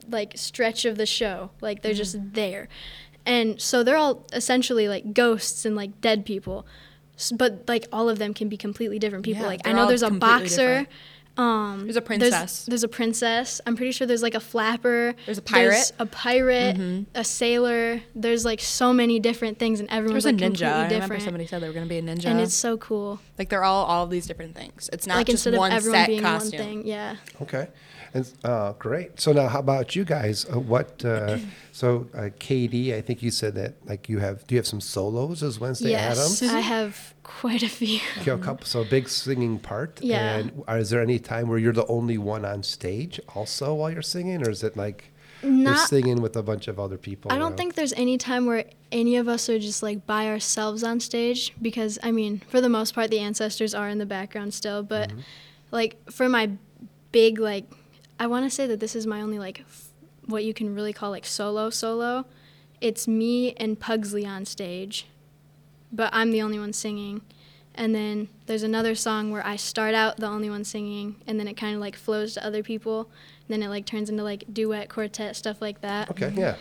like 0.08 0.34
stretch 0.36 0.86
of 0.86 0.98
the 0.98 1.06
show. 1.08 1.50
Like 1.62 1.82
they're 1.82 1.94
just 1.96 2.16
there, 2.34 2.68
and 3.26 3.60
so 3.60 3.84
they're 3.84 3.98
all 3.98 4.26
essentially 4.34 4.88
like 4.88 5.14
ghosts 5.14 5.66
and 5.66 5.76
like 5.76 6.00
dead 6.02 6.26
people. 6.26 6.66
S- 7.22 7.32
But 7.32 7.66
like 7.68 7.88
all 7.94 8.10
of 8.10 8.18
them 8.20 8.34
can 8.34 8.50
be 8.50 8.58
completely 8.58 9.00
different 9.00 9.24
people. 9.24 9.44
Yeah, 9.44 9.48
like 9.48 9.68
I 9.68 9.72
know 9.74 9.88
there's 9.88 10.04
a 10.04 10.10
boxer. 10.12 10.88
Um, 11.38 11.84
There's 11.84 11.96
a 11.96 12.02
princess. 12.02 12.66
There's, 12.66 12.84
a 12.84 12.90
princess. 12.90 13.62
I'm 13.66 13.78
pretty 13.78 13.94
sure 13.94 14.06
there's 14.06 14.22
like 14.22 14.36
a 14.36 14.42
flapper. 14.42 15.16
There's 15.26 15.38
a 15.38 15.42
pirate. 15.42 15.76
Mm-hmm. 15.94 16.04
a 16.04 16.06
pirate. 16.06 17.06
A 17.16 17.24
sailor. 17.24 18.02
There's 18.14 18.44
like 18.44 18.60
so 18.60 18.92
many 18.92 19.18
different 19.20 19.58
things, 19.58 19.80
and 19.80 19.90
everyone's 19.90 20.26
There's 20.26 20.36
a 20.36 20.38
like 20.38 20.52
ninja. 20.52 20.66
I 20.68 20.72
completely 20.72 20.74
remember 20.84 21.00
different. 21.00 21.24
somebody 21.24 21.46
said 21.48 21.62
they 21.62 21.68
were 21.70 21.74
gonna 21.74 21.86
be 21.86 21.98
a 22.00 22.02
ninja. 22.02 22.26
and 22.26 22.42
it's 22.42 22.54
so 22.54 22.78
cool. 22.78 23.22
like 23.40 23.48
they're 23.48 23.64
all 23.64 23.86
all 23.86 24.08
these 24.08 24.28
different 24.28 24.56
things. 24.56 24.90
It's 24.92 25.08
not 25.08 25.16
like 25.16 25.28
just 25.28 25.48
instead 25.48 25.58
one 25.58 25.72
of 25.72 25.78
everyone 25.78 26.00
set 26.02 26.08
being 26.08 26.22
costume. 26.22 26.60
one 26.60 26.68
thing. 26.68 26.86
Yeah. 26.88 27.16
Okay, 27.42 27.68
and 28.14 28.32
uh, 28.44 28.74
great. 28.74 29.20
So 29.20 29.32
now, 29.32 29.48
how 29.48 29.60
about 29.60 29.96
you 29.96 30.04
guys? 30.04 30.46
Uh, 30.46 30.60
what? 30.60 31.04
Uh, 31.06 31.38
so, 31.72 32.08
uh, 32.16 32.30
Katie, 32.40 32.94
I 32.94 33.02
think 33.02 33.22
you 33.24 33.32
said 33.32 33.56
that 33.56 33.76
like 33.88 34.10
you 34.10 34.20
have. 34.20 34.46
Do 34.48 34.56
you 34.56 34.60
have 34.60 34.68
some 34.68 34.82
solos 34.82 35.44
as 35.44 35.60
Wednesday 35.60 35.92
yes, 35.92 36.18
Addams? 36.18 36.44
I 36.54 36.60
have 36.76 37.14
quite 37.24 37.64
a 37.64 37.70
few. 37.70 38.00
You 38.26 38.32
have 38.32 38.42
a 38.42 38.44
couple, 38.44 38.66
so 38.66 38.82
a 38.82 38.86
big 38.86 39.08
singing 39.10 39.60
part. 39.60 40.00
Yeah. 40.02 40.38
And 40.38 40.64
are, 40.68 40.78
is 40.78 40.90
there 40.90 41.02
any 41.02 41.20
time 41.20 41.48
where 41.48 41.58
you're 41.58 41.74
the 41.74 41.88
only 41.88 42.18
one 42.18 42.44
on 42.46 42.64
stage 42.64 43.20
also 43.36 43.74
while 43.76 43.92
you're 43.92 44.02
singing, 44.02 44.46
or 44.46 44.50
is 44.50 44.64
it 44.64 44.76
like 44.76 45.12
you're 45.44 45.76
singing 45.76 46.22
with 46.22 46.36
a 46.36 46.44
bunch 46.44 46.68
of 46.68 46.80
other 46.80 46.98
people? 46.98 47.32
I 47.32 47.36
don't 47.36 47.44
around? 47.52 47.58
think 47.58 47.76
there's 47.76 47.94
any 47.94 48.18
time 48.18 48.46
where 48.46 48.66
any 48.92 49.16
of 49.16 49.28
us 49.28 49.50
are 49.50 49.58
just 49.58 49.82
like 49.82 50.06
by 50.06 50.28
ourselves 50.28 50.84
on 50.84 51.00
stage 51.00 51.54
because 51.62 51.98
I 52.04 52.12
mean, 52.12 52.42
for 52.50 52.60
the 52.62 52.70
most 52.70 52.94
part, 52.94 53.10
the 53.10 53.20
ancestors 53.20 53.74
are 53.74 53.88
in 53.90 53.98
the 54.00 54.06
background 54.06 54.54
still. 54.54 54.84
But 54.84 55.10
Mm-hmm. 55.10 55.20
like 55.72 56.12
for 56.12 56.28
my 56.30 56.52
big 57.12 57.40
like, 57.40 57.66
I 58.22 58.28
want 58.28 58.46
to 58.46 58.52
say 58.52 58.68
that 58.68 58.80
this 58.80 58.96
is 58.96 59.08
my 59.08 59.20
only 59.20 59.40
like 59.40 59.62
f- 59.62 59.88
what 60.28 60.44
you 60.44 60.54
can 60.54 60.76
really 60.76 60.94
call 60.94 61.10
like 61.10 61.26
solo 61.26 61.72
solo. 61.72 62.26
It's 62.80 63.08
me 63.08 63.54
and 63.54 63.80
Pugsley 63.80 64.28
on 64.28 64.46
stage, 64.46 65.08
but 65.92 66.12
I'm 66.14 66.30
the 66.30 66.40
only 66.44 66.60
one 66.60 66.72
singing. 66.72 67.22
And 67.74 67.96
then 67.96 68.28
there's 68.46 68.62
another 68.62 68.94
song 68.94 69.32
where 69.32 69.44
I 69.44 69.56
start 69.56 69.96
out 69.96 70.18
the 70.18 70.28
only 70.28 70.52
one 70.52 70.64
singing, 70.64 71.16
and 71.26 71.40
then 71.40 71.48
it 71.48 71.56
kind 71.56 71.74
of 71.74 71.82
like 71.82 71.96
flows 71.96 72.36
to 72.36 72.46
other 72.46 72.62
people. 72.62 73.10
And 73.50 73.60
then 73.60 73.64
it 73.64 73.70
like 73.70 73.88
turns 73.88 74.08
into 74.08 74.22
like 74.22 74.44
duet, 74.54 74.88
quartet, 74.88 75.36
stuff 75.36 75.60
like 75.60 75.82
that. 75.82 76.12
Okay, 76.12 76.28
mm-hmm. 76.28 76.42
yeah. 76.42 76.56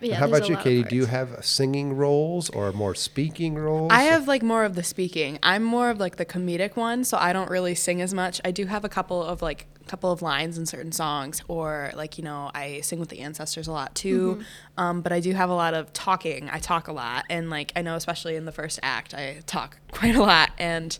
Yeah, 0.00 0.16
how 0.16 0.26
about 0.26 0.48
you, 0.48 0.56
Katie? 0.56 0.82
Do 0.84 0.96
you 0.96 1.06
have 1.06 1.44
singing 1.44 1.96
roles 1.96 2.50
or 2.50 2.72
more 2.72 2.94
speaking 2.94 3.56
roles? 3.56 3.90
I 3.92 4.02
have 4.02 4.28
like 4.28 4.42
more 4.42 4.64
of 4.64 4.74
the 4.74 4.82
speaking. 4.82 5.38
I'm 5.42 5.62
more 5.62 5.90
of 5.90 5.98
like 5.98 6.16
the 6.16 6.26
comedic 6.26 6.76
one, 6.76 7.04
so 7.04 7.16
I 7.18 7.32
don't 7.32 7.50
really 7.50 7.74
sing 7.74 8.00
as 8.00 8.14
much. 8.14 8.40
I 8.44 8.50
do 8.50 8.66
have 8.66 8.84
a 8.84 8.88
couple 8.88 9.22
of 9.22 9.42
like 9.42 9.66
couple 9.88 10.12
of 10.12 10.20
lines 10.20 10.58
in 10.58 10.66
certain 10.66 10.92
songs, 10.92 11.42
or 11.48 11.90
like 11.96 12.18
you 12.18 12.24
know 12.24 12.50
I 12.54 12.80
sing 12.82 13.00
with 13.00 13.08
the 13.08 13.20
ancestors 13.20 13.66
a 13.66 13.72
lot 13.72 13.94
too. 13.94 14.34
Mm-hmm. 14.34 14.80
Um, 14.80 15.00
but 15.00 15.12
I 15.12 15.20
do 15.20 15.32
have 15.32 15.50
a 15.50 15.54
lot 15.54 15.74
of 15.74 15.92
talking. 15.92 16.48
I 16.50 16.58
talk 16.58 16.88
a 16.88 16.92
lot, 16.92 17.24
and 17.28 17.50
like 17.50 17.72
I 17.74 17.82
know 17.82 17.96
especially 17.96 18.36
in 18.36 18.44
the 18.44 18.52
first 18.52 18.78
act, 18.82 19.14
I 19.14 19.40
talk 19.46 19.78
quite 19.90 20.14
a 20.14 20.22
lot, 20.22 20.50
and 20.58 20.96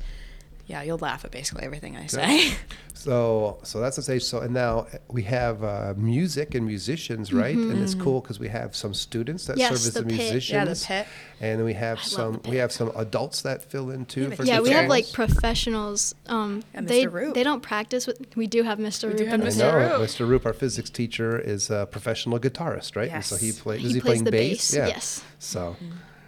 yeah, 0.69 0.83
you'll 0.83 0.99
laugh 0.99 1.25
at 1.25 1.33
basically 1.33 1.65
everything 1.65 1.97
I 1.97 2.07
say. 2.07 2.53
So, 2.95 3.59
so 3.63 3.79
that's 3.79 3.95
the 3.95 4.03
stage. 4.03 4.25
So, 4.25 4.41
and 4.41 4.53
now 4.53 4.89
we 5.07 5.23
have 5.23 5.63
uh, 5.63 5.95
music 5.97 6.57
and 6.57 6.67
musicians, 6.67 7.33
right? 7.33 7.55
And 7.55 7.81
it's 7.81 7.95
cool 7.95 8.21
because 8.21 8.41
we 8.41 8.49
have 8.49 8.75
some 8.75 8.93
students 8.93 9.47
that 9.47 9.53
Mm-hmm. 9.53 9.61
Yes, 9.61 9.69
serve 9.69 9.77
as 9.87 9.95
the 9.95 10.03
the, 10.03 10.07
pit. 10.09 10.17
musicians. 10.19 10.51
Yeah, 10.51 10.65
the 10.65 11.05
pit. 11.05 11.13
And 11.41 11.65
we 11.65 11.75
have 11.75 11.99
love 11.99 12.05
some. 12.05 12.41
We 12.49 12.57
have 12.57 12.73
some 12.73 12.91
adults 12.97 13.43
that 13.43 13.63
fill 13.63 13.91
in 13.91 14.05
too. 14.05 14.23
Yeah, 14.31 14.35
for 14.35 14.43
Yeah, 14.43 14.61
we 14.61 14.71
have 14.71 14.89
like 14.89 15.13
professionals. 15.13 16.17
Um, 16.27 16.65
Yeah, 16.75 16.81
Mr. 16.81 16.87
they 16.89 17.07
Roop. 17.07 17.35
they 17.35 17.45
don't 17.45 17.63
practice 17.63 18.09
with. 18.09 18.19
We 18.37 18.49
do 18.49 18.65
have 18.65 18.79
Mr. 18.79 19.05
We 19.05 19.09
Roop 19.11 19.19
do 19.19 19.25
have 19.27 19.35
and 19.35 19.45
I 19.45 19.47
Mr. 19.47 19.59
know 19.59 19.99
Roop. 19.99 20.09
Mr. 20.09 20.29
Roop, 20.29 20.45
our 20.45 20.53
physics 20.53 20.91
teacher, 20.91 21.39
is 21.39 21.71
a 21.71 21.87
professional 21.89 22.41
guitarist, 22.41 22.97
right? 22.97 23.13
And 23.13 23.25
so 23.25 23.37
he 23.37 23.47
Yes. 23.47 23.61
plays. 23.61 23.81
He 23.83 23.87
Is 23.87 23.95
he 23.95 24.01
plays 24.01 24.11
playing 24.11 24.25
the 24.25 24.33
bass? 24.33 24.73
bass, 24.73 24.75
Yeah. 24.77 24.87
yes. 24.89 25.23
So, 25.39 25.77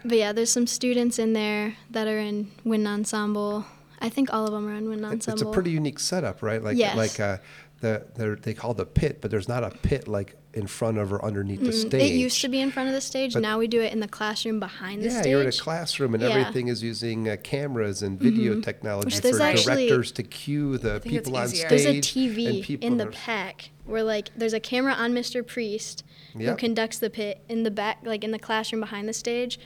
But 0.04 0.18
yeah, 0.18 0.32
there's 0.32 0.52
some 0.52 0.68
students 0.68 1.18
in 1.18 1.32
there 1.32 1.74
that 1.90 2.06
are 2.06 2.18
in 2.20 2.52
wind 2.64 2.86
ensemble. 2.86 3.64
I 4.00 4.08
think 4.08 4.32
all 4.32 4.46
of 4.46 4.52
them 4.52 4.66
are 4.66 4.74
in 4.74 4.88
wind 4.88 5.04
ensemble. 5.04 5.32
it's 5.32 5.42
a 5.42 5.52
pretty 5.52 5.70
unique 5.70 5.98
setup, 5.98 6.42
right? 6.42 6.62
Like, 6.62 6.76
Yes. 6.78 6.96
like 6.96 7.20
uh, 7.20 7.38
the 7.80 8.06
they're- 8.14 8.36
they 8.36 8.54
call 8.54 8.74
the 8.74 8.86
pit, 8.86 9.18
but 9.20 9.30
there's 9.30 9.48
not 9.48 9.62
a 9.64 9.70
pit 9.70 10.08
like 10.08 10.36
in 10.52 10.66
front 10.66 10.98
of 10.98 11.12
or 11.12 11.24
underneath 11.24 11.60
the 11.60 11.68
Mm, 11.70 11.86
stage. 11.88 12.10
It 12.10 12.14
used 12.14 12.40
to 12.40 12.48
be 12.48 12.60
in 12.60 12.70
front 12.72 12.88
of 12.88 12.94
the 12.94 13.00
stage. 13.00 13.34
But- 13.34 13.42
now 13.42 13.58
we 13.58 13.68
do 13.68 13.80
it 13.80 13.92
in 13.92 14.00
the 14.00 14.08
classroom 14.08 14.58
behind 14.58 15.02
the 15.02 15.06
Yeah, 15.08 15.20
stage. 15.20 15.30
you're 15.30 15.42
in 15.42 15.48
a 15.48 15.52
classroom 15.52 16.12
and 16.14 16.22
Yeah. 16.22 16.30
everything 16.30 16.68
is 16.68 16.82
using 16.82 17.28
uh, 17.28 17.36
cameras 17.42 18.02
and 18.02 18.18
video 18.18 18.60
technology 18.60 19.06
Which 19.06 19.16
for 19.16 19.20
there's 19.22 19.40
actually- 19.40 19.86
directors 19.86 20.12
to 20.12 20.22
cue 20.24 20.76
the 20.78 21.00
people 21.00 21.36
on 21.36 21.48
stage. 21.48 21.68
There's 21.68 21.86
a 21.86 22.00
TV 22.00 22.76
in 22.80 22.96
the 22.96 23.06
are- 23.08 23.12
PAC 23.12 23.70
where 23.84 24.02
like 24.02 24.30
there's 24.36 24.52
a 24.54 24.60
camera 24.60 24.92
on 24.94 25.12
Mr. 25.14 25.46
Priest 25.46 26.02
who 26.36 26.54
conducts 26.56 26.98
the 26.98 27.10
pit 27.10 27.42
in 27.48 27.62
the 27.62 27.70
back 27.70 27.98
like 28.04 28.24
in 28.24 28.30
the 28.32 28.38
classroom 28.38 28.80
behind 28.80 29.08
the 29.08 29.12
stage 29.12 29.58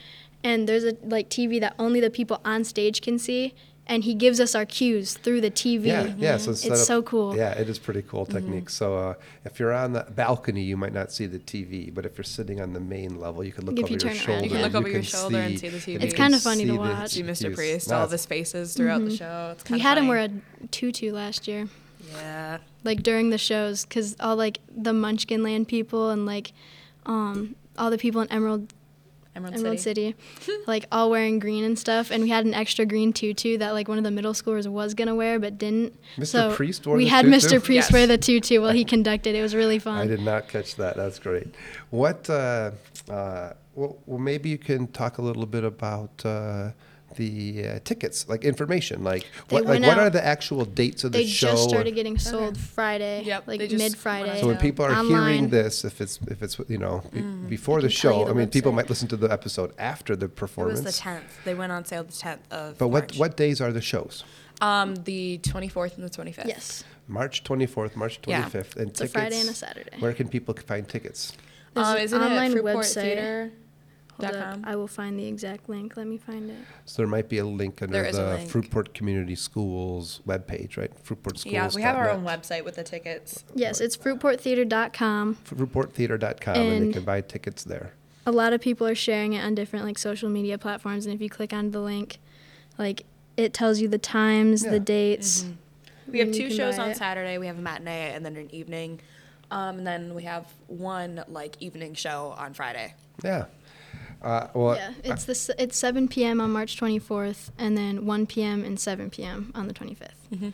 and 0.42 0.68
there's 0.68 0.84
a 0.84 0.94
like 1.02 1.28
TV 1.30 1.58
that 1.60 1.74
only 1.78 2.00
the 2.00 2.10
people 2.10 2.40
on 2.44 2.62
stage 2.64 3.00
can 3.00 3.18
see 3.18 3.54
and 3.86 4.02
he 4.04 4.14
gives 4.14 4.40
us 4.40 4.54
our 4.54 4.64
cues 4.64 5.14
through 5.14 5.40
the 5.42 5.50
TV. 5.50 5.86
Yeah, 5.86 6.14
yeah. 6.16 6.36
So 6.38 6.52
It's 6.52 6.64
of- 6.66 6.76
so 6.78 7.02
cool. 7.02 7.36
Yeah, 7.36 7.50
it 7.52 7.68
is 7.68 7.78
pretty 7.78 8.02
cool 8.02 8.24
technique. 8.26 8.70
So 8.70 8.96
uh, 8.96 9.14
if 9.44 9.58
you're 9.60 9.72
on 9.74 9.92
the 9.92 10.06
balcony, 10.14 10.62
you 10.62 10.76
might 10.76 10.92
not 10.94 11.12
see 11.12 11.26
the 11.26 11.38
TV, 11.38 11.92
but 11.92 12.06
if 12.06 12.16
you're 12.16 12.24
sitting 12.24 12.60
on 12.60 12.72
the 12.72 12.80
main 12.80 13.20
level, 13.20 13.44
you 13.44 13.52
can 13.52 13.66
look 13.66 13.78
If 13.78 13.84
over 13.84 13.92
you 13.92 13.98
your 13.98 13.98
turn 14.00 14.08
around, 14.10 14.18
shoulder. 14.24 14.44
you 14.44 14.50
can 14.50 14.62
look 14.62 14.74
over 14.74 14.88
your 14.88 15.02
shoulder 15.02 15.36
and 15.38 15.58
see 15.58 15.68
the 15.68 15.78
TV. 15.78 16.02
It's 16.02 16.14
kinda 16.14 16.38
funny 16.38 16.64
to 16.64 16.70
see 16.70 16.76
the 16.76 16.78
watch. 16.80 17.10
See 17.10 17.22
Mr. 17.22 17.54
Priest, 17.54 17.92
all 17.92 18.00
the 18.00 18.14
it's- 18.14 18.20
his 18.22 18.26
faces 18.26 18.74
throughout 18.74 19.04
the 19.04 19.14
show. 19.14 19.50
It's 19.52 19.64
We 19.64 19.68
kind 19.68 19.82
had 19.82 19.98
him 19.98 20.08
wear 20.08 20.18
a 20.18 20.66
tutu 20.70 21.12
last 21.12 21.46
year. 21.46 21.68
Yeah. 22.16 22.58
like 22.84 23.02
during 23.02 23.30
the 23.30 23.38
shows 23.38 23.84
because 23.84 24.14
all 24.20 24.36
like 24.36 24.60
the 24.74 24.92
Munchkin 24.92 25.42
Land 25.42 25.68
people 25.68 26.10
and 26.10 26.26
like 26.26 26.52
um, 27.06 27.56
all 27.78 27.90
the 27.90 27.96
people 27.98 28.20
in 28.20 28.30
Emerald 28.30 28.72
Emerald, 29.36 29.56
Emerald 29.56 29.80
City. 29.80 30.14
City, 30.40 30.62
like 30.66 30.86
all 30.92 31.10
wearing 31.10 31.38
green 31.38 31.64
and 31.64 31.78
stuff. 31.78 32.10
And 32.10 32.22
we 32.22 32.28
had 32.30 32.44
an 32.44 32.54
extra 32.54 32.86
green 32.86 33.12
tutu 33.12 33.58
that 33.58 33.72
like 33.72 33.88
one 33.88 33.98
of 33.98 34.04
the 34.04 34.10
middle 34.10 34.32
schoolers 34.32 34.66
was 34.68 34.94
gonna 34.94 35.14
wear 35.14 35.38
but 35.40 35.58
didn't. 35.58 35.94
Mr. 36.16 36.26
So 36.26 36.54
Priest 36.54 36.86
wore 36.86 36.96
we 36.96 37.04
the 37.04 37.10
had 37.10 37.24
tutu? 37.24 37.36
Mr. 37.36 37.62
Priest 37.64 37.88
Yes. 37.88 37.92
wear 37.92 38.06
the 38.06 38.18
tutu 38.18 38.60
while 38.60 38.70
he 38.72 38.84
conducted. 38.94 39.34
It 39.34 39.42
was 39.42 39.54
really 39.54 39.78
fun. 39.78 39.98
I 39.98 40.06
did 40.06 40.20
not 40.20 40.48
catch 40.48 40.76
that. 40.76 40.96
That's 40.96 41.18
great. 41.18 41.54
What? 41.90 42.28
Uh, 42.30 42.70
uh, 43.10 43.52
well, 43.74 43.98
well, 44.06 44.18
maybe 44.18 44.48
you 44.50 44.58
can 44.58 44.86
talk 44.88 45.18
a 45.18 45.22
little 45.22 45.46
bit 45.46 45.64
about 45.64 46.24
uh, 46.24 46.70
the 47.16 47.66
uh, 47.68 47.79
tickets, 47.85 48.29
like 48.29 48.44
information, 48.44 49.05
like 49.05 49.22
They 49.48 49.55
what, 49.57 49.64
like 49.64 49.81
went 49.81 49.87
what 49.87 49.98
are 49.98 50.11
the 50.11 50.24
actual 50.24 50.64
dates 50.64 51.05
of 51.05 51.12
the 51.12 51.18
They 51.18 51.27
show? 51.27 51.48
just 51.53 51.68
started 51.68 51.94
getting 51.94 52.18
sold 52.18 52.57
Friday, 52.59 53.22
Yep, 53.24 53.46
like 53.46 53.61
mid 53.70 53.96
Friday. 53.96 54.40
So 54.40 54.46
when 54.48 54.59
people 54.59 54.85
are 54.85 55.03
hearing 55.05 55.48
this, 55.50 55.85
if 55.85 56.00
it's 56.00 56.18
if 56.29 56.42
it's 56.42 56.59
you 56.68 56.79
know 56.79 57.03
be- 57.12 57.20
before 57.22 57.81
the 57.81 57.88
can 57.88 57.96
tell 57.96 58.12
you 58.12 58.18
show, 58.20 58.24
the 58.27 58.31
I 58.31 58.35
mean, 58.35 58.48
people 58.48 58.72
might 58.72 58.88
listen 58.88 59.09
to 59.09 59.16
the 59.16 59.31
episode 59.31 59.72
after 59.79 60.16
the 60.16 60.29
performance. 60.29 60.81
It 60.81 60.85
was 60.85 60.96
the 60.98 61.03
10th. 61.03 61.44
They 61.44 61.55
went 61.55 61.72
on 61.72 61.85
sale 61.85 62.05
the 62.05 62.12
10th 62.12 62.38
of 62.50 62.79
But 62.79 62.88
what 62.88 63.03
March. 63.05 63.18
what 63.18 63.37
days 63.37 63.61
are 63.61 63.72
the 63.72 63.81
shows? 63.81 64.24
Um, 64.61 64.94
the 64.94 65.38
24th 65.42 65.96
and 65.96 66.05
the 66.09 66.11
25th. 66.11 66.46
yes, 66.46 66.85
March 67.09 67.42
24th, 67.44 67.96
March 67.96 68.20
Yeah. 68.27 68.42
25th, 68.44 68.77
and 68.77 68.90
it's 68.90 69.00
a 69.00 69.05
tickets. 69.05 69.12
Friday 69.12 69.40
and 69.40 69.48
a 69.50 69.55
Saturday. 69.55 69.96
Where 69.98 70.12
can 70.12 70.29
people 70.29 70.55
find 70.66 70.88
tickets? 70.88 71.33
There's 71.74 71.87
Um, 71.88 71.96
isn't 71.98 72.22
online 72.22 72.53
it 72.53 72.59
Fruitport 72.62 72.77
website. 72.77 73.03
Theater? 73.03 73.50
Hold 74.20 74.35
up. 74.35 74.59
I 74.64 74.77
will 74.77 74.87
find 74.87 75.18
the 75.18 75.27
exact 75.27 75.68
link. 75.68 75.96
Let 75.96 76.07
me 76.07 76.18
find 76.18 76.50
it. 76.50 76.57
So 76.85 77.03
there 77.03 77.07
might 77.09 77.29
be 77.29 77.38
a 77.38 77.44
link 77.44 77.83
under 77.83 77.92
There 77.92 78.05
is 78.05 78.16
a 78.16 78.22
the 78.22 78.35
link. 78.35 78.50
Fruitport 78.50 78.94
Community 78.94 79.35
Schools 79.35 80.20
webpage, 80.27 80.77
right? 80.77 80.92
Fruitport 81.05 81.38
Schools. 81.38 81.46
Yeah, 81.53 81.70
we 81.74 81.83
have 81.83 81.96
our 81.96 82.11
own 82.11 82.24
website 82.24 82.64
with 82.64 82.77
the 82.77 82.85
tickets. 82.85 83.44
Yes, 83.55 83.81
it's 83.81 83.96
fruitporttheater.com. 83.96 85.37
Fruitporttheater.com, 85.44 86.55
and, 86.57 86.72
And- 86.72 86.88
they 86.88 86.92
can 86.92 87.05
buy 87.05 87.20
tickets 87.20 87.64
there. 87.64 87.92
a 88.27 88.33
lot 88.33 88.53
of 88.53 88.61
people 88.61 88.87
are 88.87 88.94
sharing 88.94 89.33
it 89.35 89.44
on 89.44 89.55
different 89.55 89.85
like 89.85 89.98
social 89.98 90.31
media 90.31 90.57
platforms 90.57 91.05
and 91.05 91.14
if 91.14 91.20
you 91.20 91.29
click 91.29 91.53
on 91.53 91.72
the 91.72 91.81
link 91.81 92.18
like 92.79 93.05
it 93.37 93.53
tells 93.53 93.81
you 93.81 93.88
the 93.88 93.98
times, 93.98 94.64
Yeah. 94.64 94.70
the 94.70 94.81
dates. 94.81 95.42
Mm-hmm. 95.42 96.12
We 96.12 96.18
have 96.20 96.29
when 96.29 96.35
you 96.35 96.40
two 96.42 96.48
can 96.48 96.57
shows 96.57 96.77
buy 96.77 96.85
on 96.85 96.90
it. 96.90 96.96
Saturday. 96.96 97.37
We 97.38 97.46
have 97.48 97.59
a 97.59 97.61
matinee 97.62 98.12
and 98.14 98.24
then 98.24 98.37
an 98.37 98.48
evening. 98.55 99.00
Um, 99.50 99.79
and 99.79 99.87
then 99.87 100.14
we 100.14 100.22
have 100.22 100.46
one 100.68 101.24
like 101.29 101.57
evening 101.61 101.94
show 101.94 102.35
on 102.38 102.55
Friday. 102.55 102.94
Yeah. 103.24 103.46
Uh, 104.24 104.48
well, 104.54 104.76
Yeah, 104.76 104.92
it's 105.04 105.24
the 105.26 105.32
s- 105.32 105.50
it's 105.58 105.76
7 105.76 106.08
p.m. 106.08 106.40
on 106.40 106.50
March 106.50 106.80
24th, 106.80 107.50
and 107.58 107.76
then 107.76 108.06
1 108.06 108.26
p.m. 108.26 108.64
and 108.64 108.80
7 108.80 109.10
p.m. 109.10 109.52
on 109.54 109.68
the 109.68 109.74
25th. 109.74 110.52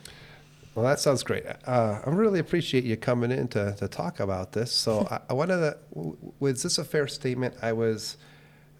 Well, 0.75 0.85
that 0.85 1.01
sounds 1.01 1.23
great. 1.23 1.45
Uh, 1.67 2.01
I 2.05 2.11
really 2.11 2.39
appreciate 2.41 2.85
you 2.85 2.97
coming 2.97 3.31
in 3.33 3.49
to, 3.49 3.75
to 3.77 3.89
talk 3.89 4.21
about 4.21 4.53
this. 4.53 4.73
So, 4.73 5.07
I, 5.11 5.21
I 5.31 5.33
wanted 5.35 5.57
to, 5.59 5.77
w- 5.95 6.17
was 6.41 6.63
this 6.63 6.79
a 6.79 6.85
fair 6.85 7.07
statement? 7.09 7.55
I 7.63 7.73
was 7.73 8.17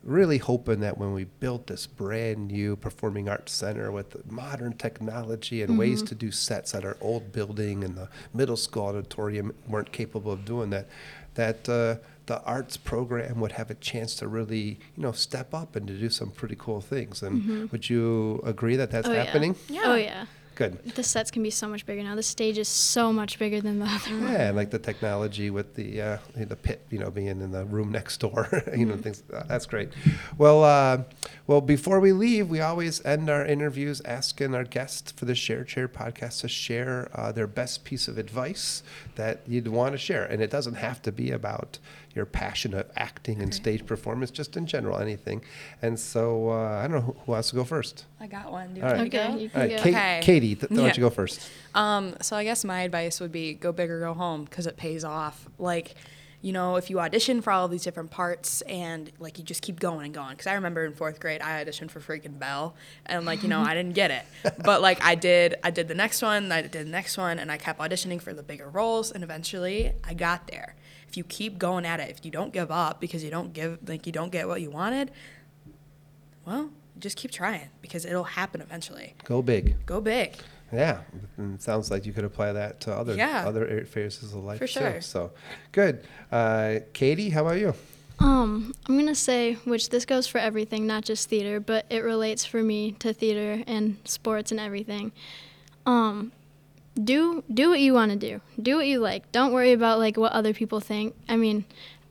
really 0.03 0.39
hoping 0.39 0.81
that 0.81 0.97
when 0.99 1.13
we 1.13 1.25
built 1.25 1.67
this 1.67 1.87
brand 1.87 2.49
new 2.49 2.75
performing 2.75 3.29
arts 3.29 3.53
center 3.53 3.93
with 3.93 4.29
modern 4.31 4.73
technology 4.73 5.63
and 5.63 5.79
ways 5.79 6.03
to 6.03 6.15
do 6.15 6.31
sets 6.31 6.75
at 6.75 6.85
our 6.87 6.97
old 7.03 7.33
building 7.33 7.85
and 7.85 7.97
the 7.97 8.09
middle 8.33 8.57
school 8.57 8.87
auditorium 8.87 9.53
weren't 9.69 9.93
capable 9.93 10.33
of 10.33 10.45
doing 10.47 10.71
that, 10.71 10.89
that 11.35 11.69
uh, 11.69 11.97
the 12.27 12.43
arts 12.43 12.77
program 12.77 13.41
would 13.41 13.53
have 13.53 13.71
a 13.71 13.75
chance 13.75 14.15
to 14.17 14.29
really, 14.29 14.79
you 14.97 15.03
know, 15.03 15.13
step 15.13 15.53
up 15.55 15.77
and 15.77 15.87
to 15.89 15.95
do 15.95 16.09
some 16.11 16.31
pretty 16.31 16.57
cool 16.59 16.81
things. 16.81 17.23
And 17.23 17.71
would 17.73 17.89
you 17.91 18.41
agree 18.45 18.77
that 18.77 18.91
that's 18.91 19.09
Oh, 19.09 19.13
yeah. 19.13 19.25
happening? 19.25 19.57
Yeah. 19.69 19.81
Oh 19.85 19.95
yeah. 19.97 20.27
Good. 20.57 20.85
The 20.95 21.03
sets 21.03 21.31
can 21.31 21.43
be 21.43 21.49
so 21.49 21.67
much 21.69 21.87
bigger 21.87 22.03
now. 22.03 22.15
The 22.17 22.23
stage 22.23 22.59
is 22.59 22.69
so 22.69 23.15
much 23.15 23.39
bigger 23.39 23.63
than 23.63 23.79
the 23.79 23.87
other 23.87 24.11
one. 24.11 24.25
Yeah, 24.31 24.49
and 24.49 24.57
like 24.57 24.69
the 24.71 24.79
technology 24.79 25.49
with 25.49 25.75
the 25.75 26.03
uh, 26.03 26.19
the 26.37 26.55
pit, 26.57 26.85
you 26.91 26.99
know, 26.99 27.11
being 27.11 27.29
in 27.29 27.51
the 27.51 27.65
room 27.65 27.91
next 27.91 28.19
door, 28.19 28.47
you 28.77 28.85
know, 28.85 28.97
things. 28.99 29.23
Uh, 29.33 29.45
that's 29.49 29.65
great. 29.65 29.89
Well, 30.37 30.63
uh, 30.63 31.05
well, 31.47 31.63
before 31.63 31.99
we 31.99 32.13
leave, 32.13 32.51
we 32.51 32.61
always 32.61 33.03
end 33.07 33.31
our 33.31 33.47
interviews 33.47 34.03
asking 34.05 34.55
our 34.55 34.65
guests 34.65 35.13
for 35.13 35.25
the 35.25 35.35
Share 35.35 35.65
Chair 35.65 35.89
podcast 35.89 36.43
to 36.43 36.49
share 36.49 37.09
uh, 37.15 37.33
their 37.33 37.47
best 37.47 37.85
piece 37.85 38.07
of 38.07 38.19
advice 38.19 38.83
that 39.15 39.41
you'd 39.47 39.69
want 39.69 39.93
to 39.93 39.99
share, 39.99 40.25
and 40.27 40.43
it 40.43 40.51
doesn't 40.51 40.75
have 40.75 41.01
to 41.03 41.13
be 41.13 41.31
about 41.31 41.79
your 42.15 42.27
passion 42.27 42.75
of 42.75 42.91
acting 42.97 43.41
and 43.41 43.55
stage 43.55 43.87
performance, 43.87 44.31
just 44.31 44.57
in 44.57 44.67
general, 44.67 44.99
anything. 44.99 45.43
And 45.81 45.99
so, 45.99 46.51
uh, 46.51 46.81
I 46.83 46.83
don't 46.83 46.93
know 46.93 47.01
who, 47.01 47.13
who 47.25 47.33
wants 47.33 47.51
to 47.51 47.57
go 47.57 47.65
first. 47.65 48.05
I 48.19 48.27
got 48.27 48.51
one. 48.51 48.75
Do 48.75 48.81
you 48.81 48.87
All 48.87 48.93
right. 48.93 49.07
Okay, 49.07 49.33
you 49.39 49.45
All 49.45 49.49
can 49.51 49.61
right, 49.61 49.71
go. 49.71 49.77
Kate, 49.83 49.95
Okay. 49.95 50.21
Katie, 50.23 50.55
th- 50.57 50.71
why 50.71 50.77
don't 50.77 50.87
Yeah. 50.87 50.95
you 50.97 51.01
go 51.03 51.11
first? 51.11 51.41
Um, 51.75 52.17
so 52.21 52.37
I 52.37 52.45
guess 52.45 52.65
my 52.65 52.83
advice 52.83 53.21
would 53.21 53.31
be 53.33 53.55
go 53.55 53.71
big 53.73 53.91
or 53.91 54.01
go 54.01 54.13
home 54.15 54.45
because 54.45 54.67
it 54.67 54.77
pays 54.77 55.05
off. 55.05 55.49
Like, 55.59 55.95
you 56.43 56.53
know, 56.53 56.77
if 56.77 56.89
you 56.91 56.99
audition 56.99 57.43
for 57.43 57.53
all 57.53 57.67
of 57.67 57.71
these 57.71 57.83
different 57.85 58.11
parts 58.11 58.63
and 58.63 59.13
like 59.19 59.39
you 59.39 59.45
just 59.45 59.61
keep 59.63 59.79
going 59.79 60.07
and 60.07 60.15
going. 60.15 60.31
Because 60.31 60.47
I 60.47 60.55
remember 60.55 60.85
in 60.87 60.95
fourth 60.95 61.21
grade 61.21 61.43
I 61.43 61.63
auditioned 61.65 61.91
for 61.91 62.01
freaking 62.01 62.39
Belle 62.39 62.75
and 63.07 63.25
like 63.27 63.43
you 63.43 63.49
know 63.51 63.61
I 63.61 63.75
didn't 63.75 63.95
get 63.95 64.11
it, 64.11 64.25
but 64.65 64.81
like 64.83 65.05
I 65.05 65.15
did. 65.15 65.57
I 65.63 65.71
did 65.71 65.87
the 65.87 65.95
next 65.95 66.23
one. 66.23 66.51
I 66.51 66.63
did 66.63 66.73
the 66.73 66.85
next 66.87 67.17
one, 67.19 67.39
and 67.39 67.53
I 67.53 67.57
kept 67.59 67.79
auditioning 67.79 68.21
for 68.23 68.33
the 68.33 68.43
bigger 68.43 68.69
roles, 68.69 69.13
and 69.13 69.23
eventually 69.23 69.93
I 70.03 70.15
got 70.15 70.49
there. 70.49 70.75
If 71.11 71.17
you 71.17 71.25
keep 71.25 71.59
going 71.59 71.85
at 71.85 71.99
it, 71.99 72.09
if 72.09 72.25
you 72.25 72.31
don't 72.31 72.53
give 72.53 72.71
up 72.71 73.01
because 73.01 73.25
you 73.25 73.31
don't 73.33 73.53
give 73.53 73.79
like 73.89 74.07
you 74.07 74.13
don't 74.13 74.31
get 74.31 74.47
what 74.47 74.61
you 74.61 74.71
wanted, 74.71 75.11
well, 76.47 76.71
just 77.01 77.17
keep 77.17 77.33
trying 77.33 77.69
because 77.83 78.05
it'll 78.05 78.23
happen 78.23 78.61
eventually. 78.61 79.15
Go 79.25 79.43
big. 79.43 79.75
Go 79.87 80.01
big. 80.01 80.37
Yeah, 80.73 81.01
and 81.37 81.57
it 81.57 81.63
sounds 81.63 81.91
like 81.91 82.07
you 82.07 82.13
could 82.13 82.23
apply 82.23 82.53
that 82.53 82.79
to 82.83 82.95
other 82.95 83.15
Yeah. 83.17 83.43
other 83.45 83.85
phases 83.87 84.33
of 84.33 84.45
life 84.45 84.59
For 84.59 84.69
too. 84.69 84.79
sure. 84.81 85.01
So, 85.01 85.33
good. 85.73 86.05
Uh, 86.31 86.77
Katie, 86.93 87.31
how 87.31 87.45
about 87.45 87.59
you? 87.59 87.75
Um, 88.21 88.73
I'm 88.87 88.97
gonna 88.97 89.17
say, 89.17 89.55
which 89.65 89.89
this 89.89 90.05
goes 90.05 90.29
for 90.29 90.39
everything, 90.39 90.87
not 90.87 91.03
just 91.05 91.29
theater, 91.29 91.59
but 91.59 91.87
it 91.91 92.05
relates 92.05 92.45
for 92.45 92.63
me 92.63 92.93
to 93.01 93.13
theater 93.13 93.65
and 93.67 93.97
sports 94.05 94.53
and 94.53 94.61
everything. 94.61 95.11
Um, 95.87 96.31
do 97.05 97.43
do 97.53 97.71
what 97.71 97.81
you 97.81 97.93
want 97.95 98.13
to 98.13 98.17
do. 98.17 98.41
Do 98.61 98.77
what 98.77 98.87
you 98.87 98.99
like. 98.99 99.31
Don't 99.33 99.53
worry 99.53 99.73
about 99.73 99.99
like 99.99 100.17
what 100.17 100.33
other 100.33 100.53
people 100.53 100.81
think. 100.81 101.15
I 101.29 101.37
mean, 101.37 101.65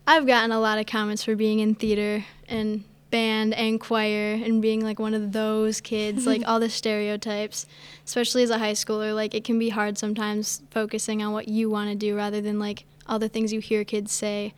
I've 0.08 0.26
gotten 0.26 0.52
a 0.52 0.60
lot 0.60 0.80
of 0.80 0.86
comments 0.86 1.24
for 1.24 1.36
being 1.36 1.60
in 1.60 1.76
theater 1.76 2.26
and 2.48 2.84
band 3.12 3.54
and 3.54 3.80
choir 3.80 4.34
and 4.34 4.62
being 4.62 4.84
like 4.84 5.00
one 5.00 5.14
of 5.14 5.32
those 5.32 5.82
kids, 5.82 6.26
like 6.26 6.44
all 6.48 6.60
the 6.60 6.70
stereotypes, 6.70 7.66
especially 8.06 8.44
as 8.44 8.50
a 8.50 8.58
high 8.58 8.74
schooler. 8.74 9.14
Like 9.14 9.34
it 9.34 9.44
can 9.44 9.60
be 9.60 9.70
hard 9.70 9.98
sometimes 9.98 10.62
focusing 10.72 11.22
on 11.24 11.34
what 11.34 11.48
you 11.48 11.70
want 11.70 11.90
to 11.90 11.96
do 11.96 12.16
rather 12.16 12.42
than 12.42 12.60
like 12.60 12.86
all 13.08 13.20
the 13.20 13.30
things 13.30 13.52
you 13.52 13.60
hear 13.60 13.84
kids 13.84 14.12
say. 14.12 14.54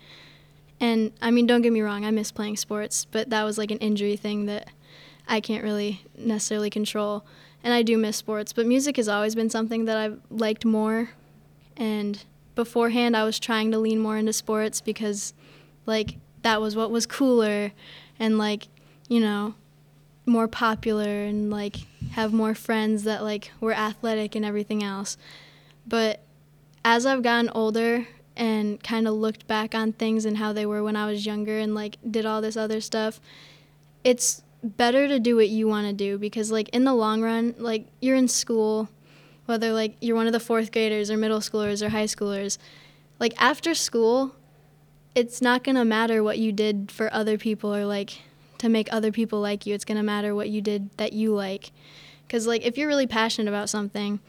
And 0.79 1.11
I 1.21 1.31
mean, 1.31 1.45
don't 1.45 1.61
get 1.61 1.71
me 1.71 1.81
wrong, 1.81 2.05
I 2.05 2.11
miss 2.11 2.31
playing 2.31 2.57
sports, 2.57 3.05
but 3.05 3.29
that 3.29 3.43
was 3.43 3.57
like 3.57 3.71
an 3.71 3.77
injury 3.77 4.17
thing 4.17 4.47
that 4.47 4.67
I 5.27 5.39
can't 5.39 5.63
really 5.63 6.01
necessarily 6.17 6.69
control. 6.69 7.23
And 7.63 7.73
I 7.73 7.83
do 7.83 7.97
miss 7.97 8.17
sports, 8.17 8.53
but 8.53 8.65
music 8.65 8.97
has 8.97 9.07
always 9.07 9.35
been 9.35 9.49
something 9.49 9.85
that 9.85 9.97
I've 9.97 10.19
liked 10.29 10.65
more. 10.65 11.11
And 11.77 12.23
beforehand, 12.55 13.15
I 13.15 13.23
was 13.23 13.39
trying 13.39 13.71
to 13.71 13.79
lean 13.79 13.99
more 13.99 14.17
into 14.17 14.33
sports 14.33 14.81
because, 14.81 15.33
like, 15.85 16.17
that 16.41 16.59
was 16.59 16.75
what 16.75 16.91
was 16.91 17.05
cooler 17.05 17.71
and, 18.19 18.37
like, 18.37 18.67
you 19.07 19.19
know, 19.19 19.55
more 20.25 20.47
popular 20.47 21.23
and, 21.23 21.51
like, 21.51 21.75
have 22.11 22.33
more 22.33 22.55
friends 22.55 23.03
that, 23.03 23.23
like, 23.23 23.51
were 23.59 23.73
athletic 23.73 24.35
and 24.35 24.43
everything 24.43 24.83
else. 24.83 25.17
But 25.87 26.21
as 26.83 27.05
I've 27.05 27.23
gotten 27.23 27.49
older 27.49 28.07
and 28.35 28.81
kind 28.83 29.07
of 29.07 29.13
looked 29.13 29.47
back 29.47 29.75
on 29.75 29.93
things 29.93 30.25
and 30.25 30.37
how 30.37 30.53
they 30.53 30.65
were 30.65 30.83
when 30.83 30.95
I 30.95 31.05
was 31.05 31.25
younger 31.25 31.59
and 31.59 31.75
like 31.75 31.97
did 32.09 32.25
all 32.25 32.41
this 32.41 32.57
other 32.57 32.81
stuff, 32.81 33.19
it's 34.03 34.41
better 34.63 35.07
to 35.07 35.19
do 35.19 35.35
what 35.35 35.49
you 35.49 35.67
want 35.67 35.87
to 35.87 35.93
do 35.93 36.17
because 36.17 36.51
like 36.51 36.69
in 36.69 36.83
the 36.83 36.93
long 36.93 37.21
run, 37.21 37.55
like 37.57 37.87
you're 37.99 38.15
in 38.15 38.27
school, 38.27 38.89
whether 39.45 39.71
like 39.71 39.95
you're 40.01 40.15
one 40.15 40.27
of 40.27 40.33
the 40.33 40.39
fourth 40.39 40.71
graders 40.71 41.09
or 41.09 41.17
middle 41.17 41.39
schoolers 41.39 41.81
or 41.81 41.89
high 41.89 42.05
schoolers, 42.05 42.57
like 43.19 43.33
after 43.41 43.73
school, 43.73 44.35
it's 45.15 45.41
not 45.41 45.63
going 45.63 45.75
to 45.75 45.85
matter 45.85 46.23
what 46.23 46.39
you 46.39 46.51
did 46.51 46.91
for 46.91 47.11
other 47.13 47.37
people 47.37 47.75
or 47.75 47.85
like 47.85 48.21
to 48.59 48.69
make 48.69 48.87
other 48.91 49.11
people 49.11 49.41
like 49.41 49.65
you. 49.65 49.73
It's 49.73 49.85
going 49.85 49.97
to 49.97 50.03
matter 50.03 50.33
what 50.35 50.49
you 50.49 50.61
did 50.61 50.95
that 50.97 51.13
you 51.13 51.33
like. 51.33 51.71
Cuz 52.29 52.47
like 52.47 52.63
if 52.63 52.77
you're 52.77 52.87
really 52.87 53.07
passionate 53.07 53.49
about 53.49 53.69
something, 53.69 54.19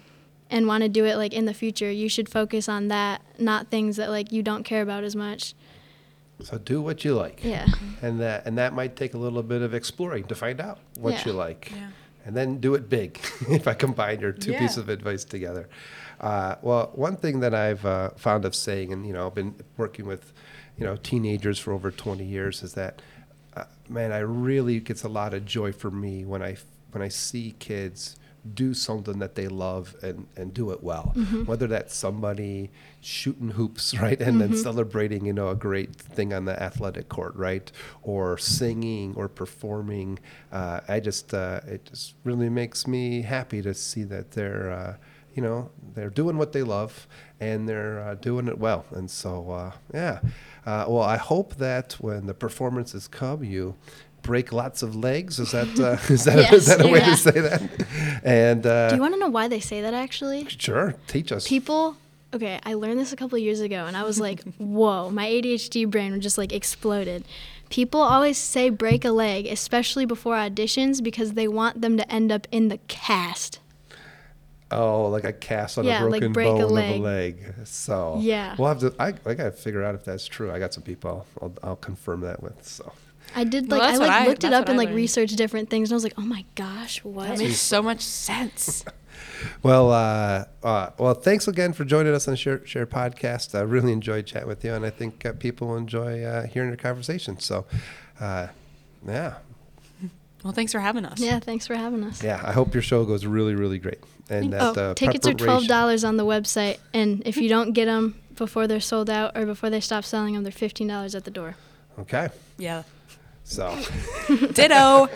and 0.53 0.66
want 0.66 0.83
to 0.83 0.88
do 0.88 1.07
it 1.07 1.16
like 1.16 1.33
in 1.33 1.47
the 1.47 1.55
future, 1.55 1.90
you 1.90 2.09
should 2.11 2.29
focus 2.29 2.68
on 2.68 2.88
that, 2.88 3.23
not 3.38 3.68
things 3.68 3.97
that 3.97 4.11
like 4.11 4.31
you 4.31 4.42
don't 4.42 4.64
care 4.64 4.83
about 4.83 5.03
as 5.03 5.16
much. 5.16 5.55
So 6.44 6.59
do 6.59 6.81
what 6.83 7.05
you 7.05 7.14
like. 7.14 7.42
Yeah. 7.44 7.66
And 8.02 8.20
that 8.20 8.46
and 8.46 8.59
that 8.59 8.72
might 8.74 8.96
take 8.96 9.14
a 9.14 9.18
little 9.18 9.42
bit 9.42 9.62
of 9.62 9.74
exploring 9.74 10.24
to 10.24 10.35
find 10.35 10.61
out 10.61 10.78
what 10.98 11.14
Yeah. 11.14 11.24
you 11.26 11.33
like. 11.33 11.72
Yeah. 11.74 11.88
And 12.24 12.37
then 12.37 12.59
do 12.61 12.74
it 12.74 12.88
big. 12.88 13.18
if 13.48 13.66
I 13.66 13.74
combine 13.74 14.20
your 14.20 14.33
two 14.33 14.52
Yeah. 14.52 14.61
pieces 14.61 14.78
of 14.78 14.88
advice 14.88 15.24
together. 15.24 15.68
Uh, 16.20 16.55
well, 16.62 16.90
one 16.94 17.16
thing 17.16 17.40
that 17.40 17.52
I've 17.55 17.85
uh, 17.85 18.11
found 18.11 18.44
of 18.44 18.55
saying, 18.55 18.92
and 18.92 19.05
you 19.07 19.12
know, 19.12 19.26
I've 19.26 19.35
been 19.35 19.55
working 19.76 20.07
with, 20.07 20.33
you 20.78 20.85
know, 20.87 20.96
teenagers 20.96 21.59
for 21.59 21.72
over 21.72 21.90
20 21.90 22.24
years, 22.24 22.62
is 22.62 22.74
that, 22.74 23.02
uh, 23.57 23.64
man, 23.88 24.12
I 24.12 24.18
really 24.18 24.78
gets 24.78 25.02
a 25.02 25.09
lot 25.09 25.35
of 25.35 25.44
joy 25.44 25.72
for 25.72 25.90
me 25.90 26.24
when 26.24 26.40
I 26.42 26.57
when 26.92 27.02
I 27.02 27.09
see 27.09 27.55
kids 27.59 28.16
do 28.55 28.74
something 28.74 29.18
that 29.20 29.35
they 29.35 29.48
love 29.48 29.94
and, 30.02 30.26
and 30.37 30.52
do 30.52 30.70
it 30.72 30.83
well. 30.83 31.12
Whether 31.46 31.66
that's 31.68 31.94
somebody 31.94 32.70
shooting 33.00 33.50
hoops, 33.50 33.96
right, 33.98 34.20
and 34.20 34.40
then 34.40 34.57
celebrating, 34.57 35.24
you 35.26 35.33
know, 35.33 35.48
a 35.48 35.55
great 35.55 35.94
thing 35.94 36.33
on 36.33 36.44
the 36.44 36.61
athletic 36.61 37.09
court, 37.09 37.35
right, 37.37 37.70
or 38.02 38.38
singing 38.38 39.14
or 39.16 39.28
performing. 39.28 40.18
Uh, 40.50 40.81
I 40.88 41.00
just 41.00 41.33
uh, 41.33 41.61
it 41.66 41.85
just 41.87 42.14
really 42.24 42.48
makes 42.48 42.87
me 42.87 43.22
happy 43.22 43.62
to 43.62 43.74
see 43.74 44.02
that 44.05 44.33
they're. 44.33 44.72
Uh, 44.72 44.96
you 45.35 45.42
know 45.42 45.70
they're 45.94 46.11
doing 46.11 46.37
what 46.37 46.52
they 46.52 46.62
love 46.62 47.07
and 47.40 47.68
they're 47.68 48.00
uh, 48.00 48.14
doing 48.16 48.48
it 48.48 48.59
well 48.59 48.85
and 48.90 49.11
so 49.11 49.50
uh, 49.50 49.72
yeah 49.94 50.20
uh, 50.66 50.85
well 50.87 51.02
i 51.02 51.16
hope 51.16 51.57
that 51.57 51.94
when 51.94 52.26
the 52.26 52.35
performances 52.35 53.09
come 53.09 53.42
you 53.42 53.74
break 54.22 54.52
lots 54.52 54.82
of 54.82 54.94
legs 54.94 55.38
is 55.38 55.50
that 55.52 55.68
uh, 55.80 55.96
is 56.12 56.24
that, 56.24 56.38
is 56.52 56.66
Yes, 56.66 56.66
that 56.76 56.85
a 56.87 56.88
way 56.88 57.00
yeah. 57.00 57.11
to 57.11 57.16
say 57.16 57.30
that 57.40 57.62
and 58.24 58.64
uh, 58.66 58.88
Do 58.90 58.94
you 58.96 59.00
want 59.00 59.14
to 59.14 59.20
know 59.20 59.28
why 59.28 59.48
they 59.48 59.61
say 59.61 59.80
that 59.82 59.94
actually? 59.94 60.46
sure 60.48 60.94
teach 61.08 61.32
us 61.32 61.46
People, 61.48 61.96
okay, 62.32 62.61
I 62.64 62.74
learned 62.74 62.98
this 63.00 63.12
a 63.12 63.16
couple 63.16 63.37
of 63.37 63.42
years 63.42 63.61
ago 63.61 63.87
and 63.87 63.96
I 63.96 64.04
was 64.04 64.20
like, 64.20 64.42
whoa, 64.58 65.11
my 65.11 65.26
ADHD 65.28 65.90
brain 65.90 66.20
just 66.20 66.38
like 66.38 66.52
exploded. 66.52 67.24
People 67.68 68.00
always 68.00 68.37
say 68.38 68.68
break 68.68 69.04
a 69.04 69.11
leg, 69.11 69.46
especially 69.46 70.04
before 70.04 70.35
auditions, 70.37 71.03
because 71.03 71.32
they 71.32 71.49
want 71.49 71.80
them 71.80 71.97
to 71.97 72.12
end 72.12 72.30
up 72.30 72.47
in 72.53 72.68
the 72.68 72.76
cast. 72.86 73.61
oh 74.70 75.07
like 75.09 75.24
a 75.24 75.32
cast 75.32 75.78
on 75.78 75.84
Yeah, 75.84 76.03
a 76.03 76.05
like 76.05 76.20
broken 76.20 76.32
break 76.32 76.49
a 76.49 76.53
bone 76.53 76.70
leg. 76.72 76.90
of 76.90 77.01
a 77.01 77.03
leg 77.03 77.55
so 77.64 78.18
Yeah. 78.20 78.55
we'll 78.59 78.68
have 78.68 78.80
to 78.80 78.94
i, 78.99 79.09
I 79.26 79.34
gotta 79.34 79.53
figure 79.53 79.82
out 79.82 79.94
if 79.94 80.05
that's 80.05 80.26
true 80.26 80.51
i 80.53 80.59
got 80.59 80.72
some 80.72 80.82
people 80.82 81.11
i'll, 81.11 81.26
I'll, 81.42 81.68
I'll 81.70 81.76
confirm 81.76 82.20
that 82.22 82.42
with 82.42 82.66
so 82.66 82.92
I 83.35 83.45
did 83.45 83.70
Well, 83.70 83.80
like 83.80 83.89
I 83.89 83.91
that's 83.93 84.01
what 84.01 84.09
like 84.09 84.22
I- 84.22 84.26
looked 84.26 84.45
it 84.45 84.53
up 84.53 84.62
what 84.62 84.70
and 84.70 84.80
I 84.80 84.85
like 84.85 84.95
researched 84.95 85.37
different 85.37 85.70
things 85.70 85.91
and 85.91 85.95
I 85.95 85.97
was 85.97 86.05
like, 86.05 86.14
oh 86.18 86.22
my 86.22 86.45
gosh, 86.55 87.03
what? 87.05 87.28
That 87.28 87.39
makes 87.39 87.59
so 87.59 87.83
much 87.83 88.01
sense. 88.01 88.85
Well, 89.64 89.91
uh, 89.91 90.45
uh, 90.62 90.91
well, 90.99 91.14
thanks 91.14 91.49
again 91.49 91.72
for 91.72 91.85
joining 91.85 92.14
us 92.14 92.28
on 92.28 92.33
the 92.33 92.37
Share, 92.37 92.64
Share 92.64 92.87
podcast. 92.87 93.57
I 93.59 93.62
really 93.62 93.93
enjoyed 93.93 94.24
chatting 94.24 94.47
with 94.49 94.64
you, 94.64 94.72
and 94.72 94.87
I 94.87 94.91
think 94.91 95.26
uh, 95.26 95.33
people 95.33 95.66
will 95.68 95.76
enjoy 95.76 96.22
uh, 96.22 96.47
hearing 96.47 96.68
your 96.70 96.76
conversation. 96.76 97.41
So, 97.41 97.64
uh, 98.20 98.49
yeah, 99.07 99.35
Well, 100.45 100.53
thanks 100.53 100.70
for 100.70 100.78
having 100.78 101.05
us. 101.05 101.18
Yeah, 101.18 101.41
thanks 101.41 101.66
for 101.66 101.74
having 101.74 102.05
us. 102.05 102.22
Yeah, 102.22 102.41
I 102.45 102.53
hope 102.53 102.72
your 102.72 102.83
show 102.85 103.05
goes 103.05 103.26
really, 103.26 103.55
really 103.57 103.78
great. 103.78 103.99
And 104.30 104.55
Oh, 104.55 104.72
that 104.72 104.78
uh, 104.80 104.95
tickets 104.95 105.26
are 105.26 105.35
twelve 105.35 105.66
dollars 105.66 106.05
on 106.05 106.16
the 106.16 106.24
website, 106.24 106.78
and 106.95 107.22
if 107.26 107.37
you 107.37 107.49
don't 107.49 107.72
get 107.72 107.87
them 107.87 108.20
before 108.37 108.68
they're 108.68 108.80
sold 108.80 109.11
out 109.11 109.37
or 109.37 109.45
before 109.45 109.70
they 109.70 109.80
stop 109.80 110.05
selling 110.05 110.35
them, 110.35 110.45
they're 110.45 110.53
fifteen 110.53 110.87
dollars 110.87 111.16
at 111.16 111.24
the 111.24 111.30
door. 111.33 111.57
Okay, 111.99 112.28
Yeah. 112.59 112.85
So 113.45 113.76
Ditto. 114.53 115.09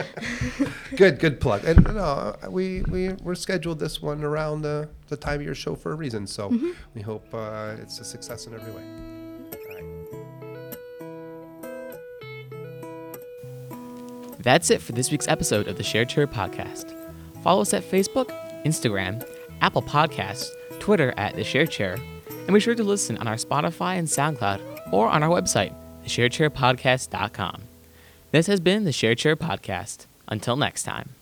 good, 0.97 1.19
good 1.19 1.41
plug. 1.41 1.65
And 1.65 1.83
no, 1.85 2.35
we 2.51 2.83
we 2.83 3.11
we're 3.23 3.35
scheduled 3.35 3.79
this 3.79 4.03
one 4.03 4.23
around 4.25 4.63
the 4.63 4.89
the 5.09 5.17
time 5.17 5.41
of 5.41 5.47
your 5.47 5.55
show 5.55 5.75
for 5.75 5.93
a 5.93 5.95
reason. 5.95 6.27
So 6.27 6.51
Mm-hmm. 6.51 6.71
we 6.95 7.03
hope 7.03 7.27
uh, 7.33 7.77
it's 7.81 7.99
a 8.01 8.05
success 8.05 8.47
in 8.47 8.55
every 8.55 8.73
way. 8.73 8.83
All 9.53 9.75
right. 9.75 9.85
That's 14.43 14.71
it 14.71 14.81
for 14.81 14.93
this 14.93 15.11
week's 15.11 15.29
episode 15.29 15.67
of 15.69 15.77
the 15.77 15.83
Share 15.83 16.05
Chair 16.05 16.27
podcast. 16.27 16.95
Follow 17.43 17.63
us 17.63 17.75
at 17.75 17.83
Facebook, 17.83 18.31
Instagram, 18.65 19.27
Apple 19.61 19.83
Podcasts, 19.83 20.51
Twitter 20.79 21.13
at 21.17 21.35
The 21.37 21.45
Share 21.45 21.67
Chair, 21.67 21.97
and 22.47 22.55
be 22.55 22.61
sure 22.61 22.75
to 22.75 22.83
listen 22.85 23.17
on 23.19 23.27
our 23.29 23.35
Spotify 23.37 23.99
and 23.99 24.07
SoundCloud 24.07 24.93
or 24.93 25.09
on 25.09 25.23
our 25.23 25.31
website, 25.31 25.75
thesharechairpodcast.com. 26.05 27.63
This 28.37 28.49
has 28.49 28.61
been 28.61 28.85
the 28.85 28.93
Share 28.93 29.15
Chair 29.15 29.35
podcast. 29.35 30.05
Until 30.29 30.59
next 30.59 30.83
time. 30.83 31.16